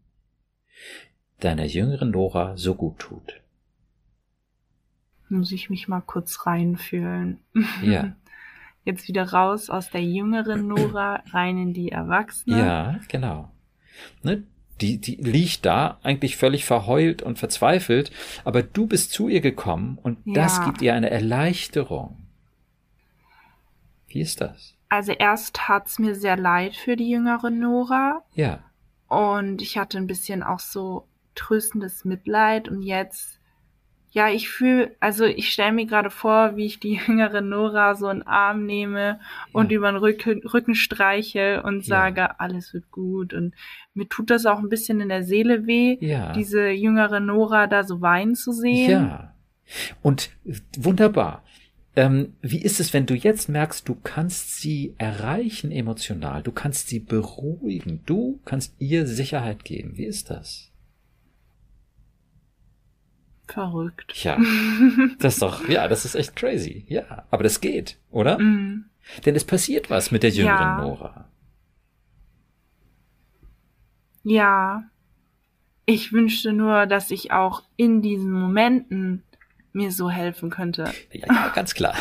deiner 1.40 1.64
jüngeren 1.64 2.10
Nora 2.10 2.56
so 2.56 2.74
gut 2.74 2.98
tut? 2.98 3.40
Muss 5.28 5.52
ich 5.52 5.70
mich 5.70 5.88
mal 5.88 6.00
kurz 6.00 6.46
reinfühlen. 6.46 7.38
Ja. 7.82 8.14
Jetzt 8.86 9.08
wieder 9.08 9.30
raus 9.32 9.70
aus 9.70 9.88
der 9.88 10.02
jüngeren 10.04 10.68
Nora, 10.68 11.22
rein 11.30 11.56
in 11.56 11.72
die 11.72 11.90
Erwachsene. 11.90 12.58
Ja, 12.58 13.00
genau. 13.08 13.50
Ne? 14.22 14.42
Die, 14.82 14.98
die 15.00 15.14
liegt 15.14 15.64
da 15.64 15.98
eigentlich 16.02 16.36
völlig 16.36 16.66
verheult 16.66 17.22
und 17.22 17.38
verzweifelt, 17.38 18.10
aber 18.44 18.62
du 18.62 18.86
bist 18.86 19.12
zu 19.12 19.28
ihr 19.28 19.40
gekommen 19.40 19.98
und 20.02 20.18
das 20.26 20.58
Ja. 20.58 20.66
gibt 20.66 20.82
ihr 20.82 20.92
eine 20.94 21.08
Erleichterung. 21.08 22.26
Wie 24.08 24.20
ist 24.20 24.42
das? 24.42 24.74
Also 24.94 25.12
erst 25.12 25.56
tat's 25.56 25.98
mir 25.98 26.14
sehr 26.14 26.36
leid 26.36 26.76
für 26.76 26.94
die 26.96 27.10
jüngere 27.10 27.50
Nora 27.50 28.22
Ja, 28.34 28.60
und 29.08 29.60
ich 29.60 29.76
hatte 29.76 29.98
ein 29.98 30.06
bisschen 30.06 30.42
auch 30.42 30.60
so 30.60 31.06
tröstendes 31.34 32.04
Mitleid 32.04 32.68
und 32.68 32.82
jetzt, 32.82 33.40
ja, 34.12 34.28
ich 34.28 34.48
fühle, 34.48 34.94
also 35.00 35.24
ich 35.24 35.52
stelle 35.52 35.72
mir 35.72 35.86
gerade 35.86 36.10
vor, 36.10 36.56
wie 36.56 36.66
ich 36.66 36.78
die 36.78 36.94
jüngere 37.08 37.40
Nora 37.40 37.96
so 37.96 38.08
in 38.08 38.20
den 38.20 38.26
Arm 38.28 38.66
nehme 38.66 39.18
und 39.52 39.72
Ja. 39.72 39.78
über 39.78 39.90
den 39.90 39.96
Rücken, 39.98 40.46
Rücken 40.46 40.76
streiche 40.76 41.62
und 41.64 41.78
Ja. 41.80 41.96
sage, 41.96 42.38
alles 42.38 42.72
wird 42.72 42.90
gut 42.92 43.34
und 43.34 43.52
mir 43.94 44.08
tut 44.08 44.30
das 44.30 44.46
auch 44.46 44.60
ein 44.60 44.68
bisschen 44.68 45.00
in 45.00 45.08
der 45.08 45.24
Seele 45.24 45.66
weh, 45.66 45.98
ja. 46.00 46.32
diese 46.34 46.68
jüngere 46.70 47.18
Nora 47.18 47.66
da 47.66 47.82
so 47.82 48.00
weinen 48.00 48.36
zu 48.36 48.52
sehen. 48.52 48.90
Ja. 48.90 49.34
Und 50.02 50.30
wunderbar. 50.76 51.42
Ähm, 51.96 52.34
wie 52.42 52.60
ist 52.60 52.80
es, 52.80 52.92
wenn 52.92 53.06
du 53.06 53.14
jetzt 53.14 53.48
merkst, 53.48 53.88
du 53.88 53.94
kannst 53.94 54.56
sie 54.60 54.94
erreichen 54.98 55.70
emotional, 55.70 56.42
du 56.42 56.50
kannst 56.50 56.88
sie 56.88 56.98
beruhigen, 56.98 58.00
du 58.04 58.40
kannst 58.44 58.74
ihr 58.80 59.06
Sicherheit 59.06 59.64
geben? 59.64 59.96
Wie 59.96 60.04
ist 60.04 60.30
das? 60.30 60.72
Verrückt. 63.46 64.12
Tja, 64.12 64.38
das 65.20 65.34
ist 65.34 65.42
doch, 65.42 65.68
ja, 65.68 65.86
das 65.86 66.04
ist 66.04 66.16
echt 66.16 66.34
crazy. 66.34 66.84
Ja, 66.88 67.26
aber 67.30 67.44
das 67.44 67.60
geht, 67.60 67.98
oder? 68.10 68.38
Mm. 68.38 68.86
Denn 69.24 69.36
es 69.36 69.44
passiert 69.44 69.90
was 69.90 70.10
mit 70.10 70.22
der 70.22 70.30
jüngeren 70.30 70.58
Ja. 70.58 70.80
Nora. 70.80 71.28
Ja. 74.24 74.84
Ich 75.86 76.12
wünschte 76.12 76.54
nur, 76.54 76.86
dass 76.86 77.10
ich 77.10 77.30
auch 77.30 77.62
in 77.76 78.00
diesen 78.00 78.32
Momenten 78.32 79.22
mir 79.74 79.90
so 79.90 80.10
helfen 80.10 80.50
könnte. 80.50 80.84
Ja, 81.12 81.26
ja 81.26 81.48
ganz 81.54 81.74
klar. 81.74 81.94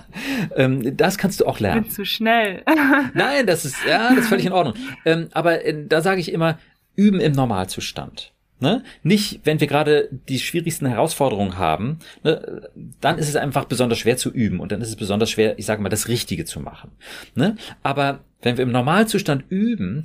ähm, 0.56 0.96
das 0.96 1.18
kannst 1.18 1.40
du 1.40 1.46
auch 1.46 1.56
Ich 1.56 1.60
lernen. 1.60 1.82
bin 1.82 1.90
zu 1.90 2.04
schnell. 2.04 2.62
Nein, 3.14 3.46
das 3.46 3.64
ist, 3.64 3.76
ja, 3.86 4.10
das 4.10 4.20
ist 4.20 4.28
völlig 4.28 4.46
in 4.46 4.52
Ordnung. 4.52 4.74
Ähm, 5.04 5.28
aber 5.32 5.64
äh, 5.64 5.86
da 5.86 6.00
sage 6.00 6.20
ich 6.20 6.32
immer, 6.32 6.58
üben 6.96 7.20
im 7.20 7.32
Normalzustand. 7.32 8.32
Ne? 8.58 8.82
Nicht, 9.02 9.40
wenn 9.44 9.60
wir 9.60 9.66
gerade 9.66 10.10
die 10.28 10.38
schwierigsten 10.38 10.86
Herausforderungen 10.86 11.56
haben, 11.56 11.98
ne, 12.24 12.68
dann 13.00 13.16
ist 13.16 13.28
es 13.28 13.36
einfach 13.36 13.64
besonders 13.64 13.98
schwer 13.98 14.18
zu 14.18 14.30
üben 14.30 14.60
und 14.60 14.70
dann 14.70 14.82
ist 14.82 14.88
es 14.88 14.96
besonders 14.96 15.30
schwer, 15.30 15.58
ich 15.58 15.64
sage 15.64 15.80
mal, 15.80 15.88
das 15.88 16.08
Richtige 16.08 16.44
zu 16.44 16.60
machen. 16.60 16.90
Ne? 17.34 17.56
Aber 17.82 18.20
wenn 18.42 18.58
wir 18.58 18.64
im 18.64 18.72
Normalzustand 18.72 19.44
üben, 19.48 20.04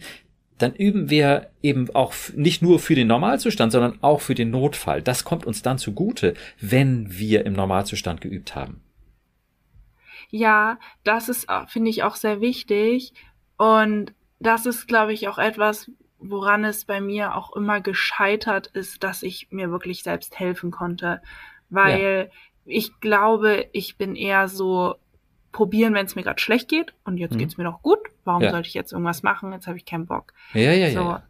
dann 0.57 0.73
üben 0.73 1.09
wir 1.09 1.49
eben 1.61 1.93
auch 1.93 2.13
nicht 2.33 2.61
nur 2.61 2.79
für 2.79 2.95
den 2.95 3.07
Normalzustand, 3.07 3.71
sondern 3.71 3.97
auch 4.01 4.21
für 4.21 4.35
den 4.35 4.51
Notfall. 4.51 5.01
Das 5.01 5.23
kommt 5.25 5.45
uns 5.45 5.61
dann 5.61 5.77
zugute, 5.77 6.33
wenn 6.61 7.07
wir 7.17 7.45
im 7.45 7.53
Normalzustand 7.53 8.21
geübt 8.21 8.55
haben. 8.55 8.81
Ja, 10.29 10.79
das 11.03 11.29
ist, 11.29 11.49
auch- 11.49 11.69
finde 11.69 11.89
ich, 11.89 12.03
auch 12.03 12.15
sehr 12.15 12.41
wichtig. 12.41 13.13
Und 13.57 14.13
das 14.39 14.65
ist, 14.65 14.87
glaube 14.87 15.13
ich, 15.13 15.27
auch 15.27 15.37
etwas, 15.37 15.91
woran 16.19 16.63
es 16.63 16.85
bei 16.85 17.01
mir 17.01 17.35
auch 17.35 17.55
immer 17.55 17.81
gescheitert 17.81 18.67
ist, 18.67 19.03
dass 19.03 19.23
ich 19.23 19.47
mir 19.51 19.71
wirklich 19.71 20.03
selbst 20.03 20.39
helfen 20.39 20.71
konnte. 20.71 21.21
Weil 21.69 22.31
ich 22.65 22.99
glaube, 22.99 23.67
ich 23.73 23.97
bin 23.97 24.15
eher 24.15 24.47
so 24.47 24.95
probieren, 25.55 25.93
wenn 25.95 26.05
es 26.05 26.15
mir 26.15 26.23
gerade 26.23 26.39
schlecht 26.41 26.67
geht. 26.69 26.93
Und 27.05 27.17
jetzt 27.17 27.33
Mhm. 27.33 27.39
geht's 27.39 27.57
mir 27.57 27.63
doch 27.63 27.81
gut. 27.81 27.99
Warum 28.25 28.43
Ja. 28.43 28.51
sollte 28.51 28.67
ich 28.67 28.73
jetzt 28.73 28.91
irgendwas 28.91 29.23
machen? 29.23 29.51
Jetzt 29.53 29.65
habe 29.67 29.77
ich 29.77 29.85
keinen 29.85 30.05
Bock. 30.05 30.33
Ja, 30.53 30.71
ja, 30.73 30.87
ja. 30.87 30.91
So. 30.91 30.99
ja. 30.99 31.23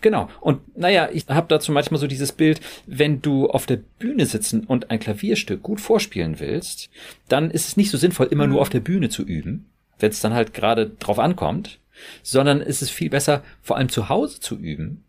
Genau. 0.00 0.28
Und 0.40 0.76
naja, 0.76 1.08
ich 1.12 1.26
habe 1.28 1.46
dazu 1.48 1.72
manchmal 1.72 2.00
so 2.00 2.06
dieses 2.06 2.32
Bild, 2.32 2.60
wenn 2.86 3.22
du 3.22 3.48
auf 3.48 3.66
der 3.66 3.76
Bühne 3.76 4.26
sitzen 4.26 4.64
und 4.64 4.90
ein 4.90 4.98
Klavierstück 4.98 5.62
gut 5.62 5.80
vorspielen 5.80 6.40
willst, 6.40 6.90
dann 7.28 7.50
ist 7.50 7.68
es 7.68 7.76
nicht 7.76 7.90
so 7.90 7.98
sinnvoll, 7.98 8.26
immer 8.26 8.46
Mhm. 8.46 8.52
nur 8.54 8.60
auf 8.62 8.70
der 8.70 8.80
Bühne 8.80 9.08
zu 9.08 9.22
üben, 9.22 9.70
wenn 9.98 10.10
es 10.10 10.20
dann 10.20 10.32
halt 10.34 10.52
gerade 10.54 10.90
drauf 10.90 11.18
ankommt, 11.18 11.80
sondern 12.22 12.60
ist 12.60 12.82
es 12.82 12.90
viel 12.90 13.10
besser, 13.10 13.42
vor 13.62 13.76
allem 13.76 13.88
zu 13.90 14.08
Hause 14.08 14.40
zu 14.40 14.56
üben. 14.56 15.04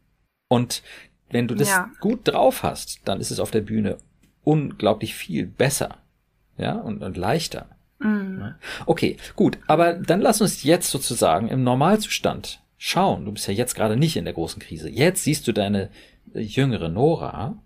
Und 0.49 0.84
wenn 1.32 1.47
du 1.47 1.55
das 1.55 1.70
Ja. 1.70 1.89
gut 1.99 2.28
drauf 2.28 2.61
hast, 2.63 3.01
dann 3.05 3.20
ist 3.22 3.32
es 3.32 3.39
auf 3.39 3.51
der 3.51 3.61
Bühne 3.61 3.97
unglaublich 4.43 5.15
viel 5.15 5.45
besser. 5.47 5.97
Ja, 6.57 6.74
und, 6.74 7.01
und 7.01 7.15
leichter. 7.15 7.70
Mm. 7.99 8.55
Okay, 8.85 9.17
gut, 9.35 9.59
aber 9.67 9.93
dann 9.93 10.21
lass 10.21 10.41
uns 10.41 10.63
jetzt 10.63 10.89
sozusagen 10.89 11.49
im 11.49 11.63
Normalzustand 11.63 12.61
schauen. 12.77 13.25
Du 13.25 13.31
bist 13.33 13.47
ja 13.47 13.53
jetzt 13.53 13.75
gerade 13.75 13.97
nicht 13.97 14.15
in 14.15 14.23
der 14.23 14.33
großen 14.33 14.61
Krise. 14.61 14.89
Jetzt 14.89 15.23
siehst 15.23 15.47
du 15.47 15.51
deine 15.51 15.89
äh, 16.33 16.39
jüngere 16.39 16.89
Nora 16.89 17.61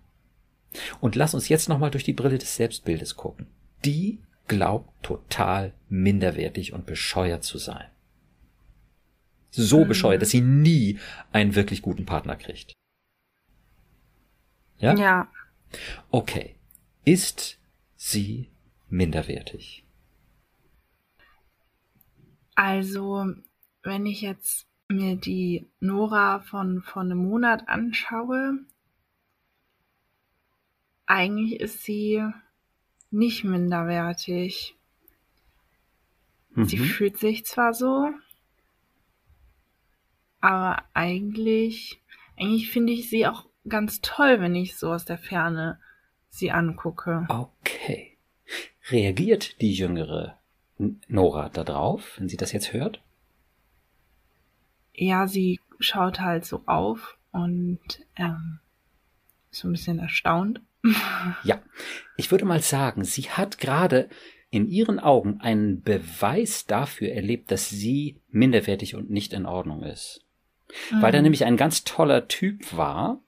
Und 1.00 1.14
lass 1.14 1.34
uns 1.34 1.48
jetzt 1.48 1.68
nochmal 1.68 1.92
durch 1.92 2.04
die 2.04 2.12
Brille 2.12 2.38
des 2.38 2.56
Selbstbildes 2.56 3.16
gucken. 3.16 3.46
Die 3.84 4.18
glaubt 4.48 4.90
total 5.02 5.72
minderwertig 5.88 6.72
und 6.72 6.84
bescheuert 6.84 7.44
zu 7.44 7.58
sein. 7.58 7.86
So 9.50 9.84
mhm. 9.84 9.88
bescheuert, 9.88 10.20
dass 10.20 10.30
sie 10.30 10.40
nie 10.40 10.98
einen 11.32 11.54
wirklich 11.54 11.80
guten 11.80 12.06
Partner 12.06 12.34
kriegt. 12.34 12.72
Ja? 14.78 14.94
Ja. 14.96 15.28
Okay. 16.10 16.56
Ist 17.04 17.58
sie 17.96 18.50
minderwertig? 18.88 19.83
Also, 22.54 23.26
wenn 23.82 24.06
ich 24.06 24.20
jetzt 24.20 24.66
mir 24.88 25.16
die 25.16 25.66
Nora 25.80 26.40
von 26.40 26.82
vor 26.82 27.02
einem 27.02 27.18
Monat 27.18 27.68
anschaue, 27.68 28.58
eigentlich 31.06 31.60
ist 31.60 31.82
sie 31.84 32.24
nicht 33.10 33.44
minderwertig. 33.44 34.76
Mhm. 36.50 36.64
Sie 36.64 36.78
fühlt 36.78 37.18
sich 37.18 37.44
zwar 37.44 37.74
so, 37.74 38.10
aber 40.40 40.84
eigentlich, 40.92 42.02
eigentlich 42.36 42.70
finde 42.70 42.92
ich 42.92 43.08
sie 43.08 43.26
auch 43.26 43.46
ganz 43.68 44.00
toll, 44.02 44.40
wenn 44.40 44.54
ich 44.54 44.76
so 44.76 44.92
aus 44.92 45.04
der 45.04 45.18
Ferne 45.18 45.80
sie 46.28 46.50
angucke. 46.50 47.26
Okay. 47.28 48.18
Reagiert 48.90 49.60
die 49.62 49.72
jüngere 49.72 50.38
Nora 51.08 51.48
darauf, 51.48 52.18
wenn 52.18 52.28
sie 52.28 52.36
das 52.36 52.52
jetzt 52.52 52.72
hört? 52.72 53.00
Ja, 54.94 55.26
sie 55.26 55.60
schaut 55.80 56.20
halt 56.20 56.44
so 56.44 56.62
auf 56.66 57.16
und 57.32 57.80
ähm, 58.16 58.60
ist 59.50 59.60
so 59.60 59.68
ein 59.68 59.72
bisschen 59.72 59.98
erstaunt. 59.98 60.60
ja, 61.44 61.60
ich 62.16 62.30
würde 62.30 62.44
mal 62.44 62.60
sagen, 62.60 63.04
sie 63.04 63.30
hat 63.30 63.58
gerade 63.58 64.08
in 64.50 64.68
ihren 64.68 65.00
Augen 65.00 65.40
einen 65.40 65.82
Beweis 65.82 66.66
dafür 66.66 67.10
erlebt, 67.10 67.50
dass 67.50 67.70
sie 67.70 68.20
minderwertig 68.30 68.94
und 68.94 69.10
nicht 69.10 69.32
in 69.32 69.46
Ordnung 69.46 69.82
ist. 69.82 70.20
Mhm. 70.90 71.02
Weil 71.02 71.12
da 71.12 71.18
mhm. 71.18 71.24
nämlich 71.24 71.44
ein 71.44 71.56
ganz 71.56 71.82
toller 71.82 72.28
Typ 72.28 72.76
war, 72.76 73.20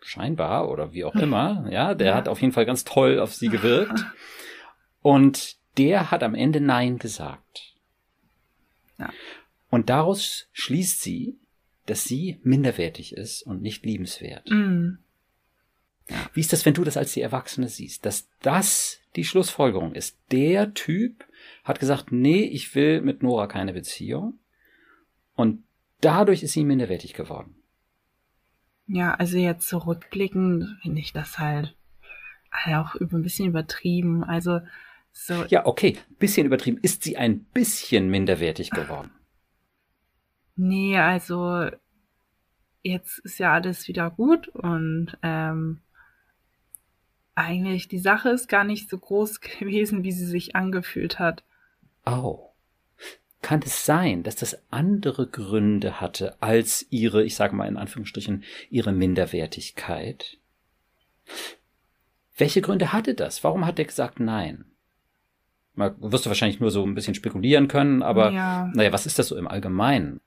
scheinbar 0.00 0.68
oder 0.68 0.92
wie 0.92 1.04
auch 1.04 1.14
immer, 1.14 1.66
ja, 1.70 1.94
der 1.94 2.08
ja. 2.08 2.14
hat 2.14 2.28
auf 2.28 2.40
jeden 2.42 2.52
Fall 2.52 2.66
ganz 2.66 2.84
toll 2.84 3.18
auf 3.18 3.34
sie 3.34 3.48
gewirkt. 3.48 4.04
Und 5.02 5.56
der 5.78 6.10
hat 6.10 6.22
am 6.22 6.34
Ende 6.34 6.60
Nein 6.60 6.98
gesagt. 6.98 7.74
Ja. 8.98 9.12
Und 9.70 9.90
daraus 9.90 10.48
schließt 10.52 11.02
sie, 11.02 11.36
dass 11.86 12.04
sie 12.04 12.38
minderwertig 12.42 13.14
ist 13.14 13.42
und 13.42 13.62
nicht 13.62 13.84
liebenswert. 13.84 14.48
Mhm. 14.50 14.98
Wie 16.32 16.40
ist 16.40 16.52
das, 16.52 16.64
wenn 16.64 16.74
du 16.74 16.84
das 16.84 16.96
als 16.96 17.12
die 17.12 17.20
Erwachsene 17.20 17.68
siehst, 17.68 18.06
dass 18.06 18.28
das 18.40 19.00
die 19.16 19.24
Schlussfolgerung 19.24 19.92
ist? 19.94 20.16
Der 20.30 20.72
Typ 20.74 21.24
hat 21.64 21.80
gesagt, 21.80 22.12
nee, 22.12 22.44
ich 22.44 22.74
will 22.74 23.00
mit 23.00 23.22
Nora 23.22 23.48
keine 23.48 23.72
Beziehung. 23.72 24.38
Und 25.34 25.64
dadurch 26.00 26.42
ist 26.44 26.52
sie 26.52 26.64
minderwertig 26.64 27.14
geworden. 27.14 27.56
Ja, 28.86 29.14
also 29.14 29.36
jetzt 29.36 29.68
zurückblickend 29.68 30.78
finde 30.82 31.00
ich 31.00 31.12
das 31.12 31.38
halt, 31.40 31.74
halt 32.52 32.76
auch 32.76 32.94
ein 32.94 33.22
bisschen 33.22 33.48
übertrieben. 33.48 34.22
Also 34.22 34.60
so. 35.16 35.44
Ja, 35.48 35.64
okay, 35.64 35.96
bisschen 36.18 36.46
übertrieben. 36.46 36.78
Ist 36.82 37.02
sie 37.02 37.16
ein 37.16 37.44
bisschen 37.44 38.10
minderwertig 38.10 38.70
geworden? 38.70 39.10
Nee, 40.56 40.98
also 40.98 41.70
jetzt 42.82 43.18
ist 43.20 43.38
ja 43.38 43.52
alles 43.52 43.88
wieder 43.88 44.10
gut 44.10 44.48
und 44.48 45.16
ähm, 45.22 45.80
eigentlich 47.34 47.88
die 47.88 47.98
Sache 47.98 48.28
ist 48.28 48.48
gar 48.48 48.64
nicht 48.64 48.90
so 48.90 48.98
groß 48.98 49.40
gewesen, 49.58 50.04
wie 50.04 50.12
sie 50.12 50.26
sich 50.26 50.54
angefühlt 50.54 51.18
hat. 51.18 51.44
Oh. 52.04 52.50
Kann 53.40 53.62
es 53.64 53.86
sein, 53.86 54.22
dass 54.22 54.36
das 54.36 54.58
andere 54.70 55.26
Gründe 55.26 56.00
hatte 56.00 56.42
als 56.42 56.86
ihre, 56.90 57.22
ich 57.22 57.36
sage 57.36 57.54
mal 57.54 57.68
in 57.68 57.76
Anführungsstrichen, 57.76 58.44
ihre 58.70 58.92
Minderwertigkeit? 58.92 60.38
Welche 62.36 62.60
Gründe 62.60 62.92
hatte 62.92 63.14
das? 63.14 63.44
Warum 63.44 63.64
hat 63.64 63.78
er 63.78 63.84
gesagt 63.86 64.20
nein? 64.20 64.64
Mal, 65.76 65.94
wirst 65.98 66.26
du 66.26 66.30
wahrscheinlich 66.30 66.60
nur 66.60 66.70
so 66.70 66.84
ein 66.84 66.94
bisschen 66.94 67.14
spekulieren 67.14 67.68
können, 67.68 68.02
aber 68.02 68.30
ja. 68.30 68.70
naja, 68.74 68.92
was 68.92 69.06
ist 69.06 69.18
das 69.18 69.28
so 69.28 69.36
im 69.36 69.46
Allgemeinen? 69.46 70.20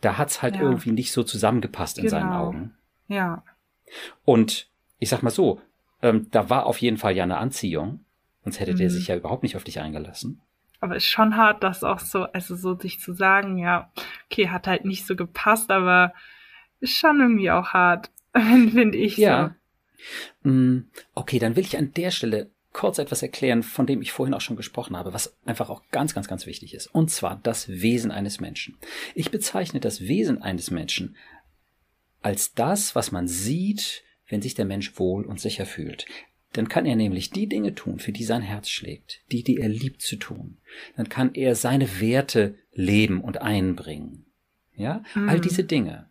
Da 0.00 0.18
hat's 0.18 0.42
halt 0.42 0.56
ja. 0.56 0.62
irgendwie 0.62 0.92
nicht 0.92 1.12
so 1.12 1.22
zusammengepasst 1.22 1.98
in 1.98 2.04
genau. 2.04 2.10
seinen 2.10 2.32
Augen. 2.32 2.74
Ja. 3.08 3.42
Und 4.24 4.68
ich 4.98 5.08
sag 5.08 5.22
mal 5.22 5.30
so, 5.30 5.60
ähm, 6.02 6.28
da 6.30 6.50
war 6.50 6.66
auf 6.66 6.78
jeden 6.78 6.98
Fall 6.98 7.16
ja 7.16 7.24
eine 7.24 7.38
Anziehung, 7.38 8.04
sonst 8.44 8.60
hätte 8.60 8.72
mhm. 8.72 8.76
der 8.76 8.90
sich 8.90 9.08
ja 9.08 9.16
überhaupt 9.16 9.42
nicht 9.42 9.56
auf 9.56 9.64
dich 9.64 9.80
eingelassen. 9.80 10.40
Aber 10.80 10.96
ist 10.96 11.06
schon 11.06 11.36
hart, 11.36 11.62
das 11.62 11.84
auch 11.84 11.98
so, 11.98 12.24
also 12.24 12.56
so 12.56 12.78
sich 12.78 13.00
zu 13.00 13.12
sagen, 13.12 13.58
ja, 13.58 13.90
okay, 14.26 14.48
hat 14.48 14.66
halt 14.66 14.84
nicht 14.84 15.06
so 15.06 15.14
gepasst, 15.14 15.70
aber 15.70 16.14
ist 16.80 16.96
schon 16.96 17.20
irgendwie 17.20 17.50
auch 17.50 17.68
hart, 17.68 18.10
finde 18.32 18.96
ich 18.96 19.16
ja. 19.16 19.54
so. 20.42 20.50
Mm, 20.50 20.90
okay, 21.14 21.38
dann 21.38 21.56
will 21.56 21.64
ich 21.64 21.76
an 21.76 21.92
der 21.92 22.10
Stelle 22.10 22.50
kurz 22.72 22.98
etwas 22.98 23.22
erklären, 23.22 23.62
von 23.62 23.86
dem 23.86 24.00
ich 24.00 24.12
vorhin 24.12 24.34
auch 24.34 24.40
schon 24.40 24.56
gesprochen 24.56 24.96
habe, 24.96 25.12
was 25.12 25.36
einfach 25.44 25.70
auch 25.70 25.82
ganz, 25.90 26.14
ganz, 26.14 26.28
ganz 26.28 26.46
wichtig 26.46 26.74
ist. 26.74 26.86
Und 26.86 27.10
zwar 27.10 27.40
das 27.42 27.68
Wesen 27.68 28.10
eines 28.10 28.40
Menschen. 28.40 28.76
Ich 29.14 29.30
bezeichne 29.30 29.80
das 29.80 30.02
Wesen 30.02 30.40
eines 30.42 30.70
Menschen 30.70 31.16
als 32.22 32.54
das, 32.54 32.94
was 32.94 33.12
man 33.12 33.26
sieht, 33.28 34.04
wenn 34.28 34.42
sich 34.42 34.54
der 34.54 34.66
Mensch 34.66 34.98
wohl 34.98 35.24
und 35.24 35.40
sicher 35.40 35.66
fühlt. 35.66 36.06
Dann 36.52 36.68
kann 36.68 36.86
er 36.86 36.96
nämlich 36.96 37.30
die 37.30 37.46
Dinge 37.46 37.74
tun, 37.74 37.98
für 37.98 38.12
die 38.12 38.24
sein 38.24 38.42
Herz 38.42 38.68
schlägt, 38.68 39.20
die, 39.30 39.42
die 39.42 39.58
er 39.58 39.68
liebt 39.68 40.02
zu 40.02 40.16
tun. 40.16 40.58
Dann 40.96 41.08
kann 41.08 41.34
er 41.34 41.54
seine 41.54 42.00
Werte 42.00 42.56
leben 42.72 43.20
und 43.20 43.40
einbringen. 43.40 44.26
Ja, 44.74 45.02
mhm. 45.14 45.28
all 45.28 45.40
diese 45.40 45.64
Dinge. 45.64 46.08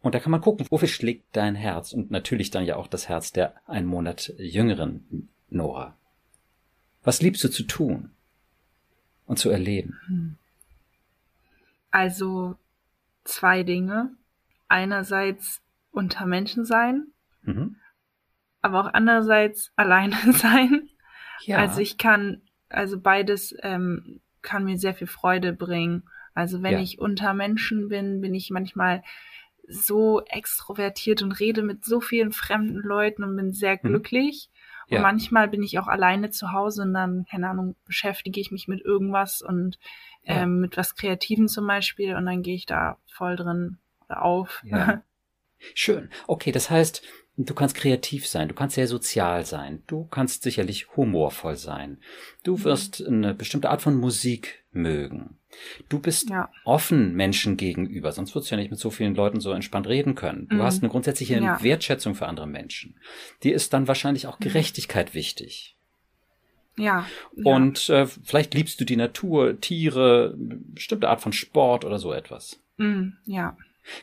Und 0.00 0.14
da 0.14 0.20
kann 0.20 0.30
man 0.30 0.40
gucken, 0.40 0.66
wofür 0.70 0.88
schlägt 0.88 1.36
dein 1.36 1.54
Herz? 1.54 1.92
Und 1.92 2.10
natürlich 2.10 2.50
dann 2.50 2.64
ja 2.64 2.76
auch 2.76 2.86
das 2.86 3.08
Herz 3.08 3.32
der 3.32 3.54
einen 3.66 3.86
Monat 3.86 4.32
jüngeren 4.38 5.28
Nora. 5.48 5.96
Was 7.02 7.22
liebst 7.22 7.44
du 7.44 7.48
zu 7.48 7.62
tun 7.64 8.10
und 9.26 9.38
zu 9.38 9.50
erleben? 9.50 9.98
Mhm. 10.08 10.36
Also 11.90 12.56
zwei 13.24 13.62
Dinge. 13.62 14.10
Einerseits 14.68 15.62
unter 15.92 16.26
Menschen 16.26 16.64
sein 16.64 17.12
Mhm. 17.46 17.76
Aber 18.60 18.80
auch 18.80 18.90
andererseits 18.92 19.72
alleine 19.76 20.16
sein. 20.32 20.88
Ja. 21.44 21.58
Also 21.58 21.80
ich 21.80 21.96
kann, 21.96 22.42
also 22.68 23.00
beides 23.00 23.54
ähm, 23.62 24.20
kann 24.42 24.64
mir 24.64 24.78
sehr 24.78 24.94
viel 24.94 25.06
Freude 25.06 25.52
bringen. 25.52 26.04
Also 26.34 26.62
wenn 26.62 26.74
ja. 26.74 26.80
ich 26.80 26.98
unter 26.98 27.32
Menschen 27.32 27.88
bin, 27.88 28.20
bin 28.20 28.34
ich 28.34 28.50
manchmal 28.50 29.02
so 29.68 30.22
extrovertiert 30.26 31.22
und 31.22 31.32
rede 31.32 31.62
mit 31.62 31.84
so 31.84 32.00
vielen 32.00 32.32
fremden 32.32 32.76
Leuten 32.76 33.24
und 33.24 33.36
bin 33.36 33.52
sehr 33.52 33.78
mhm. 33.82 33.88
glücklich. 33.88 34.50
Ja. 34.88 34.98
Und 34.98 35.02
manchmal 35.02 35.48
bin 35.48 35.62
ich 35.62 35.78
auch 35.78 35.88
alleine 35.88 36.30
zu 36.30 36.52
Hause 36.52 36.82
und 36.82 36.94
dann, 36.94 37.26
keine 37.30 37.48
Ahnung, 37.48 37.74
beschäftige 37.84 38.40
ich 38.40 38.50
mich 38.50 38.68
mit 38.68 38.84
irgendwas 38.84 39.42
und 39.42 39.78
ja. 40.22 40.42
ähm, 40.42 40.60
mit 40.60 40.76
was 40.76 40.94
Kreativen 40.94 41.48
zum 41.48 41.66
Beispiel 41.66 42.14
und 42.14 42.26
dann 42.26 42.42
gehe 42.42 42.54
ich 42.54 42.66
da 42.66 42.98
voll 43.06 43.36
drin 43.36 43.78
auf. 44.08 44.62
Ja. 44.64 45.02
Schön. 45.74 46.10
Okay, 46.26 46.52
das 46.52 46.70
heißt, 46.70 47.02
Du 47.38 47.52
kannst 47.52 47.76
kreativ 47.76 48.26
sein, 48.26 48.48
du 48.48 48.54
kannst 48.54 48.76
sehr 48.76 48.86
sozial 48.86 49.44
sein, 49.44 49.82
du 49.86 50.06
kannst 50.06 50.42
sicherlich 50.42 50.96
humorvoll 50.96 51.56
sein, 51.56 51.98
du 52.44 52.56
mhm. 52.56 52.64
wirst 52.64 53.06
eine 53.06 53.34
bestimmte 53.34 53.68
Art 53.68 53.82
von 53.82 53.94
Musik 53.94 54.64
mögen. 54.70 55.36
Du 55.88 55.98
bist 55.98 56.30
ja. 56.30 56.50
offen 56.64 57.14
Menschen 57.14 57.56
gegenüber, 57.56 58.12
sonst 58.12 58.34
würdest 58.34 58.50
du 58.50 58.56
ja 58.56 58.60
nicht 58.60 58.70
mit 58.70 58.80
so 58.80 58.90
vielen 58.90 59.14
Leuten 59.14 59.40
so 59.40 59.52
entspannt 59.52 59.86
reden 59.86 60.14
können. 60.14 60.48
Du 60.48 60.56
mhm. 60.56 60.62
hast 60.62 60.82
eine 60.82 60.90
grundsätzliche 60.90 61.40
ja. 61.40 61.62
Wertschätzung 61.62 62.14
für 62.14 62.26
andere 62.26 62.46
Menschen. 62.46 62.94
Dir 63.42 63.54
ist 63.54 63.72
dann 63.72 63.88
wahrscheinlich 63.88 64.26
auch 64.26 64.38
mhm. 64.38 64.44
Gerechtigkeit 64.44 65.10
mhm. 65.10 65.14
wichtig. 65.14 65.76
Ja. 66.78 67.06
Und 67.42 67.88
äh, 67.88 68.06
vielleicht 68.06 68.54
liebst 68.54 68.80
du 68.80 68.84
die 68.84 68.96
Natur, 68.96 69.60
Tiere, 69.60 70.34
bestimmte 70.36 71.08
Art 71.08 71.22
von 71.22 71.32
Sport 71.32 71.84
oder 71.84 71.98
so 71.98 72.12
etwas. 72.12 72.60
Mhm. 72.76 73.16
Ja. 73.24 73.56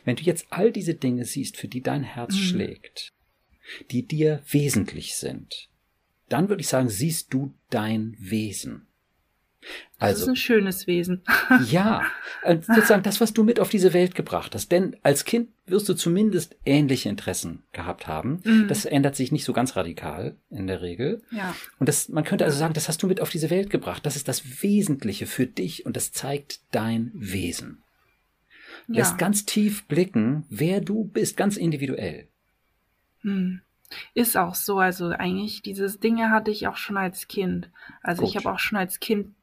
Wenn 0.04 0.16
du 0.16 0.22
jetzt 0.22 0.46
all 0.50 0.72
diese 0.72 0.94
Dinge 0.94 1.24
siehst, 1.24 1.56
für 1.56 1.68
die 1.68 1.82
dein 1.82 2.02
Herz 2.02 2.34
mhm. 2.34 2.38
schlägt, 2.38 3.08
die 3.90 4.06
dir 4.06 4.42
wesentlich 4.50 5.16
sind, 5.16 5.68
dann 6.28 6.48
würde 6.48 6.62
ich 6.62 6.68
sagen, 6.68 6.88
siehst 6.88 7.32
du 7.32 7.54
dein 7.70 8.16
Wesen. 8.18 8.86
Also, 9.98 10.12
das 10.12 10.22
ist 10.22 10.28
ein 10.28 10.36
schönes 10.36 10.86
Wesen. 10.86 11.22
ja, 11.70 12.02
sozusagen 12.44 13.02
das, 13.02 13.20
was 13.20 13.32
du 13.32 13.44
mit 13.44 13.60
auf 13.60 13.70
diese 13.70 13.92
Welt 13.92 14.14
gebracht 14.14 14.54
hast. 14.54 14.70
Denn 14.70 14.96
als 15.02 15.24
Kind 15.24 15.48
wirst 15.66 15.88
du 15.88 15.94
zumindest 15.94 16.56
ähnliche 16.64 17.08
Interessen 17.08 17.62
gehabt 17.72 18.06
haben. 18.06 18.40
Mhm. 18.44 18.68
Das 18.68 18.84
ändert 18.84 19.16
sich 19.16 19.32
nicht 19.32 19.44
so 19.44 19.52
ganz 19.52 19.76
radikal 19.76 20.36
in 20.50 20.66
der 20.66 20.82
Regel. 20.82 21.22
Ja. 21.30 21.54
Und 21.78 21.88
das, 21.88 22.08
man 22.08 22.24
könnte 22.24 22.44
also 22.44 22.58
sagen, 22.58 22.74
das 22.74 22.88
hast 22.88 23.02
du 23.02 23.06
mit 23.06 23.20
auf 23.20 23.30
diese 23.30 23.50
Welt 23.50 23.70
gebracht. 23.70 24.04
Das 24.04 24.16
ist 24.16 24.28
das 24.28 24.62
Wesentliche 24.62 25.26
für 25.26 25.46
dich 25.46 25.86
und 25.86 25.96
das 25.96 26.12
zeigt 26.12 26.60
dein 26.72 27.10
Wesen. 27.14 27.82
Ja. 28.88 28.96
Lässt 28.96 29.18
ganz 29.18 29.46
tief 29.46 29.86
blicken, 29.86 30.44
wer 30.50 30.80
du 30.80 31.04
bist, 31.04 31.36
ganz 31.36 31.56
individuell. 31.56 32.28
Hm. 33.22 33.62
Ist 34.12 34.36
auch 34.36 34.54
so. 34.54 34.78
Also 34.78 35.08
eigentlich, 35.08 35.62
dieses 35.62 36.00
Dinge 36.00 36.30
hatte 36.30 36.50
ich 36.50 36.66
auch 36.66 36.76
schon 36.76 36.96
als 36.96 37.28
Kind. 37.28 37.70
Also 38.02 38.22
Gut. 38.22 38.30
ich 38.30 38.36
habe 38.36 38.52
auch 38.52 38.58
schon 38.58 38.78
als 38.78 39.00
Kind, 39.00 39.34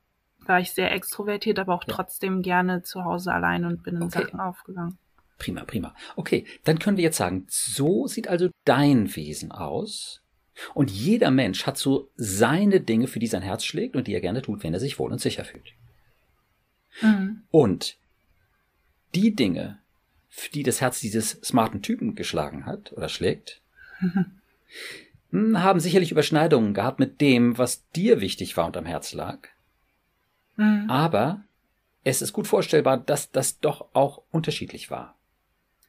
war 0.52 0.60
ich 0.60 0.72
sehr 0.72 0.92
extrovertiert, 0.92 1.58
aber 1.60 1.74
auch 1.74 1.86
Ja. 1.88 1.96
trotzdem 1.96 2.42
gerne 2.42 2.84
zu 2.84 3.04
Hause 3.06 3.34
allein 3.34 3.66
und 3.66 3.84
bin 3.84 3.96
in 3.96 4.04
Okay. 4.04 4.24
Sachen 4.24 4.40
aufgegangen. 4.40 4.98
Prima, 5.40 5.64
prima. 5.66 5.96
Okay, 6.16 6.46
dann 6.66 6.78
können 6.78 6.98
wir 6.98 7.04
jetzt 7.04 7.18
sagen, 7.18 7.48
so 7.50 8.06
sieht 8.08 8.28
also 8.28 8.50
dein 8.66 9.16
Wesen 9.16 9.52
aus. 9.52 10.22
Und 10.76 10.92
jeder 10.92 11.32
Mensch 11.32 11.66
hat 11.66 11.78
so 11.78 12.10
seine 12.16 12.82
Dinge, 12.82 13.08
für 13.08 13.18
die 13.20 13.28
sein 13.28 13.42
Herz 13.42 13.64
schlägt 13.64 13.96
und 13.96 14.06
die 14.08 14.14
er 14.14 14.22
gerne 14.22 14.42
tut, 14.44 14.64
wenn 14.64 14.74
er 14.74 14.80
sich 14.80 15.00
wohl 15.00 15.12
und 15.12 15.20
sicher 15.22 15.46
fühlt. 15.46 15.74
Mhm. 17.02 17.44
Und 17.50 17.96
die 19.16 19.34
Dinge, 19.34 19.80
für 20.30 20.52
die 20.52 20.64
das 20.64 20.82
Herz 20.82 21.00
dieses 21.00 21.32
smarten 21.44 21.82
Typen 21.82 22.14
geschlagen 22.16 22.66
hat 22.66 22.92
oder 22.94 23.10
schlägt, 23.10 23.62
hm, 25.32 25.64
haben 25.64 25.80
sicherlich 25.80 26.12
Überschneidungen 26.12 26.74
gehabt 26.74 27.00
mit 27.00 27.22
dem, 27.22 27.58
was 27.58 27.90
dir 27.92 28.22
wichtig 28.22 28.58
war 28.58 28.66
und 28.68 28.78
am 28.78 28.86
Herz 28.86 29.14
lag. 29.14 29.48
Mhm. 30.58 30.90
Aber 30.90 31.44
es 32.04 32.22
ist 32.22 32.34
gut 32.34 32.48
vorstellbar, 32.48 32.98
dass 32.98 33.32
das 33.32 33.60
doch 33.60 33.86
auch 33.94 34.22
unterschiedlich 34.32 34.90
war. 34.90 35.16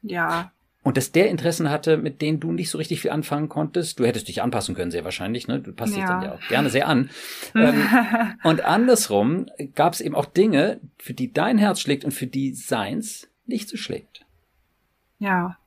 Ja. 0.01 0.51
Und 0.83 0.97
dass 0.97 1.13
der 1.13 1.29
Interessen 1.29 1.69
hatte, 1.69 1.95
mit 1.97 2.21
denen 2.21 2.41
du 2.41 2.51
nicht 2.51 2.69
so 2.69 2.77
richtig 2.77 2.99
viel 3.01 3.11
anfangen 3.11 3.47
konntest. 3.47 3.99
Du 3.99 4.05
hättest 4.05 4.27
dich 4.27 4.41
anpassen 4.41 4.75
können, 4.75 4.91
sehr 4.91 5.05
wahrscheinlich. 5.05 5.47
Ne? 5.47 5.61
Du 5.61 5.71
passt 5.71 5.93
dich 5.93 6.01
Ja. 6.01 6.07
dann 6.09 6.21
ja 6.23 6.33
auch 6.33 6.47
gerne 6.49 6.69
sehr 6.69 6.87
an. 6.89 7.09
ähm, 7.55 7.87
und 8.43 8.61
andersrum 8.65 9.45
gab 9.75 9.93
es 9.93 10.01
eben 10.01 10.13
auch 10.13 10.25
Dinge, 10.25 10.81
für 10.97 11.13
die 11.13 11.31
dein 11.31 11.57
Herz 11.57 11.79
schlägt 11.79 12.03
und 12.03 12.11
für 12.11 12.27
die 12.27 12.53
seins 12.53 13.29
nicht 13.45 13.69
so 13.69 13.77
schlägt. 13.77 14.25
ja. 15.19 15.57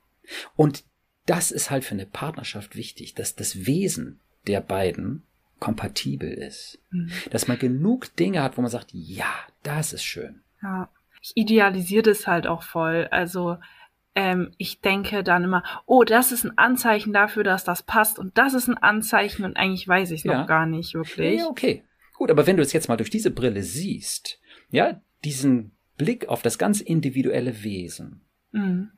Und 0.57 0.83
das 1.25 1.51
ist 1.51 1.71
halt 1.71 1.83
für 1.85 1.93
eine 1.93 2.05
Partnerschaft 2.05 2.75
wichtig, 2.75 3.13
dass 3.15 3.35
das 3.35 3.65
Wesen 3.65 4.19
der 4.45 4.61
beiden 4.61 5.23
kompatibel 5.59 6.29
ist. 6.31 6.79
Mhm. 6.91 7.11
Dass 7.31 7.47
man 7.47 7.57
genug 7.59 8.15
Dinge 8.15 8.43
hat, 8.43 8.57
wo 8.57 8.61
man 8.61 8.71
sagt, 8.71 8.89
ja, 8.93 9.29
das 9.63 9.93
ist 9.93 10.03
schön. 10.03 10.41
Ja. 10.61 10.89
Ich 11.21 11.31
idealisiere 11.35 12.03
das 12.03 12.27
halt 12.27 12.47
auch 12.47 12.63
voll. 12.63 13.07
Also 13.11 13.57
ähm, 14.15 14.51
ich 14.57 14.81
denke 14.81 15.23
dann 15.23 15.43
immer, 15.43 15.63
oh, 15.85 16.03
das 16.03 16.31
ist 16.31 16.43
ein 16.43 16.57
Anzeichen 16.57 17.13
dafür, 17.13 17.43
dass 17.43 17.63
das 17.63 17.83
passt 17.83 18.17
und 18.19 18.37
das 18.37 18.53
ist 18.53 18.67
ein 18.67 18.77
Anzeichen 18.77 19.43
und 19.45 19.57
eigentlich 19.57 19.87
weiß 19.87 20.11
ich 20.11 20.21
es 20.21 20.23
Ja. 20.25 20.39
noch 20.41 20.47
gar 20.47 20.65
nicht 20.65 20.93
wirklich. 20.93 21.39
Ja, 21.39 21.47
okay. 21.47 21.83
Gut, 22.13 22.31
aber 22.31 22.47
wenn 22.47 22.57
du 22.57 22.63
es 22.63 22.73
jetzt 22.73 22.87
mal 22.89 22.97
durch 22.97 23.11
diese 23.11 23.29
Brille 23.31 23.61
siehst, 23.61 24.39
ja, 24.71 24.99
diesen 25.23 25.71
Blick 25.97 26.29
auf 26.29 26.41
das 26.41 26.57
ganz 26.57 26.81
individuelle 26.81 27.63
Wesen, 27.63 28.21
Mhm. 28.51 28.91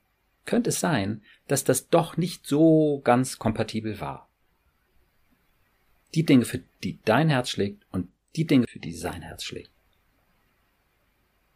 könnte 0.45 0.70
es 0.70 0.80
sein, 0.80 1.22
dass 1.47 1.64
das 1.66 1.89
doch 1.89 2.16
nicht 2.18 2.45
so 2.47 3.01
ganz 3.03 3.39
kompatibel 3.39 3.99
war. 3.99 4.28
Die 6.16 6.26
Dinge, 6.26 6.45
für 6.45 6.62
die 6.84 6.99
dein 7.05 7.30
Herz 7.30 7.49
schlägt 7.49 7.86
und 7.91 8.10
die 8.36 8.45
Dinge, 8.45 8.68
für 8.68 8.80
die 8.80 8.93
sein 8.93 9.22
Herz 9.22 9.43
schlägt. 9.43 9.72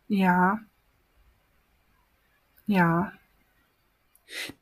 Ja. 0.08 0.60
Ja. 2.66 3.14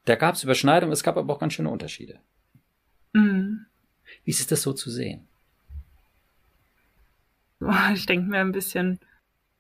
Da 0.06 0.16
gab 0.16 0.36
es 0.36 0.44
Überschneidungen, 0.44 0.94
es 0.94 1.04
gab 1.04 1.18
aber 1.18 1.34
auch 1.34 1.39
ganz 1.39 1.54
schöne 1.54 1.70
Unterschiede. 1.70 2.20
Mhm. 3.14 3.66
Wie 4.24 4.32
ist 4.32 4.52
das 4.52 4.62
so 4.62 4.74
zu 4.74 4.89
sehen? 4.89 5.28
Ich 7.94 8.06
denke 8.08 8.30
mir 8.30 8.39
ein 8.39 8.52
bisschen, 8.52 9.00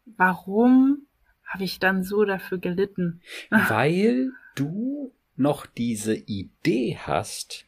warum 0.05 1.05
habe 1.45 1.63
ich 1.63 1.79
dann 1.79 2.03
so 2.03 2.25
dafür 2.25 2.57
gelitten? 2.57 3.21
Weil 3.49 4.31
du 4.55 5.13
noch 5.35 5.65
diese 5.65 6.15
Idee 6.15 6.97
hast, 6.97 7.65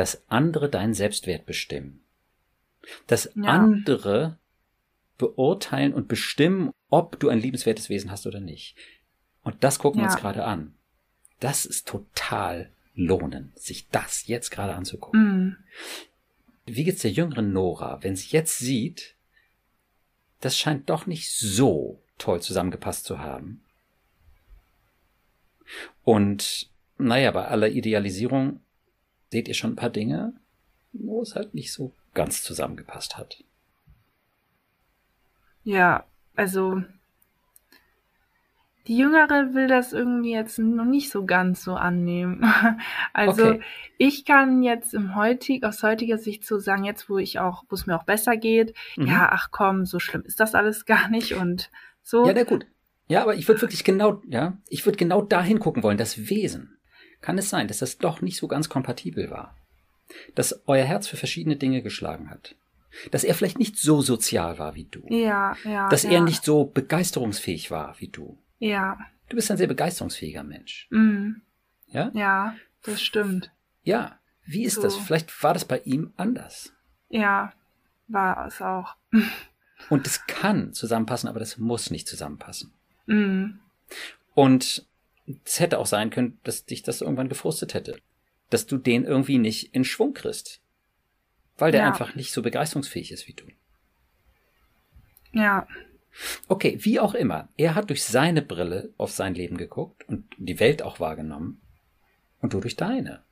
dass 0.00 0.22
andere 0.28 0.70
deinen 0.70 0.94
Selbstwert 0.94 1.44
bestimmen. 1.44 2.00
Dass 3.06 3.30
Ja. 3.34 3.42
andere 3.48 4.38
beurteilen 5.18 5.92
und 5.92 6.08
bestimmen, 6.08 6.70
ob 6.88 7.20
du 7.20 7.28
ein 7.28 7.38
liebenswertes 7.38 7.90
Wesen 7.90 8.10
hast 8.10 8.26
oder 8.26 8.40
nicht. 8.40 8.76
Und 9.42 9.62
das 9.62 9.78
gucken 9.78 10.00
wir 10.00 10.06
Ja. 10.06 10.10
uns 10.12 10.18
gerade 10.18 10.44
an. 10.44 10.72
Das 11.38 11.66
ist 11.66 11.86
total 11.86 12.70
lohnend, 12.94 13.58
sich 13.58 13.90
das 13.90 14.26
jetzt 14.26 14.50
gerade 14.50 14.74
anzugucken. 14.74 15.20
Mhm. 15.20 15.56
Wie 16.64 16.84
geht's 16.84 17.02
der 17.02 17.10
jüngeren 17.10 17.52
Nora, 17.52 18.02
wenn 18.02 18.16
sie 18.16 18.30
jetzt 18.30 18.56
sieht, 18.58 19.16
das 20.40 20.56
scheint 20.56 20.88
doch 20.88 21.04
nicht 21.04 21.30
so 21.30 22.00
toll 22.16 22.40
zusammengepasst 22.40 23.04
zu 23.04 23.18
haben. 23.18 23.62
Und 26.04 26.70
naja, 26.96 27.32
bei 27.32 27.48
aller 27.48 27.68
Idealisierung 27.68 28.60
seht 29.30 29.48
ihr 29.48 29.54
schon 29.54 29.72
ein 29.72 29.76
paar 29.76 29.90
Dinge, 29.90 30.34
wo 30.92 31.22
es 31.22 31.34
halt 31.34 31.54
nicht 31.54 31.72
so 31.72 31.92
ganz 32.14 32.42
zusammengepasst 32.42 33.16
hat. 33.16 33.42
Ja, 35.62 36.04
also 36.36 36.82
die 38.86 38.96
Jüngere 38.96 39.54
will 39.54 39.68
das 39.68 39.92
irgendwie 39.92 40.32
jetzt 40.32 40.58
noch 40.58 40.84
nicht 40.86 41.10
so 41.10 41.24
ganz 41.26 41.62
so 41.62 41.74
annehmen. 41.74 42.42
Also 43.12 43.44
Okay. 43.44 43.60
ich 43.98 44.24
kann 44.24 44.62
jetzt 44.62 44.94
im 44.94 45.14
heutig, 45.14 45.62
aus 45.64 45.82
heutiger 45.82 46.16
Sicht 46.18 46.44
so 46.46 46.58
sagen, 46.58 46.84
jetzt 46.84 47.08
wo 47.10 47.18
ich 47.18 47.38
auch, 47.38 47.64
wo 47.68 47.74
es 47.74 47.86
mir 47.86 47.96
auch 47.96 48.04
besser 48.04 48.36
geht, 48.36 48.74
Mhm. 48.96 49.06
ja, 49.06 49.28
ach 49.30 49.50
komm, 49.50 49.84
so 49.84 49.98
schlimm 50.00 50.22
ist 50.24 50.40
das 50.40 50.54
alles 50.54 50.86
gar 50.86 51.08
nicht 51.08 51.34
und 51.34 51.70
so. 52.02 52.26
Ja, 52.26 52.32
na 52.32 52.44
gut. 52.44 52.66
Ja, 53.08 53.22
aber 53.22 53.34
ich 53.34 53.46
würde 53.48 53.60
wirklich 53.60 53.84
genau, 53.84 54.22
ja, 54.28 54.56
ich 54.68 54.86
würde 54.86 54.96
genau 54.96 55.20
dahin 55.22 55.58
gucken 55.58 55.82
wollen, 55.82 55.98
das 55.98 56.28
Wesen. 56.30 56.78
Kann 57.20 57.38
es 57.38 57.50
sein, 57.50 57.68
dass 57.68 57.78
das 57.78 57.98
doch 57.98 58.20
nicht 58.22 58.36
so 58.38 58.48
ganz 58.48 58.68
kompatibel 58.68 59.30
war? 59.30 59.56
Dass 60.34 60.62
euer 60.66 60.84
Herz 60.84 61.06
für 61.06 61.16
verschiedene 61.16 61.56
Dinge 61.56 61.82
geschlagen 61.82 62.30
hat? 62.30 62.54
Dass 63.12 63.22
er 63.24 63.34
vielleicht 63.34 63.58
nicht 63.58 63.76
so 63.78 64.02
sozial 64.02 64.58
war 64.58 64.74
wie 64.74 64.84
du? 64.84 65.04
ja, 65.08 65.56
ja. 65.64 65.88
Dass 65.88 66.02
ja, 66.02 66.10
er 66.10 66.20
nicht 66.22 66.44
so 66.44 66.64
begeisterungsfähig 66.64 67.70
war 67.70 67.94
wie 67.98 68.08
du? 68.08 68.38
Ja, 68.58 68.98
Du 69.28 69.36
bist 69.36 69.48
ein 69.48 69.56
sehr 69.56 69.68
begeisterungsfähiger 69.68 70.42
Mensch. 70.42 70.88
mm, 70.90 71.34
Ja? 71.86 72.10
ja, 72.14 72.56
das 72.82 73.00
stimmt. 73.00 73.52
Ja. 73.84 74.18
Wie 74.44 74.64
ist 74.64 74.74
So. 74.74 74.82
das? 74.82 74.96
Vielleicht 74.96 75.40
war 75.44 75.54
das 75.54 75.64
bei 75.64 75.78
ihm 75.84 76.12
anders. 76.16 76.72
Ja, 77.10 77.52
war 78.08 78.44
es 78.48 78.60
auch. 78.60 78.96
Und 79.88 80.06
es 80.08 80.26
kann 80.26 80.72
zusammenpassen, 80.72 81.28
aber 81.28 81.38
das 81.38 81.58
muss 81.58 81.92
nicht 81.92 82.08
zusammenpassen. 82.08 82.72
Mm, 83.06 83.60
Und 84.34 84.84
es 85.44 85.60
hätte 85.60 85.78
auch 85.78 85.86
sein 85.86 86.10
können, 86.10 86.38
dass 86.44 86.64
dich 86.64 86.82
das 86.82 87.00
irgendwann 87.00 87.28
gefrustet 87.28 87.74
hätte. 87.74 87.98
Dass 88.48 88.66
du 88.66 88.76
den 88.78 89.04
irgendwie 89.04 89.38
nicht 89.38 89.74
in 89.74 89.84
Schwung 89.84 90.14
kriegst. 90.14 90.60
Weil 91.56 91.72
der 91.72 91.82
Ja. 91.82 91.86
einfach 91.88 92.14
nicht 92.14 92.32
so 92.32 92.42
begeisterungsfähig 92.42 93.12
ist 93.12 93.28
wie 93.28 93.34
du. 93.34 93.44
ja, 95.32 95.66
Okay, 96.48 96.76
wie 96.80 96.98
auch 96.98 97.14
immer. 97.14 97.48
Er 97.56 97.76
hat 97.76 97.88
durch 97.88 98.02
seine 98.02 98.42
Brille 98.42 98.92
auf 98.98 99.12
sein 99.12 99.32
Leben 99.34 99.56
geguckt 99.56 100.08
und 100.08 100.24
die 100.38 100.58
Welt 100.58 100.82
auch 100.82 100.98
wahrgenommen. 100.98 101.60
Und 102.40 102.52
du 102.52 102.60
durch 102.60 102.74
deine. 102.74 103.22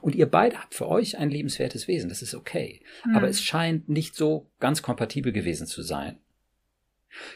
Und 0.00 0.14
ihr 0.14 0.24
beide 0.30 0.56
habt 0.58 0.74
für 0.74 0.88
euch 0.88 1.18
ein 1.18 1.28
liebenswertes 1.28 1.86
Wesen, 1.86 2.08
das 2.08 2.22
ist 2.22 2.34
okay. 2.34 2.80
Hm. 3.02 3.14
Aber 3.16 3.28
es 3.28 3.42
scheint 3.42 3.90
nicht 3.90 4.14
so 4.14 4.50
ganz 4.58 4.80
kompatibel 4.80 5.32
gewesen 5.32 5.66
zu 5.66 5.82
sein. 5.82 6.18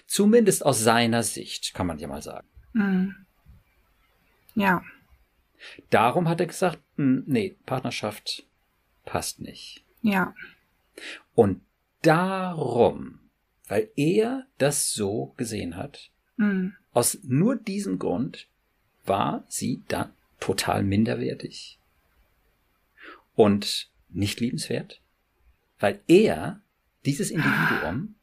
Zumindest 0.07 0.65
aus 0.65 0.81
seiner 0.81 1.23
Sicht, 1.23 1.75
kann 1.75 1.87
man 1.87 1.99
ja 1.99 2.09
mal 2.09 2.23
sagen. 2.23 2.49
mm, 2.73 3.09
ja, 4.61 4.83
Darum 5.91 6.29
hat 6.29 6.41
er 6.41 6.47
gesagt, 6.47 6.79
hm, 6.97 7.25
nee, 7.27 7.57
Partnerschaft 7.67 8.45
passt 9.05 9.41
nicht. 9.41 9.85
ja, 10.03 10.35
Und 11.35 11.63
darum, 12.03 13.19
weil 13.69 13.91
er 13.97 14.47
das 14.59 14.93
so 14.93 15.35
gesehen 15.37 15.77
hat, 15.77 16.11
mm, 16.37 16.69
aus 16.93 17.19
nur 17.23 17.57
diesem 17.57 17.99
Grund 17.99 18.49
war 19.05 19.45
sie 19.49 19.83
dann 19.89 20.13
total 20.39 20.83
minderwertig 20.83 21.79
und 23.35 23.91
nicht 24.09 24.41
liebenswert, 24.41 25.01
weil 25.79 26.01
er 26.07 26.61
dieses 27.05 27.31
Individuum 27.31 28.15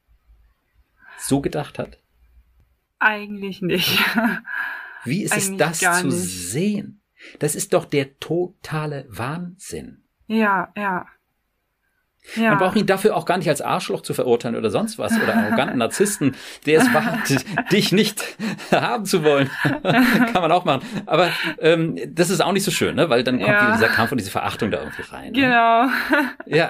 so 1.19 1.41
gedacht 1.41 1.79
hat. 1.79 1.99
eigentlich 2.99 3.61
nicht. 3.61 3.99
Wie 5.07 5.23
ist 5.23 5.35
es 5.35 5.55
das 5.57 5.79
zu 5.79 6.11
sehen? 6.11 7.01
Das 7.39 7.55
ist 7.55 7.73
doch 7.73 7.85
der 7.85 8.19
totale 8.19 9.05
Wahnsinn. 9.09 10.03
ja, 10.27 10.69
ja. 10.77 11.05
Ja. 12.35 12.49
Man 12.49 12.57
braucht 12.57 12.75
ihn 12.75 12.85
dafür 12.85 13.15
auch 13.15 13.23
gar 13.25 13.37
nicht 13.37 13.47
als 13.47 13.61
Arschloch 13.61 14.01
zu 14.01 14.13
verurteilen 14.13 14.57
oder 14.57 14.69
sonst 14.69 14.99
was 14.99 15.13
oder 15.17 15.33
arroganten 15.33 15.77
Narzissten, 15.77 16.35
der 16.65 16.81
es 16.81 16.93
wagt, 16.93 17.45
dich 17.71 17.93
nicht 17.93 18.21
haben 18.69 19.05
zu 19.05 19.23
wollen. 19.23 19.49
Kann 19.63 20.33
man 20.41 20.51
auch 20.51 20.65
machen. 20.65 20.81
Aber 21.05 21.29
ähm, 21.61 21.97
das 22.13 22.29
ist 22.29 22.41
auch 22.41 22.51
nicht 22.51 22.65
so 22.65 22.71
schön, 22.71 22.97
ne? 22.97 23.09
weil 23.09 23.23
dann 23.23 23.37
kommt 23.37 23.47
Ja. 23.49 23.71
dieser 23.73 23.87
Kampf 23.87 24.11
und 24.11 24.17
diese 24.17 24.29
Verachtung 24.31 24.71
da 24.71 24.79
irgendwie 24.79 25.03
rein. 25.03 25.31
Ne? 25.31 25.39
Genau. 25.39 25.85
Ja. 26.47 26.69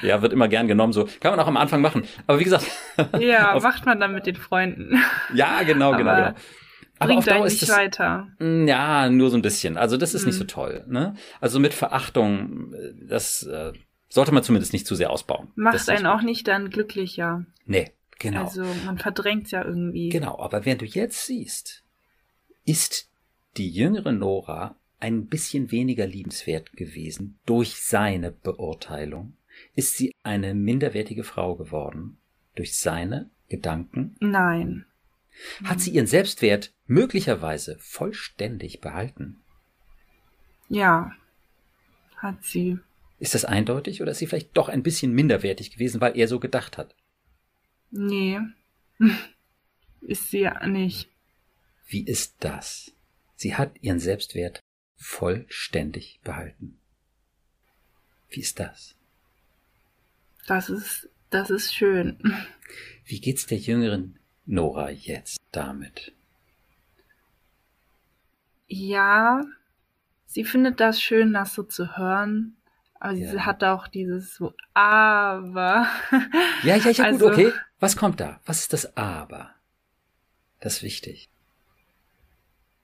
ja, 0.00 0.22
wird 0.22 0.32
immer 0.32 0.48
gern 0.48 0.66
genommen. 0.66 0.94
So 0.94 1.06
kann 1.20 1.32
man 1.32 1.40
auch 1.40 1.46
am 1.48 1.58
Anfang 1.58 1.82
machen. 1.82 2.04
Aber 2.26 2.38
wie 2.40 2.44
gesagt, 2.44 2.64
Ja, 3.18 3.58
macht 3.62 3.84
man 3.84 4.00
dann 4.00 4.14
mit 4.14 4.24
den 4.24 4.36
Freunden. 4.36 4.98
ja, 5.34 5.62
genau, 5.62 5.92
genau, 5.94 6.10
Aber- 6.10 6.22
genau. 6.28 6.34
Aber 7.00 7.14
Bringt 7.14 7.28
einen 7.30 7.44
nicht 7.44 7.62
das, 7.62 7.70
weiter. 7.70 8.28
Mm, 8.38 8.68
ja, 8.68 9.08
nur 9.08 9.30
so 9.30 9.36
ein 9.36 9.42
bisschen. 9.42 9.78
Also 9.78 9.96
das 9.96 10.12
ist 10.12 10.22
mhm. 10.22 10.28
nicht 10.28 10.36
so 10.38 10.44
toll. 10.44 10.84
Ne? 10.86 11.14
Also 11.40 11.58
mit 11.58 11.72
Verachtung, 11.72 12.74
das 13.08 13.42
äh, 13.44 13.72
sollte 14.10 14.32
man 14.32 14.42
zumindest 14.42 14.74
nicht 14.74 14.86
zu 14.86 14.94
sehr 14.94 15.10
ausbauen. 15.10 15.48
Macht 15.54 15.88
einen 15.88 16.06
auch 16.06 16.20
nicht 16.20 16.46
dann 16.46 16.68
glücklicher. 16.68 17.46
Nee, 17.64 17.90
genau. 18.18 18.44
Also 18.44 18.64
man 18.84 18.98
verdrängt 18.98 19.50
ja 19.50 19.64
irgendwie. 19.64 20.10
Genau, 20.10 20.38
aber 20.38 20.66
wenn 20.66 20.76
du 20.76 20.84
jetzt 20.84 21.24
siehst, 21.24 21.84
ist 22.66 23.08
die 23.56 23.70
jüngere 23.70 24.12
Nora 24.12 24.76
ein 24.98 25.26
bisschen 25.26 25.70
weniger 25.70 26.06
liebenswert 26.06 26.74
gewesen 26.74 27.38
durch 27.46 27.76
seine 27.76 28.30
Beurteilung? 28.30 29.38
Ist 29.74 29.96
sie 29.96 30.14
eine 30.22 30.54
minderwertige 30.54 31.24
Frau 31.24 31.56
geworden 31.56 32.18
durch 32.56 32.78
seine 32.78 33.30
Gedanken? 33.48 34.16
Nein. 34.20 34.84
Hat 35.64 35.80
sie 35.80 35.90
ihren 35.90 36.06
Selbstwert 36.06 36.72
möglicherweise 36.86 37.78
vollständig 37.78 38.80
behalten? 38.80 39.40
Ja, 40.68 41.12
hat 42.16 42.44
sie. 42.44 42.78
Ist 43.18 43.34
das 43.34 43.44
eindeutig 43.44 44.02
oder 44.02 44.12
ist 44.12 44.18
sie 44.18 44.26
vielleicht 44.26 44.56
doch 44.56 44.68
ein 44.68 44.82
bisschen 44.82 45.12
minderwertig 45.12 45.72
gewesen, 45.72 46.00
weil 46.00 46.16
er 46.16 46.28
so 46.28 46.40
gedacht 46.40 46.78
hat? 46.78 46.94
Nee, 47.90 48.38
ist 50.00 50.30
sie 50.30 50.40
ja 50.40 50.66
nicht. 50.66 51.08
Wie 51.86 52.04
ist 52.04 52.36
das? 52.40 52.92
Sie 53.34 53.56
hat 53.56 53.76
ihren 53.80 53.98
Selbstwert 53.98 54.60
vollständig 54.96 56.20
behalten. 56.22 56.78
Wie 58.28 58.40
ist 58.40 58.60
das? 58.60 58.94
Das 60.46 60.70
ist, 60.70 61.08
das 61.30 61.50
ist 61.50 61.74
schön. 61.74 62.18
Wie 63.04 63.20
geht's 63.20 63.46
der 63.46 63.58
jüngeren 63.58 64.19
Nora 64.50 64.90
jetzt 64.90 65.38
damit? 65.52 66.12
Ja, 68.66 69.44
sie 70.26 70.44
findet 70.44 70.80
das 70.80 71.00
schön, 71.00 71.32
das 71.32 71.54
so 71.54 71.62
zu 71.62 71.96
hören. 71.96 72.56
Aber 72.98 73.12
ja. 73.12 73.30
sie 73.30 73.40
hat 73.40 73.62
auch 73.62 73.86
dieses 73.86 74.34
so 74.34 74.52
Aber. 74.74 75.86
Ja, 76.64 76.76
ja, 76.76 76.90
ja, 76.90 77.04
also, 77.04 77.26
gut, 77.26 77.32
okay. 77.32 77.52
Was 77.78 77.96
kommt 77.96 78.18
da? 78.18 78.40
Was 78.44 78.58
ist 78.60 78.72
das 78.72 78.96
Aber? 78.96 79.50
Das 80.58 80.78
ist 80.78 80.82
wichtig. 80.82 81.30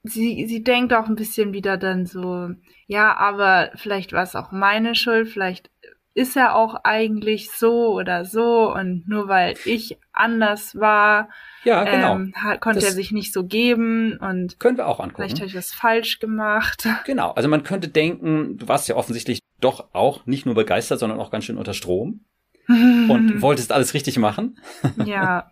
Sie, 0.04 0.46
sie 0.46 0.62
denkt 0.62 0.94
auch 0.94 1.08
ein 1.08 1.16
bisschen 1.16 1.52
wieder 1.52 1.76
dann 1.76 2.06
so, 2.06 2.50
ja, 2.86 3.16
aber 3.16 3.72
vielleicht 3.74 4.12
war 4.12 4.22
es 4.22 4.36
auch 4.36 4.52
meine 4.52 4.94
Schuld, 4.94 5.28
vielleicht 5.28 5.70
ist 6.16 6.34
er 6.34 6.56
auch 6.56 6.76
eigentlich 6.82 7.50
so 7.50 7.92
oder 7.92 8.24
so 8.24 8.72
und 8.72 9.06
nur 9.06 9.28
weil 9.28 9.54
ich 9.66 9.98
anders 10.14 10.74
war, 10.74 11.28
ja, 11.62 11.84
genau. 11.84 12.14
ähm, 12.14 12.32
konnte 12.58 12.80
das 12.80 12.88
er 12.88 12.92
sich 12.92 13.12
nicht 13.12 13.34
so 13.34 13.44
geben 13.44 14.16
und 14.16 14.58
können 14.58 14.78
wir 14.78 14.86
auch 14.86 14.98
angucken. 14.98 15.16
Vielleicht 15.16 15.36
habe 15.36 15.46
ich 15.46 15.52
das 15.52 15.72
falsch 15.72 16.18
gemacht. 16.18 16.88
Genau, 17.04 17.32
also 17.32 17.48
man 17.50 17.62
könnte 17.62 17.88
denken, 17.88 18.56
du 18.56 18.66
warst 18.66 18.88
ja 18.88 18.96
offensichtlich 18.96 19.40
doch 19.60 19.88
auch 19.92 20.24
nicht 20.24 20.46
nur 20.46 20.54
begeistert, 20.54 20.98
sondern 20.98 21.20
auch 21.20 21.30
ganz 21.30 21.44
schön 21.44 21.58
unter 21.58 21.74
Strom 21.74 22.24
und 22.68 23.42
wolltest 23.42 23.70
alles 23.70 23.92
richtig 23.92 24.18
machen. 24.18 24.58
Ja. 25.04 25.50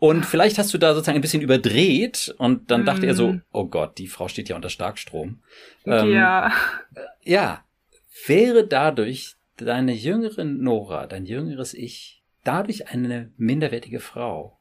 Und 0.00 0.26
vielleicht 0.26 0.58
hast 0.58 0.74
du 0.74 0.78
da 0.78 0.92
sozusagen 0.92 1.14
ein 1.14 1.22
bisschen 1.22 1.40
überdreht 1.40 2.34
und 2.36 2.72
dann 2.72 2.84
dachte 2.84 3.06
er 3.06 3.14
so, 3.14 3.34
mm. 3.34 3.42
oh 3.52 3.66
Gott, 3.66 3.96
die 3.96 4.08
Frau 4.08 4.26
steht 4.26 4.48
ja 4.48 4.56
unter 4.56 4.70
Starkstrom. 4.70 5.38
Ähm, 5.84 6.10
ja. 6.10 6.50
Ja. 7.22 7.62
Wäre 8.26 8.66
dadurch 8.66 9.35
deine 9.56 9.92
jüngere 9.92 10.44
Nora, 10.44 11.06
dein 11.06 11.26
jüngeres 11.26 11.74
Ich, 11.74 12.22
dadurch 12.44 12.88
eine 12.88 13.32
minderwertige 13.36 14.00
Frau. 14.00 14.58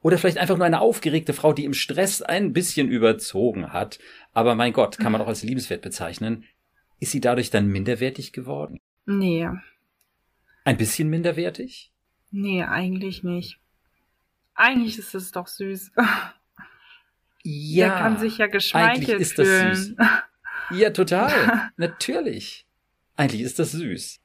Oder 0.00 0.18
vielleicht 0.18 0.38
einfach 0.38 0.56
nur 0.56 0.66
eine 0.66 0.80
aufgeregte 0.80 1.32
Frau, 1.32 1.52
die 1.52 1.64
im 1.64 1.74
Stress 1.74 2.22
ein 2.22 2.52
bisschen 2.52 2.88
überzogen 2.88 3.72
hat. 3.72 4.00
Aber 4.32 4.54
mein 4.54 4.72
Gott, 4.72 4.98
kann 4.98 5.12
man 5.12 5.20
auch 5.20 5.26
als 5.28 5.44
liebenswert 5.44 5.82
bezeichnen. 5.82 6.44
Ist 6.98 7.12
sie 7.12 7.20
dadurch 7.20 7.50
dann 7.50 7.68
minderwertig 7.68 8.32
geworden? 8.32 8.80
Nee. 9.06 9.48
Ein 10.64 10.76
bisschen 10.76 11.08
minderwertig? 11.08 11.92
Nee, 12.30 12.64
eigentlich 12.64 13.22
nicht. 13.22 13.58
Eigentlich 14.54 14.98
ist 14.98 15.14
es 15.14 15.30
doch 15.32 15.46
süß. 15.46 15.92
Ja. 17.44 17.88
Der 17.88 17.98
kann 17.98 18.18
sich 18.18 18.38
ja 18.38 18.46
geschmeichelt 18.46 19.20
ist 19.20 19.34
fühlen. 19.34 19.70
Das 19.70 19.78
süß. 19.78 19.96
Ja, 20.70 20.90
total. 20.90 21.70
Natürlich. 21.76 22.66
Eigentlich 23.16 23.42
ist 23.42 23.58
das 23.58 23.72
süß. 23.72 24.20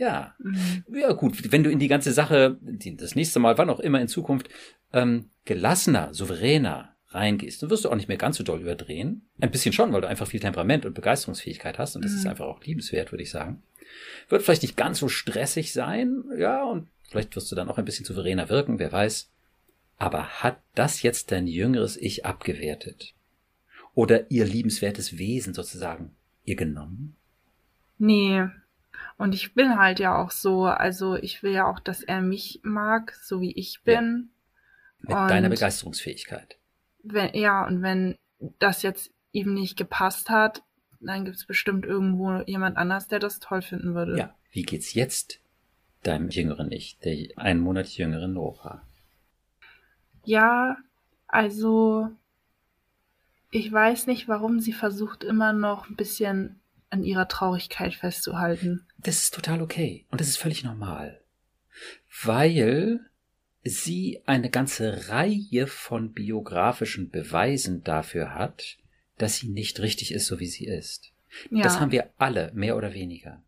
Ja. 0.00 0.34
Mhm. 0.38 0.84
Ja, 0.94 1.12
gut, 1.12 1.52
wenn 1.52 1.62
du 1.62 1.70
in 1.70 1.78
die 1.78 1.86
ganze 1.86 2.12
Sache, 2.12 2.56
das 2.62 3.14
nächste 3.14 3.38
Mal, 3.38 3.58
wann 3.58 3.68
auch 3.68 3.80
immer 3.80 4.00
in 4.00 4.08
Zukunft, 4.08 4.48
ähm, 4.94 5.28
gelassener, 5.44 6.14
souveräner 6.14 6.96
reingehst, 7.08 7.62
dann 7.62 7.68
wirst 7.68 7.84
du 7.84 7.90
auch 7.90 7.96
nicht 7.96 8.08
mehr 8.08 8.16
ganz 8.16 8.38
so 8.38 8.42
doll 8.42 8.62
überdrehen. 8.62 9.28
Ein 9.40 9.50
bisschen 9.50 9.74
schon, 9.74 9.92
weil 9.92 10.00
du 10.00 10.08
einfach 10.08 10.26
viel 10.26 10.40
Temperament 10.40 10.86
und 10.86 10.94
Begeisterungsfähigkeit 10.94 11.78
hast 11.78 11.96
und 11.96 12.04
das 12.04 12.12
mhm. 12.12 12.18
ist 12.18 12.26
einfach 12.26 12.46
auch 12.46 12.64
liebenswert, 12.64 13.12
würde 13.12 13.22
ich 13.22 13.30
sagen. 13.30 13.62
Wird 14.30 14.42
vielleicht 14.42 14.62
nicht 14.62 14.78
ganz 14.78 15.00
so 15.00 15.08
stressig 15.08 15.74
sein, 15.74 16.24
ja, 16.38 16.64
und 16.64 16.88
vielleicht 17.10 17.36
wirst 17.36 17.52
du 17.52 17.56
dann 17.56 17.68
auch 17.68 17.76
ein 17.76 17.84
bisschen 17.84 18.06
souveräner 18.06 18.48
wirken, 18.48 18.78
wer 18.78 18.92
weiß. 18.92 19.28
Aber 19.98 20.42
hat 20.42 20.60
das 20.74 21.02
jetzt 21.02 21.30
dein 21.30 21.46
jüngeres 21.46 21.98
Ich 21.98 22.24
abgewertet? 22.24 23.12
Oder 23.94 24.30
ihr 24.30 24.46
liebenswertes 24.46 25.18
Wesen 25.18 25.52
sozusagen 25.52 26.12
ihr 26.46 26.56
genommen? 26.56 27.16
Nee, 27.98 28.48
und 29.20 29.34
ich 29.34 29.52
bin 29.52 29.78
halt 29.78 30.00
ja 30.00 30.16
auch 30.16 30.30
so, 30.30 30.64
also 30.64 31.14
ich 31.14 31.42
will 31.42 31.52
ja 31.52 31.70
auch, 31.70 31.78
dass 31.78 32.02
er 32.02 32.22
mich 32.22 32.60
mag, 32.62 33.14
so 33.22 33.42
wie 33.42 33.52
ich 33.52 33.82
bin. 33.84 34.30
Ja. 35.02 35.08
Mit 35.08 35.10
und 35.10 35.28
deiner 35.28 35.50
Begeisterungsfähigkeit. 35.50 36.56
Wenn, 37.02 37.34
ja, 37.34 37.66
und 37.66 37.82
wenn 37.82 38.16
das 38.58 38.80
jetzt 38.80 39.10
ihm 39.32 39.52
nicht 39.52 39.76
gepasst 39.76 40.30
hat, 40.30 40.62
dann 41.00 41.26
gibt 41.26 41.36
es 41.36 41.44
bestimmt 41.44 41.84
irgendwo 41.84 42.40
jemand 42.46 42.78
anders, 42.78 43.08
der 43.08 43.18
das 43.18 43.40
toll 43.40 43.60
finden 43.60 43.94
würde. 43.94 44.16
Ja, 44.16 44.34
wie 44.52 44.62
geht's 44.62 44.94
jetzt 44.94 45.40
deinem 46.02 46.30
jüngeren 46.30 46.72
Ich, 46.72 46.98
der 47.00 47.14
einen 47.36 47.60
Monat 47.60 47.88
jüngeren 47.88 48.32
Nora? 48.32 48.80
Ja, 50.24 50.78
also 51.26 52.08
ich 53.50 53.70
weiß 53.70 54.06
nicht, 54.06 54.28
warum 54.28 54.60
sie 54.60 54.72
versucht 54.72 55.24
immer 55.24 55.52
noch 55.52 55.90
ein 55.90 55.96
bisschen 55.96 56.59
an 56.90 57.04
ihrer 57.04 57.28
Traurigkeit 57.28 57.94
festzuhalten. 57.94 58.86
Das 58.98 59.22
ist 59.22 59.34
total 59.34 59.62
okay 59.62 60.06
und 60.10 60.20
das 60.20 60.28
ist 60.28 60.36
völlig 60.36 60.64
normal, 60.64 61.20
weil 62.22 63.00
sie 63.62 64.20
eine 64.26 64.50
ganze 64.50 65.08
Reihe 65.08 65.66
von 65.66 66.12
biografischen 66.12 67.10
Beweisen 67.10 67.84
dafür 67.84 68.34
hat, 68.34 68.78
dass 69.18 69.36
sie 69.36 69.48
nicht 69.48 69.80
richtig 69.80 70.12
ist, 70.12 70.26
so 70.26 70.40
wie 70.40 70.46
sie 70.46 70.66
ist. 70.66 71.12
Ja. 71.50 71.62
Das 71.62 71.78
haben 71.78 71.92
wir 71.92 72.10
alle, 72.18 72.50
mehr 72.54 72.76
oder 72.76 72.94
weniger. 72.94 73.42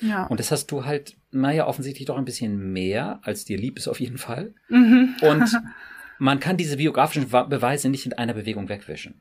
Ja. 0.00 0.26
Und 0.26 0.40
das 0.40 0.50
hast 0.50 0.68
du 0.68 0.84
halt, 0.84 1.16
naja, 1.30 1.66
offensichtlich 1.66 2.06
doch 2.06 2.16
ein 2.16 2.24
bisschen 2.24 2.72
mehr, 2.72 3.20
als 3.22 3.44
dir 3.44 3.58
lieb 3.58 3.76
ist 3.76 3.86
auf 3.86 4.00
jeden 4.00 4.18
Fall. 4.18 4.54
Mhm. 4.68 5.14
Und 5.20 5.60
man 6.18 6.40
kann 6.40 6.56
diese 6.56 6.78
biografischen 6.78 7.28
Beweise 7.28 7.90
nicht 7.90 8.06
in 8.06 8.14
einer 8.14 8.34
Bewegung 8.34 8.68
wegwischen. 8.68 9.20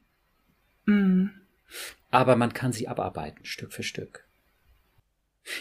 Mhm 0.85 1.31
aber 2.11 2.35
man 2.35 2.53
kann 2.53 2.71
sie 2.71 2.87
abarbeiten, 2.87 3.45
Stück 3.45 3.73
für 3.73 3.83
Stück. 3.83 4.25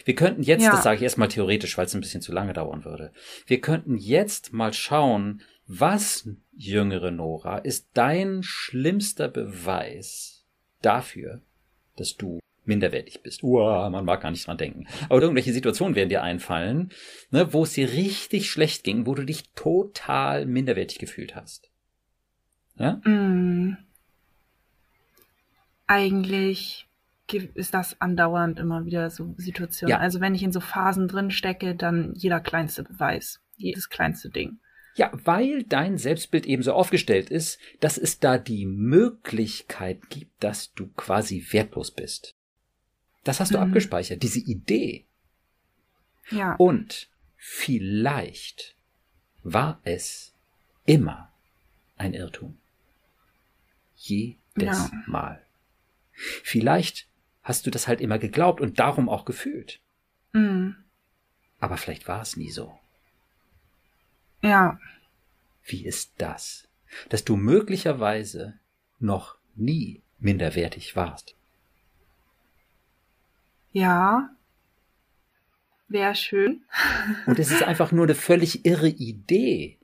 Wir 0.04 0.14
könnten 0.14 0.42
jetzt, 0.42 0.62
ja. 0.62 0.70
das 0.70 0.82
sage 0.82 0.96
ich 0.96 1.02
erstmal 1.02 1.28
theoretisch, 1.28 1.78
weil 1.78 1.86
es 1.86 1.94
ein 1.94 2.00
bisschen 2.00 2.20
zu 2.20 2.32
lange 2.32 2.52
dauern 2.52 2.84
würde, 2.84 3.12
wir 3.46 3.60
könnten 3.60 3.96
jetzt 3.96 4.52
mal 4.52 4.72
schauen, 4.72 5.42
was, 5.66 6.28
jüngere 6.52 7.10
Nora, 7.10 7.58
ist 7.58 7.88
dein 7.94 8.42
schlimmster 8.42 9.28
Beweis 9.28 10.44
dafür, 10.82 11.42
dass 11.96 12.16
du 12.16 12.40
minderwertig 12.64 13.22
bist. 13.22 13.42
Uah, 13.42 13.88
man 13.88 14.04
mag 14.04 14.20
gar 14.20 14.30
nicht 14.30 14.46
dran 14.46 14.58
denken. 14.58 14.86
Aber 15.08 15.22
irgendwelche 15.22 15.52
Situationen 15.52 15.94
werden 15.94 16.10
dir 16.10 16.22
einfallen, 16.22 16.90
ne, 17.30 17.52
wo 17.52 17.62
es 17.62 17.72
dir 17.72 17.90
richtig 17.92 18.50
schlecht 18.50 18.84
ging, 18.84 19.06
wo 19.06 19.14
du 19.14 19.24
dich 19.24 19.50
total 19.54 20.44
minderwertig 20.44 20.98
gefühlt 20.98 21.34
hast. 21.34 21.70
Ja? 22.76 23.00
Mm 23.04 23.87
eigentlich 25.88 26.86
ist 27.54 27.74
das 27.74 28.00
andauernd 28.00 28.58
immer 28.58 28.86
wieder 28.86 29.10
so 29.10 29.34
Situationen. 29.36 29.90
Ja. 29.90 29.98
Also 29.98 30.20
wenn 30.20 30.34
ich 30.34 30.42
in 30.42 30.52
so 30.52 30.60
Phasen 30.60 31.08
drin 31.08 31.30
stecke, 31.30 31.74
dann 31.74 32.14
jeder 32.14 32.40
kleinste 32.40 32.84
Beweis, 32.84 33.40
jedes 33.56 33.90
kleinste 33.90 34.30
Ding. 34.30 34.58
Ja, 34.94 35.12
weil 35.12 35.62
dein 35.62 35.98
Selbstbild 35.98 36.46
eben 36.46 36.62
so 36.62 36.72
aufgestellt 36.72 37.30
ist, 37.30 37.58
dass 37.80 37.98
es 37.98 38.18
da 38.18 38.38
die 38.38 38.66
Möglichkeit 38.66 40.10
gibt, 40.10 40.42
dass 40.42 40.72
du 40.74 40.88
quasi 40.96 41.46
wertlos 41.50 41.90
bist. 41.90 42.34
Das 43.24 43.40
hast 43.40 43.52
du 43.52 43.58
mhm. 43.58 43.64
abgespeichert, 43.64 44.22
diese 44.22 44.40
Idee. 44.40 45.04
Ja. 46.30 46.54
Und 46.56 47.08
vielleicht 47.36 48.74
war 49.42 49.80
es 49.84 50.34
immer 50.84 51.30
ein 51.96 52.14
Irrtum. 52.14 52.58
Jedes 53.96 54.36
ja. 54.56 54.90
Mal. 55.06 55.42
Vielleicht 56.42 57.06
hast 57.42 57.66
du 57.66 57.70
das 57.70 57.88
halt 57.88 58.00
immer 58.00 58.18
geglaubt 58.18 58.60
und 58.60 58.78
darum 58.78 59.08
auch 59.08 59.24
gefühlt. 59.24 59.80
Mhm. 60.32 60.76
Aber 61.60 61.76
vielleicht 61.76 62.06
war 62.08 62.20
es 62.22 62.36
nie 62.36 62.50
so. 62.50 62.78
Ja. 64.42 64.78
Wie 65.64 65.84
ist 65.84 66.12
das? 66.18 66.68
Dass 67.08 67.24
du 67.24 67.36
möglicherweise 67.36 68.58
noch 69.00 69.36
nie 69.54 70.02
minderwertig 70.18 70.96
warst? 70.96 71.34
Ja. 73.72 74.30
Wäre 75.88 76.14
schön. 76.14 76.62
Und 77.26 77.38
es 77.38 77.50
ist 77.50 77.62
einfach 77.62 77.92
nur 77.92 78.04
eine 78.04 78.14
völlig 78.14 78.64
irre 78.66 78.88
Idee. 78.88 79.78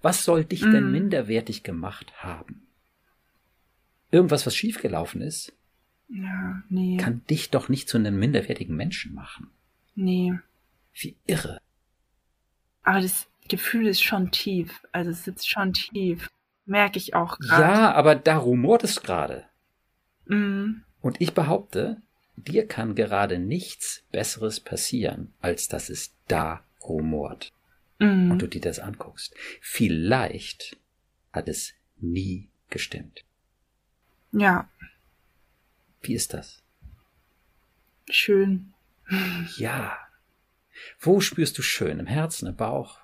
Was 0.00 0.24
soll 0.24 0.44
dich 0.44 0.60
denn 0.60 0.88
Mm. 0.90 0.92
minderwertig 0.92 1.62
gemacht 1.64 2.12
haben? 2.22 2.66
Irgendwas, 4.12 4.46
was 4.46 4.54
schiefgelaufen 4.54 5.20
ist, 5.20 5.52
Ja, 6.14 6.62
nee. 6.68 6.98
kann 6.98 7.22
dich 7.30 7.50
doch 7.50 7.68
nicht 7.70 7.88
zu 7.88 7.96
einem 7.96 8.18
minderwertigen 8.18 8.76
Menschen 8.76 9.14
machen. 9.14 9.48
Nee. 9.94 10.34
Wie 10.92 11.16
irre. 11.26 11.58
Aber 12.82 13.00
das 13.00 13.28
Gefühl 13.48 13.86
ist 13.86 14.02
schon 14.02 14.30
tief. 14.30 14.82
Also 14.92 15.10
es 15.10 15.24
sitzt 15.24 15.48
schon 15.48 15.72
tief. 15.72 16.30
Merke 16.66 16.98
ich 16.98 17.14
auch 17.14 17.38
gerade. 17.38 17.62
Ja, 17.62 17.92
aber 17.92 18.14
da 18.14 18.36
rumort 18.36 18.84
es 18.84 19.02
gerade. 19.02 19.46
Mm. 20.26 20.82
Und 21.00 21.20
ich 21.20 21.32
behaupte, 21.32 22.02
dir 22.36 22.68
kann 22.68 22.94
gerade 22.94 23.38
nichts 23.38 24.04
Besseres 24.12 24.60
passieren, 24.60 25.32
als 25.40 25.68
dass 25.68 25.88
es 25.88 26.14
da 26.28 26.62
rumort 26.82 27.52
Mm. 27.98 28.32
und 28.32 28.38
du 28.42 28.48
dir 28.48 28.60
das 28.60 28.80
anguckst. 28.80 29.34
Vielleicht 29.60 30.76
hat 31.32 31.48
es 31.48 31.72
nie 31.98 32.48
gestimmt. 32.68 33.24
Ja, 34.32 34.68
Wie 36.02 36.14
ist 36.14 36.34
das? 36.34 36.58
schön. 38.10 38.74
Ja. 39.56 39.96
Wo 41.00 41.20
spürst 41.20 41.56
du 41.56 41.62
schön? 41.62 41.98
Im 41.98 42.06
Herzen, 42.06 42.46
im 42.48 42.56
Bauch? 42.56 42.98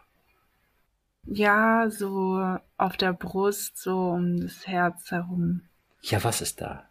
Ja, 1.25 1.89
so 1.91 2.59
auf 2.77 2.97
der 2.97 3.13
Brust, 3.13 3.79
so 3.79 4.11
um 4.11 4.41
das 4.41 4.67
Herz 4.67 5.11
herum. 5.11 5.63
Ja, 6.03 6.23
was 6.25 6.41
ist 6.41 6.61
da? 6.61 6.89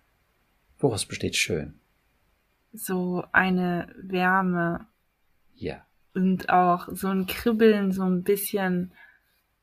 Woraus 0.79 1.05
besteht 1.05 1.35
schön? 1.35 1.79
So 2.73 3.23
eine 3.31 3.93
Wärme 3.97 4.87
Ja. 5.55 5.85
und 6.13 6.49
auch 6.49 6.87
so 6.91 7.07
ein 7.09 7.25
Kribbeln, 7.27 7.91
so 7.91 8.03
ein 8.03 8.23
bisschen 8.23 8.93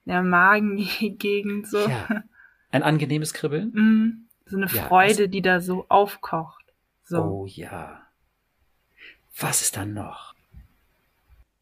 der 0.04 0.22
Magengegend, 0.22 1.66
so. 1.68 1.88
Ja. 1.88 2.24
Ein 2.70 2.82
angenehmes 2.82 3.32
Kribbeln? 3.32 3.70
Mm, 3.72 4.26
so 4.46 4.56
eine 4.56 4.66
Ja, 4.66 4.86
Freude, 4.88 5.28
die 5.28 5.42
da 5.42 5.60
so 5.60 5.86
aufkocht. 5.88 6.64
So. 7.04 7.22
Oh 7.22 7.46
ja. 7.46 8.02
Was 9.38 9.62
ist 9.62 9.76
dann 9.76 9.94
noch? 9.94 10.34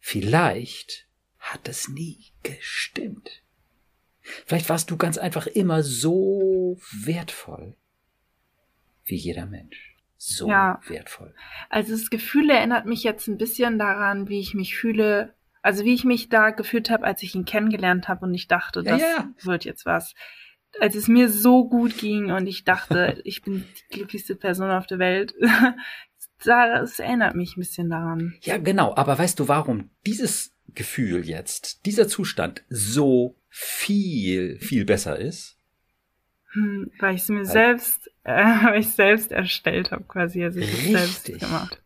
Vielleicht 0.01 1.07
hat 1.39 1.69
es 1.69 1.89
nie 1.89 2.19
gestimmt. 2.43 3.43
Vielleicht 4.21 4.69
warst 4.69 4.91
du 4.91 4.97
ganz 4.97 5.19
einfach 5.19 5.47
immer 5.47 5.83
so 5.83 6.79
wertvoll 6.93 7.75
wie 9.05 9.17
jeder 9.17 9.47
Mensch. 9.47 9.97
So 10.17 10.49
Ja. 10.49 10.81
wertvoll. 10.87 11.35
Also 11.71 11.93
das 11.93 12.09
Gefühl 12.11 12.51
erinnert 12.51 12.87
mich 12.87 13.03
jetzt 13.03 13.27
ein 13.27 13.39
bisschen 13.39 13.79
daran, 13.79 14.29
wie 14.29 14.39
ich 14.39 14.55
mich 14.55 14.77
fühle, 14.77 15.35
also 15.61 15.85
wie 15.85 15.95
ich 15.95 16.05
mich 16.05 16.29
da 16.29 16.51
gefühlt 16.51 16.91
habe, 16.91 17.05
als 17.05 17.23
ich 17.25 17.35
ihn 17.35 17.45
kennengelernt 17.45 18.07
habe 18.09 18.27
und 18.27 18.35
ich 18.35 18.47
dachte, 18.47 18.81
Ja, 18.85 18.93
das 18.93 19.01
ja. 19.01 19.29
wird 19.43 19.65
jetzt 19.65 19.87
was. 19.87 20.15
Als 20.81 20.95
es 20.95 21.07
mir 21.09 21.29
so 21.29 21.69
gut 21.69 21.99
ging 21.99 22.31
und 22.33 22.47
ich 22.47 22.65
dachte, 22.65 23.21
ich 23.25 23.43
bin 23.43 23.65
die 23.91 23.95
glücklichste 23.97 24.35
Person 24.37 24.71
auf 24.71 24.87
der 24.87 24.99
Welt. 24.99 25.35
Das 26.45 26.99
erinnert 26.99 27.37
mich 27.37 27.57
ein 27.57 27.61
bisschen 27.61 27.89
daran. 27.89 28.35
Ja, 28.41 28.59
genau. 28.59 28.97
Aber 28.97 29.17
weißt 29.17 29.39
du, 29.39 29.47
warum 29.47 29.91
dieses 30.07 30.51
Gefühl 30.75 31.25
jetzt, 31.25 31.87
dieser 31.87 32.09
Zustand 32.09 32.65
so 32.69 33.37
viel, 33.49 34.59
viel 34.59 34.85
besser 34.85 35.17
ist? 35.21 35.57
Hm, 36.53 36.91
weil 36.99 37.15
ich 37.15 37.23
es 37.23 37.29
mir 37.29 37.39
Weil- 37.39 37.47
selbst, 37.47 38.11
äh, 38.25 38.33
weil 38.65 38.81
ich 38.81 38.89
selbst 38.91 39.31
erstellt 39.31 39.93
habe, 39.93 40.03
quasi. 40.03 40.43
Also 40.43 40.59
ich 40.59 40.67
hab's 40.73 40.83
selbst 40.91 41.29
Richtig. 41.29 41.39
gemacht. 41.43 41.81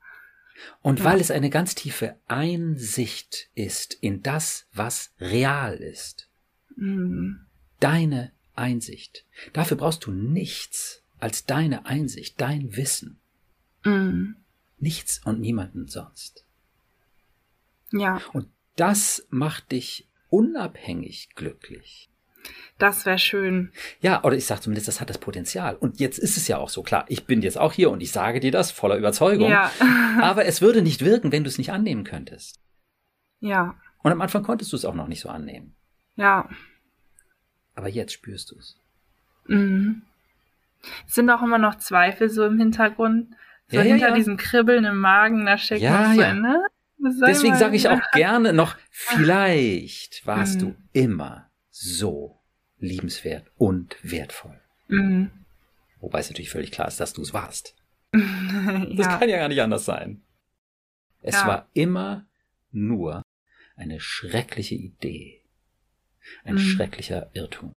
Und 0.80 1.00
Ja. 1.00 1.04
weil 1.04 1.20
es 1.20 1.30
eine 1.30 1.50
ganz 1.50 1.74
tiefe 1.74 2.16
Einsicht 2.26 3.50
ist 3.54 3.92
in 3.92 4.22
das, 4.22 4.66
was 4.72 5.12
real 5.20 5.74
ist. 5.76 6.30
Hm, 6.76 7.40
Deine 7.78 8.32
Einsicht. 8.58 9.24
Dafür 9.52 9.76
brauchst 9.76 10.04
du 10.06 10.10
nichts 10.12 11.02
als 11.18 11.44
deine 11.46 11.86
Einsicht, 11.86 12.40
dein 12.40 12.76
Wissen. 12.76 13.18
hm, 13.82 14.36
Nichts 14.78 15.20
und 15.24 15.40
niemanden 15.40 15.88
sonst. 15.88 16.44
ja, 17.92 18.20
Und 18.32 18.48
das 18.76 19.26
macht 19.30 19.72
dich 19.72 20.06
unabhängig 20.28 21.30
glücklich. 21.34 22.10
das 22.78 23.06
wäre 23.06 23.18
schön. 23.18 23.72
Ja, 24.00 24.22
oder 24.22 24.36
ich 24.36 24.44
sage 24.44 24.60
zumindest, 24.60 24.86
das 24.88 25.00
hat 25.00 25.08
das 25.08 25.18
Potenzial. 25.18 25.76
Und 25.76 25.98
jetzt 25.98 26.18
ist 26.18 26.36
es 26.36 26.46
ja 26.46 26.58
auch 26.58 26.68
so 26.68 26.82
klar. 26.82 27.06
Ich 27.08 27.24
bin 27.24 27.40
jetzt 27.42 27.56
auch 27.58 27.72
hier 27.72 27.90
und 27.90 28.02
ich 28.02 28.12
sage 28.12 28.38
dir 28.40 28.52
das 28.52 28.70
voller 28.70 28.96
Überzeugung. 28.96 29.48
Ja, 29.50 29.70
Aber 30.20 30.44
es 30.44 30.60
würde 30.60 30.82
nicht 30.82 31.02
wirken, 31.04 31.32
wenn 31.32 31.42
du 31.44 31.48
es 31.48 31.58
nicht 31.58 31.72
annehmen 31.72 32.04
könntest. 32.04 32.60
ja, 33.40 33.76
Und 34.02 34.12
am 34.12 34.20
Anfang 34.20 34.42
konntest 34.42 34.72
du 34.72 34.76
es 34.76 34.84
auch 34.84 34.94
noch 34.94 35.08
nicht 35.08 35.20
so 35.20 35.28
annehmen. 35.30 35.74
ja. 36.16 36.48
Aber 37.76 37.88
jetzt 37.88 38.12
spürst 38.12 38.50
du 38.50 38.56
es. 38.58 38.76
Mhm. 39.46 40.02
Es 41.06 41.14
sind 41.14 41.30
auch 41.30 41.42
immer 41.42 41.58
noch 41.58 41.76
Zweifel 41.76 42.28
so 42.28 42.44
im 42.44 42.58
Hintergrund. 42.58 43.28
So 43.68 43.76
Ja, 43.76 43.82
hinter 43.82 44.08
ja. 44.08 44.14
diesem 44.14 44.36
Kribbeln 44.36 44.84
im 44.84 44.98
Magen, 44.98 45.46
da 45.46 45.56
steckt 45.58 45.82
Ja, 45.82 46.12
so 46.14 46.20
ja. 46.20 46.30
ein, 46.30 46.40
ne? 46.40 46.66
Deswegen 47.26 47.56
sage 47.56 47.76
ich 47.76 47.88
auch 47.88 48.00
gerne 48.12 48.52
noch, 48.52 48.76
vielleicht 48.90 50.26
warst 50.26 50.56
Mhm. 50.56 50.60
du 50.60 50.76
immer 50.92 51.50
so 51.70 52.38
liebenswert 52.78 53.46
und 53.58 53.96
wertvoll. 54.02 54.58
Mhm. 54.88 55.30
Wobei 56.00 56.20
es 56.20 56.30
natürlich 56.30 56.50
völlig 56.50 56.70
klar 56.72 56.88
ist, 56.88 56.98
dass 57.00 57.12
du 57.12 57.22
es 57.22 57.32
warst. 57.32 57.74
Das 58.12 59.08
kann 59.18 59.28
ja 59.28 59.36
gar 59.38 59.48
nicht 59.48 59.60
anders 59.60 59.84
sein. 59.84 60.22
Es 61.22 61.34
war 61.44 61.68
immer 61.74 62.24
nur 62.72 63.22
eine 63.76 64.00
schreckliche 64.00 64.74
Idee. 64.76 65.42
Ein 66.44 66.54
Mhm. 66.54 66.58
schrecklicher 66.58 67.30
Irrtum. 67.34 67.72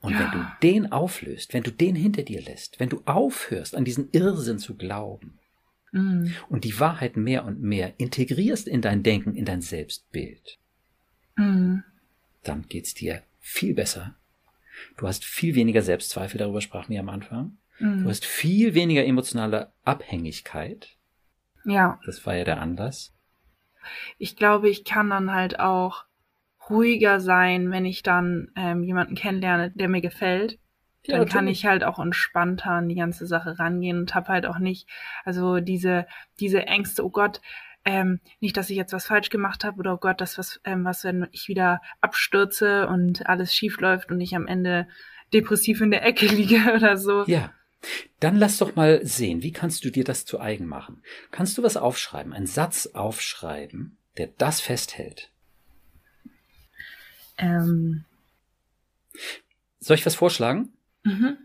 Und 0.00 0.14
wenn 0.14 0.26
Ja. 0.26 0.30
du 0.60 0.66
den 0.68 0.90
auflöst, 0.90 1.54
wenn 1.54 1.62
du 1.62 1.70
den 1.70 1.94
hinter 1.94 2.22
dir 2.22 2.42
lässt, 2.42 2.80
wenn 2.80 2.88
du 2.88 3.02
aufhörst, 3.04 3.74
an 3.76 3.84
diesen 3.84 4.10
Irrsinn 4.12 4.58
zu 4.58 4.76
glauben 4.76 5.38
Mhm. 5.92 6.34
und 6.48 6.64
die 6.64 6.78
Wahrheit 6.80 7.16
mehr 7.16 7.44
und 7.44 7.60
mehr 7.62 7.94
integrierst 7.98 8.66
in 8.66 8.82
dein 8.82 9.02
Denken, 9.02 9.34
in 9.36 9.44
dein 9.44 9.62
Selbstbild, 9.62 10.58
Mhm. 11.36 11.84
dann 12.42 12.66
geht's 12.68 12.94
dir 12.94 13.22
viel 13.38 13.74
besser. 13.74 14.16
Du 14.96 15.06
hast 15.06 15.24
viel 15.24 15.54
weniger 15.54 15.82
Selbstzweifel, 15.82 16.38
darüber 16.38 16.60
sprachen 16.60 16.92
wir 16.92 17.00
am 17.00 17.08
Anfang. 17.08 17.58
Du 17.78 17.84
Mhm. 17.86 18.08
hast 18.08 18.24
viel 18.24 18.74
weniger 18.74 19.04
emotionale 19.04 19.72
Abhängigkeit. 19.84 20.96
Ja, 21.64 22.00
Das 22.06 22.24
war 22.26 22.34
ja 22.36 22.44
der 22.44 22.60
Anlass. 22.60 23.12
ich 24.18 24.36
glaube, 24.36 24.68
ich 24.68 24.84
kann 24.84 25.10
dann 25.10 25.32
halt 25.32 25.60
auch 25.60 26.04
ruhiger 26.70 27.20
sein, 27.20 27.70
wenn 27.70 27.84
ich 27.84 28.02
dann 28.02 28.48
ähm, 28.56 28.82
jemanden 28.82 29.14
kennenlerne, 29.14 29.70
der 29.72 29.88
mir 29.88 30.00
gefällt. 30.00 30.58
Ja, 31.06 31.16
dann 31.16 31.28
kann 31.28 31.48
ich 31.48 31.64
halt 31.64 31.82
auch 31.82 31.98
entspannter 31.98 32.72
an 32.72 32.88
die 32.88 32.94
ganze 32.94 33.26
Sache 33.26 33.58
rangehen 33.58 33.98
und 33.98 34.14
habe 34.14 34.28
halt 34.28 34.44
auch 34.44 34.58
nicht, 34.58 34.86
also 35.24 35.58
diese, 35.60 36.06
diese 36.40 36.66
Ängste, 36.66 37.04
oh 37.04 37.10
Gott, 37.10 37.40
ähm, 37.84 38.20
nicht, 38.40 38.56
dass 38.56 38.68
ich 38.68 38.76
jetzt 38.76 38.92
was 38.92 39.06
falsch 39.06 39.30
gemacht 39.30 39.64
habe 39.64 39.78
oder 39.78 39.94
oh 39.94 39.96
Gott, 39.96 40.20
das 40.20 40.36
was, 40.36 40.60
ähm, 40.64 40.84
was, 40.84 41.04
wenn 41.04 41.26
ich 41.32 41.48
wieder 41.48 41.80
abstürze 42.00 42.86
und 42.86 43.26
alles 43.26 43.54
schief 43.54 43.80
läuft 43.80 44.10
und 44.10 44.20
ich 44.20 44.36
am 44.36 44.46
Ende 44.46 44.86
depressiv 45.32 45.80
in 45.80 45.90
der 45.90 46.04
Ecke 46.04 46.26
liege 46.34 46.74
oder 46.74 46.96
so. 46.96 47.24
Ja. 47.26 47.52
Dann 48.18 48.36
lass 48.36 48.58
doch 48.58 48.76
mal 48.76 49.00
sehen, 49.06 49.42
wie 49.42 49.52
kannst 49.52 49.86
du 49.86 49.90
dir 49.90 50.04
das 50.04 50.26
zu 50.26 50.38
eigen 50.38 50.66
machen? 50.66 51.02
Kannst 51.30 51.56
du 51.56 51.62
was 51.62 51.78
aufschreiben, 51.78 52.34
einen 52.34 52.46
Satz 52.46 52.90
aufschreiben, 52.92 53.96
der 54.18 54.26
das 54.36 54.60
festhält? 54.60 55.30
Ähm, 57.40 58.04
Soll 59.80 59.96
ich 59.96 60.06
was 60.06 60.14
vorschlagen? 60.14 60.72
mhm. 61.04 61.36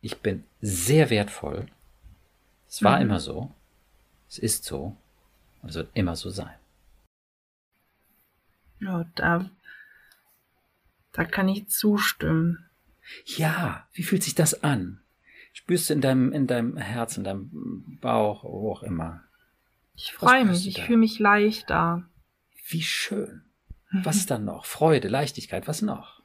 Ich 0.00 0.18
bin 0.18 0.42
sehr 0.60 1.10
wertvoll. 1.10 1.66
Es 2.68 2.82
war 2.82 2.96
Mhm. 2.96 3.02
immer 3.02 3.20
so. 3.20 3.54
Es 4.28 4.38
ist 4.38 4.64
so. 4.64 4.96
Und 5.62 5.68
es 5.68 5.76
wird 5.76 5.90
immer 5.94 6.16
so 6.16 6.28
sein. 6.30 6.54
Ja, 8.80 9.04
da, 9.14 9.48
da 11.12 11.24
kann 11.24 11.48
ich 11.48 11.68
zustimmen. 11.68 12.68
Ja, 13.26 13.86
wie 13.92 14.02
fühlt 14.02 14.24
sich 14.24 14.34
das 14.34 14.64
an? 14.64 15.00
Spürst 15.52 15.90
du 15.90 15.94
in 15.94 16.00
deinem, 16.00 16.32
in 16.32 16.46
deinem 16.48 16.76
Herz, 16.78 17.16
in 17.16 17.24
deinem 17.24 17.98
Bauch, 18.00 18.42
wo 18.42 18.72
auch 18.72 18.82
immer? 18.82 19.22
Ich 19.94 20.12
freue 20.12 20.44
mich, 20.44 20.66
ich 20.66 20.82
fühle 20.82 20.98
mich 20.98 21.18
leichter. 21.20 22.08
Wie 22.68 22.82
schön. 22.82 23.44
Was 23.92 24.16
ist 24.16 24.30
dann 24.30 24.44
noch? 24.44 24.64
Freude, 24.64 25.08
Leichtigkeit, 25.08 25.68
was 25.68 25.82
noch? 25.82 26.22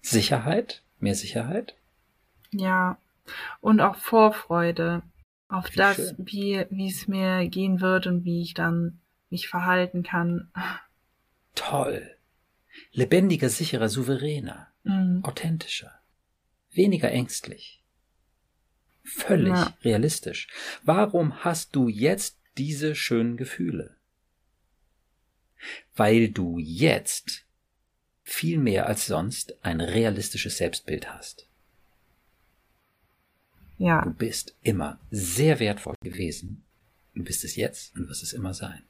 Sicherheit? 0.00 0.82
Mehr 0.98 1.14
Sicherheit? 1.14 1.74
Ja, 2.52 2.98
und 3.60 3.80
auch 3.80 3.96
Vorfreude 3.96 5.02
auf 5.48 5.72
Wie 5.72 5.76
das, 5.76 5.96
schön. 5.96 6.14
wie, 6.18 6.66
wie 6.70 6.88
es 6.88 7.08
mir 7.08 7.48
gehen 7.48 7.80
wird 7.80 8.06
und 8.06 8.24
wie 8.24 8.42
ich 8.42 8.54
dann 8.54 9.00
mich 9.30 9.48
verhalten 9.48 10.02
kann. 10.02 10.50
Toll. 11.54 12.16
Lebendiger, 12.92 13.48
sicherer, 13.48 13.88
souveräner. 13.88 14.68
mhm. 14.84 15.24
authentischer, 15.24 16.00
weniger 16.72 17.10
ängstlich, 17.10 17.82
völlig 19.04 19.54
ja. 19.54 19.74
realistisch. 19.82 20.48
Warum 20.82 21.44
hast 21.44 21.74
du 21.74 21.88
jetzt 21.88 22.38
diese 22.56 22.94
schönen 22.94 23.36
Gefühle? 23.36 23.96
Weil 25.96 26.28
du 26.28 26.58
jetzt 26.58 27.44
viel 28.22 28.58
mehr 28.58 28.86
als 28.86 29.06
sonst 29.06 29.56
ein 29.62 29.80
realistisches 29.80 30.56
Selbstbild 30.56 31.12
hast. 31.12 31.46
Ja. 33.78 34.02
Du 34.02 34.12
bist 34.12 34.54
immer 34.62 34.98
sehr 35.10 35.58
wertvoll 35.58 35.94
gewesen. 36.02 36.62
Du 37.14 37.24
bist 37.24 37.44
es 37.44 37.56
jetzt 37.56 37.96
und 37.96 38.08
wirst 38.08 38.22
es 38.22 38.32
immer 38.32 38.54
sein. 38.54 38.82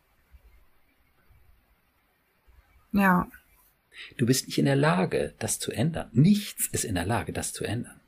Ja. 2.92 3.28
Du 4.16 4.26
bist 4.26 4.46
nicht 4.46 4.58
in 4.58 4.64
der 4.64 4.76
Lage, 4.76 5.34
das 5.38 5.58
zu 5.58 5.72
ändern. 5.72 6.10
Nichts 6.12 6.66
ist 6.68 6.84
in 6.84 6.94
der 6.94 7.06
Lage, 7.06 7.32
das 7.32 7.52
zu 7.52 7.64
ändern. 7.64 8.00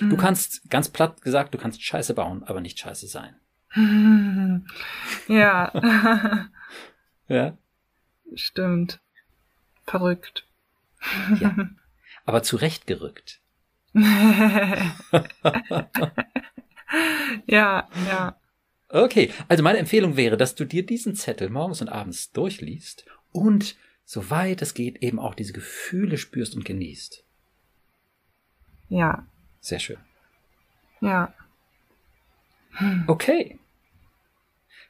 Mhm. 0.00 0.10
Du 0.10 0.16
kannst, 0.16 0.68
ganz 0.70 0.88
platt 0.88 1.20
gesagt, 1.22 1.54
du 1.54 1.58
kannst 1.58 1.82
Scheiße 1.82 2.14
bauen, 2.14 2.42
aber 2.44 2.60
nicht 2.60 2.78
Scheiße 2.78 3.08
sein. 3.08 3.34
ja. 5.28 5.72
ja. 7.28 7.56
Stimmt. 8.34 9.00
Verrückt. 9.86 10.46
ja. 11.40 11.54
Aber 12.24 12.42
zurechtgerückt. 12.42 13.40
ja, 17.46 17.88
ja. 18.06 18.36
Okay, 18.88 19.32
also 19.48 19.62
meine 19.62 19.78
Empfehlung 19.78 20.16
wäre, 20.16 20.36
dass 20.36 20.54
du 20.54 20.64
dir 20.64 20.84
diesen 20.86 21.14
Zettel 21.14 21.50
morgens 21.50 21.80
und 21.80 21.88
abends 21.88 22.30
durchliest 22.32 23.06
und 23.32 23.76
soweit 24.04 24.62
es 24.62 24.74
geht 24.74 25.02
eben 25.02 25.18
auch 25.18 25.34
diese 25.34 25.52
Gefühle 25.52 26.16
spürst 26.18 26.54
und 26.54 26.64
genießt. 26.64 27.24
Ja. 28.88 29.26
Sehr 29.60 29.78
schön. 29.78 29.98
Ja. 31.00 31.34
Okay. 33.06 33.58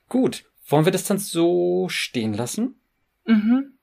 Gut. 0.09 0.45
Wollen 0.73 0.87
wir 0.87 0.93
das 0.93 1.05
dann 1.05 1.18
so 1.18 1.89
stehen 1.91 2.33
lassen? 2.33 2.81
Mhm. 3.27 3.75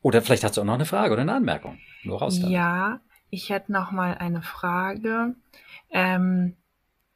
Oder 0.00 0.22
vielleicht 0.22 0.44
hast 0.44 0.56
du 0.56 0.60
auch 0.60 0.64
noch 0.64 0.74
eine 0.74 0.84
Frage 0.84 1.12
oder 1.12 1.22
eine 1.22 1.34
Anmerkung. 1.34 1.80
Nur 2.04 2.20
raus 2.20 2.38
damit. 2.38 2.52
Ja, 2.52 3.00
ich 3.30 3.50
hätte 3.50 3.72
noch 3.72 3.90
mal 3.90 4.14
eine 4.14 4.42
Frage. 4.42 5.34
Ähm, 5.90 6.54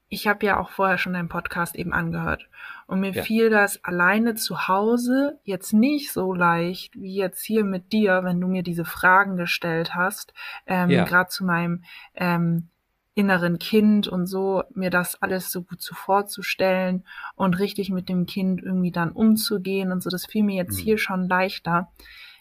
ich 0.08 0.26
habe 0.26 0.44
ja 0.44 0.58
auch 0.58 0.70
vorher 0.70 0.98
schon 0.98 1.12
deinen 1.12 1.28
Podcast 1.28 1.76
eben 1.76 1.92
angehört. 1.92 2.48
Und 2.88 2.98
mir 2.98 3.12
ja. 3.12 3.22
fiel 3.22 3.50
das 3.50 3.84
alleine 3.84 4.34
zu 4.34 4.66
Hause 4.66 5.38
jetzt 5.44 5.72
nicht 5.72 6.12
so 6.12 6.34
leicht 6.34 7.00
wie 7.00 7.14
jetzt 7.14 7.44
hier 7.44 7.62
mit 7.62 7.92
dir, 7.92 8.24
wenn 8.24 8.40
du 8.40 8.48
mir 8.48 8.64
diese 8.64 8.84
Fragen 8.84 9.36
gestellt 9.36 9.94
hast, 9.94 10.34
ähm, 10.66 10.90
ja. 10.90 11.04
gerade 11.04 11.30
zu 11.30 11.44
meinem 11.44 11.84
ähm, 12.16 12.69
inneren 13.14 13.58
Kind 13.58 14.08
und 14.08 14.26
so, 14.26 14.62
mir 14.72 14.90
das 14.90 15.20
alles 15.20 15.50
so 15.50 15.62
gut 15.62 15.82
zu 15.82 15.94
vorzustellen 15.94 17.04
und 17.34 17.58
richtig 17.58 17.90
mit 17.90 18.08
dem 18.08 18.26
Kind 18.26 18.62
irgendwie 18.62 18.92
dann 18.92 19.12
umzugehen 19.12 19.92
und 19.92 20.02
so. 20.02 20.10
Das 20.10 20.26
fiel 20.26 20.44
mir 20.44 20.56
jetzt 20.56 20.78
mhm. 20.78 20.84
hier 20.84 20.98
schon 20.98 21.28
leichter. 21.28 21.92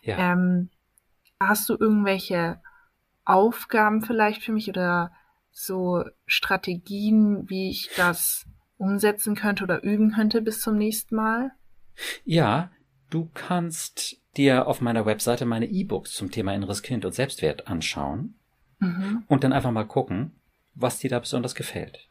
Ja. 0.03 0.33
Ähm, 0.33 0.69
hast 1.39 1.69
du 1.69 1.75
irgendwelche 1.77 2.61
Aufgaben 3.25 4.01
vielleicht 4.01 4.43
für 4.43 4.51
mich 4.51 4.69
oder 4.69 5.11
so 5.51 6.03
Strategien, 6.25 7.49
wie 7.49 7.69
ich 7.69 7.89
das 7.97 8.45
umsetzen 8.77 9.35
könnte 9.35 9.63
oder 9.63 9.83
üben 9.83 10.13
könnte 10.13 10.41
bis 10.41 10.61
zum 10.61 10.77
nächsten 10.77 11.15
Mal? 11.15 11.51
Ja, 12.23 12.71
du 13.09 13.29
kannst 13.33 14.21
dir 14.37 14.67
auf 14.67 14.81
meiner 14.81 15.05
Webseite 15.05 15.45
meine 15.45 15.65
E-Books 15.67 16.13
zum 16.13 16.31
Thema 16.31 16.53
inneres 16.53 16.81
Kind 16.81 17.03
und 17.03 17.13
Selbstwert 17.13 17.67
anschauen 17.67 18.35
mhm. 18.79 19.23
und 19.27 19.43
dann 19.43 19.53
einfach 19.53 19.71
mal 19.71 19.85
gucken, 19.85 20.38
was 20.81 20.99
dir 20.99 21.09
da 21.09 21.19
besonders 21.19 21.55
gefällt. 21.55 22.07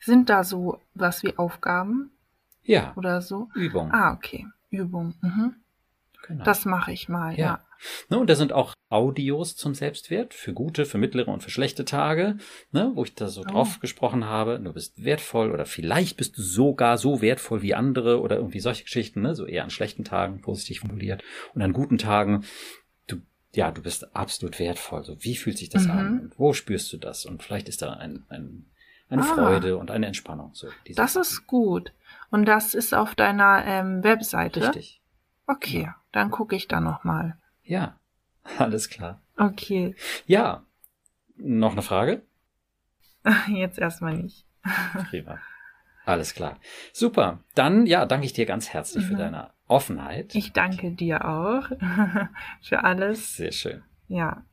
Sind 0.00 0.30
da 0.30 0.44
so 0.44 0.80
was 0.94 1.22
wie 1.22 1.36
Aufgaben? 1.36 2.10
Ja. 2.62 2.92
Oder 2.96 3.22
so? 3.22 3.48
Übung. 3.54 3.90
Ah, 3.92 4.12
okay. 4.12 4.46
Übung. 4.70 5.14
Mhm. 5.20 5.54
Genau. 6.26 6.44
Das 6.44 6.64
mache 6.64 6.92
ich 6.92 7.08
mal, 7.08 7.32
ja. 7.38 7.46
ja. 7.46 7.64
Ne, 8.08 8.18
und 8.18 8.28
da 8.28 8.34
sind 8.34 8.52
auch 8.52 8.74
Audios 8.88 9.56
zum 9.56 9.74
Selbstwert 9.74 10.34
für 10.34 10.52
gute, 10.52 10.86
für 10.86 10.98
mittlere 10.98 11.28
und 11.28 11.42
für 11.42 11.50
schlechte 11.50 11.84
Tage, 11.84 12.38
ne, 12.72 12.92
wo 12.94 13.04
ich 13.04 13.14
da 13.14 13.28
so 13.28 13.42
oh. 13.42 13.44
drauf 13.44 13.80
gesprochen 13.80 14.24
habe, 14.24 14.58
du 14.58 14.72
bist 14.72 15.04
wertvoll 15.04 15.52
oder 15.52 15.66
vielleicht 15.66 16.16
bist 16.16 16.36
du 16.38 16.42
sogar 16.42 16.98
so 16.98 17.20
wertvoll 17.20 17.62
wie 17.62 17.74
andere 17.74 18.20
oder 18.20 18.36
irgendwie 18.36 18.60
solche 18.60 18.84
Geschichten, 18.84 19.22
ne, 19.22 19.34
so 19.34 19.46
eher 19.46 19.64
an 19.64 19.70
schlechten 19.70 20.04
Tagen 20.04 20.40
positiv 20.40 20.80
formuliert 20.80 21.22
und 21.54 21.62
an 21.62 21.72
guten 21.72 21.98
Tagen 21.98 22.44
ja, 23.54 23.70
du 23.70 23.82
bist 23.82 24.14
absolut 24.14 24.58
wertvoll. 24.58 25.04
So, 25.04 25.16
wie 25.22 25.36
fühlt 25.36 25.58
sich 25.58 25.68
das 25.68 25.84
mhm. 25.84 25.90
an? 25.90 26.20
Und 26.20 26.38
wo 26.38 26.52
spürst 26.52 26.92
du 26.92 26.98
das? 26.98 27.24
Und 27.24 27.42
vielleicht 27.42 27.68
ist 27.68 27.82
da 27.82 27.94
ein, 27.94 28.24
ein 28.28 28.66
eine 29.08 29.22
ah, 29.22 29.34
Freude 29.34 29.76
und 29.76 29.90
eine 29.90 30.06
Entspannung. 30.06 30.50
So, 30.54 30.68
das 30.94 31.12
Sachen. 31.12 31.22
ist 31.22 31.46
gut. 31.46 31.92
Und 32.30 32.46
das 32.46 32.74
ist 32.74 32.94
auf 32.94 33.14
deiner 33.14 33.64
ähm, 33.64 34.02
Webseite. 34.02 34.62
Richtig. 34.62 35.00
Okay, 35.46 35.82
ja. 35.82 35.96
dann 36.12 36.30
gucke 36.30 36.56
ich 36.56 36.66
da 36.66 36.80
noch 36.80 37.04
mal. 37.04 37.38
Ja, 37.62 37.98
alles 38.58 38.88
klar. 38.88 39.20
Okay. 39.36 39.94
Ja, 40.26 40.64
noch 41.36 41.72
eine 41.72 41.82
Frage? 41.82 42.22
Jetzt 43.48 43.78
erstmal 43.78 44.16
nicht. 44.16 44.44
Prima. 45.10 45.38
Alles 46.04 46.34
klar. 46.34 46.58
Super. 46.92 47.40
Dann, 47.54 47.86
ja, 47.86 48.06
danke 48.06 48.26
ich 48.26 48.32
dir 48.32 48.46
ganz 48.46 48.70
herzlich 48.70 49.04
mhm. 49.04 49.08
für 49.08 49.16
deine 49.16 49.50
Offenheit. 49.68 50.34
Ich 50.34 50.52
danke 50.52 50.92
dir 50.92 51.24
auch 51.24 51.68
für 52.62 52.84
alles. 52.84 53.36
Sehr 53.36 53.52
schön. 53.52 53.82
Ja. 54.08 54.44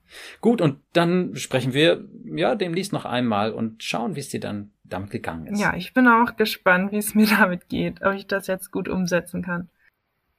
Gut, 0.41 0.61
und 0.61 0.79
dann 0.93 1.35
sprechen 1.35 1.73
wir 1.73 2.07
ja 2.25 2.55
demnächst 2.55 2.93
noch 2.93 3.05
einmal 3.05 3.51
und 3.51 3.83
schauen, 3.83 4.15
wie 4.15 4.19
es 4.19 4.29
dir 4.29 4.39
dann 4.39 4.71
damit 4.83 5.11
gegangen 5.11 5.47
ist. 5.47 5.59
Ja, 5.59 5.75
ich 5.75 5.93
bin 5.93 6.07
auch 6.07 6.35
gespannt, 6.35 6.91
wie 6.91 6.97
es 6.97 7.15
mir 7.15 7.27
damit 7.39 7.69
geht, 7.69 8.01
ob 8.03 8.13
ich 8.13 8.27
das 8.27 8.47
jetzt 8.47 8.71
gut 8.71 8.87
umsetzen 8.87 9.43
kann. 9.43 9.69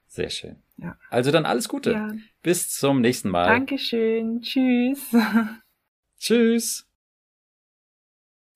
Sehr 0.07 0.31
schön. 0.31 0.57
Ja. 0.77 0.97
Also 1.11 1.31
dann 1.31 1.47
alles 1.47 1.68
Gute. 1.68 1.93
Ja. 1.93 2.12
Bis 2.43 2.70
zum 2.70 3.01
nächsten 3.01 3.31
Mal. 3.31 3.47
Dankeschön. 3.47 4.43
Tschüss. 4.43 5.14
Tschüss. 6.18 6.89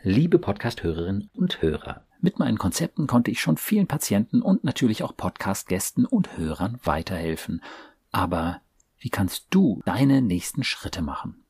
Liebe 0.02 0.38
Podcast-Hörerinnen 0.38 1.30
und 1.34 1.60
Hörer, 1.60 2.06
mit 2.20 2.38
meinen 2.38 2.58
Konzepten 2.58 3.06
konnte 3.06 3.30
ich 3.30 3.40
schon 3.40 3.56
vielen 3.56 3.86
Patienten 3.86 4.42
und 4.42 4.64
natürlich 4.64 5.02
auch 5.02 5.16
Podcast-Gästen 5.16 6.04
und 6.04 6.36
Hörern 6.36 6.78
weiterhelfen. 6.84 7.62
Aber 8.10 8.60
wie 8.98 9.10
kannst 9.10 9.46
du 9.50 9.82
deine 9.84 10.22
nächsten 10.22 10.64
Schritte 10.64 11.02
machen? 11.02 11.44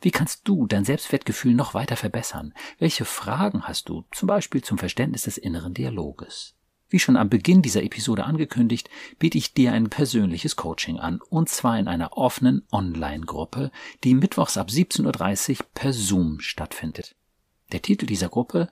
Wie 0.00 0.10
kannst 0.10 0.46
du 0.48 0.66
dein 0.66 0.84
Selbstwertgefühl 0.84 1.54
noch 1.54 1.74
weiter 1.74 1.96
verbessern? 1.96 2.54
Welche 2.78 3.04
Fragen 3.04 3.62
hast 3.62 3.88
du, 3.88 4.04
zum 4.12 4.26
Beispiel 4.26 4.62
zum 4.62 4.78
Verständnis 4.78 5.22
des 5.22 5.38
inneren 5.38 5.74
Dialoges? 5.74 6.54
Wie 6.88 6.98
schon 6.98 7.16
am 7.16 7.30
Beginn 7.30 7.62
dieser 7.62 7.82
Episode 7.82 8.24
angekündigt, 8.24 8.90
biete 9.18 9.38
ich 9.38 9.54
dir 9.54 9.72
ein 9.72 9.88
persönliches 9.88 10.56
Coaching 10.56 10.98
an, 10.98 11.20
und 11.22 11.48
zwar 11.48 11.78
in 11.78 11.88
einer 11.88 12.18
offenen 12.18 12.66
Online-Gruppe, 12.70 13.70
die 14.04 14.14
mittwochs 14.14 14.58
ab 14.58 14.68
17.30 14.68 15.60
Uhr 15.60 15.66
per 15.72 15.92
Zoom 15.94 16.40
stattfindet. 16.40 17.16
Der 17.72 17.80
Titel 17.80 18.04
dieser 18.04 18.28
Gruppe 18.28 18.68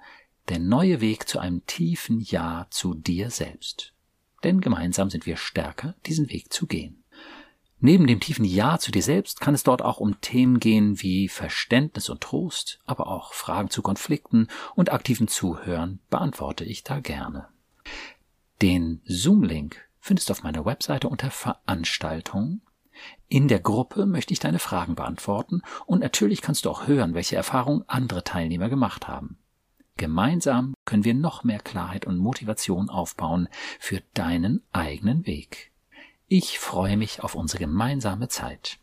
Der 0.51 0.59
neue 0.59 1.01
Weg 1.01 1.29
zu 1.29 1.39
einem 1.39 1.65
tiefen 1.67 2.19
Ja 2.19 2.67
zu 2.71 2.95
dir 2.95 3.31
selbst. 3.31 3.95
Denn 4.43 4.61
gemeinsam 4.61 5.09
sind 5.09 5.25
wir 5.25 5.37
stärker, 5.37 5.95
diesen 6.07 6.29
Weg 6.29 6.53
zu 6.53 6.67
gehen. 6.67 7.05
Neben 7.79 8.09
dem 8.09 8.19
tiefen 8.19 8.45
Ja 8.45 8.77
zu 8.81 8.91
dir 8.91 9.05
selbst 9.05 9.41
kann 9.41 9.55
es 9.55 9.63
dort 9.63 9.81
auch 9.81 10.01
um 10.01 10.21
Themen 10.21 10.59
gehen 10.59 11.01
wie 11.03 11.29
Verständnis 11.29 12.09
und 12.09 12.21
Trost, 12.21 12.81
aber 12.85 13.07
auch 13.07 13.33
Fragen 13.33 13.71
zu 13.71 13.81
Konflikten 13.81 14.49
und 14.75 14.91
aktiven 14.91 15.29
Zuhören 15.29 16.01
beantworte 16.11 16.65
ich 16.65 16.83
da 16.83 16.99
gerne. 16.99 17.47
Den 18.61 19.03
Zoom-Link 19.05 19.81
findest 20.01 20.31
du 20.31 20.33
auf 20.33 20.43
meiner 20.43 20.65
Webseite 20.65 21.09
unter 21.09 21.31
Veranstaltungen. 21.31 22.61
In 23.29 23.47
der 23.47 23.61
Gruppe 23.61 24.05
möchte 24.05 24.33
ich 24.33 24.41
deine 24.41 24.59
Fragen 24.59 24.97
beantworten 24.97 25.63
und 25.87 26.01
natürlich 26.01 26.43
kannst 26.43 26.65
du 26.65 26.71
auch 26.71 26.89
hören, 26.89 27.15
welche 27.15 27.37
Erfahrungen 27.37 27.85
andere 27.87 28.25
Teilnehmer 28.25 28.69
gemacht 28.69 29.07
haben. 29.07 29.39
Gemeinsam 30.01 30.73
können 30.87 31.05
wir 31.05 31.13
noch 31.13 31.45
mehr 31.45 31.59
Klarheit 31.59 32.07
und 32.07 32.17
Motivation 32.17 32.89
aufbauen 32.89 33.51
für 33.79 34.01
deinen 34.15 34.63
eigenen 34.73 35.27
Weg. 35.27 35.73
Ich 36.27 36.59
freue 36.59 36.97
mich 36.97 37.23
auf 37.23 37.35
unsere 37.35 37.59
gemeinsame 37.59 38.29
Zeit. 38.29 38.79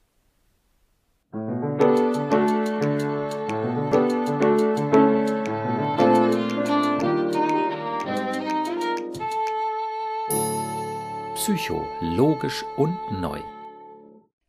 Psycho, 11.34 11.84
logisch 12.00 12.64
und 12.76 12.96
neu. 13.20 13.42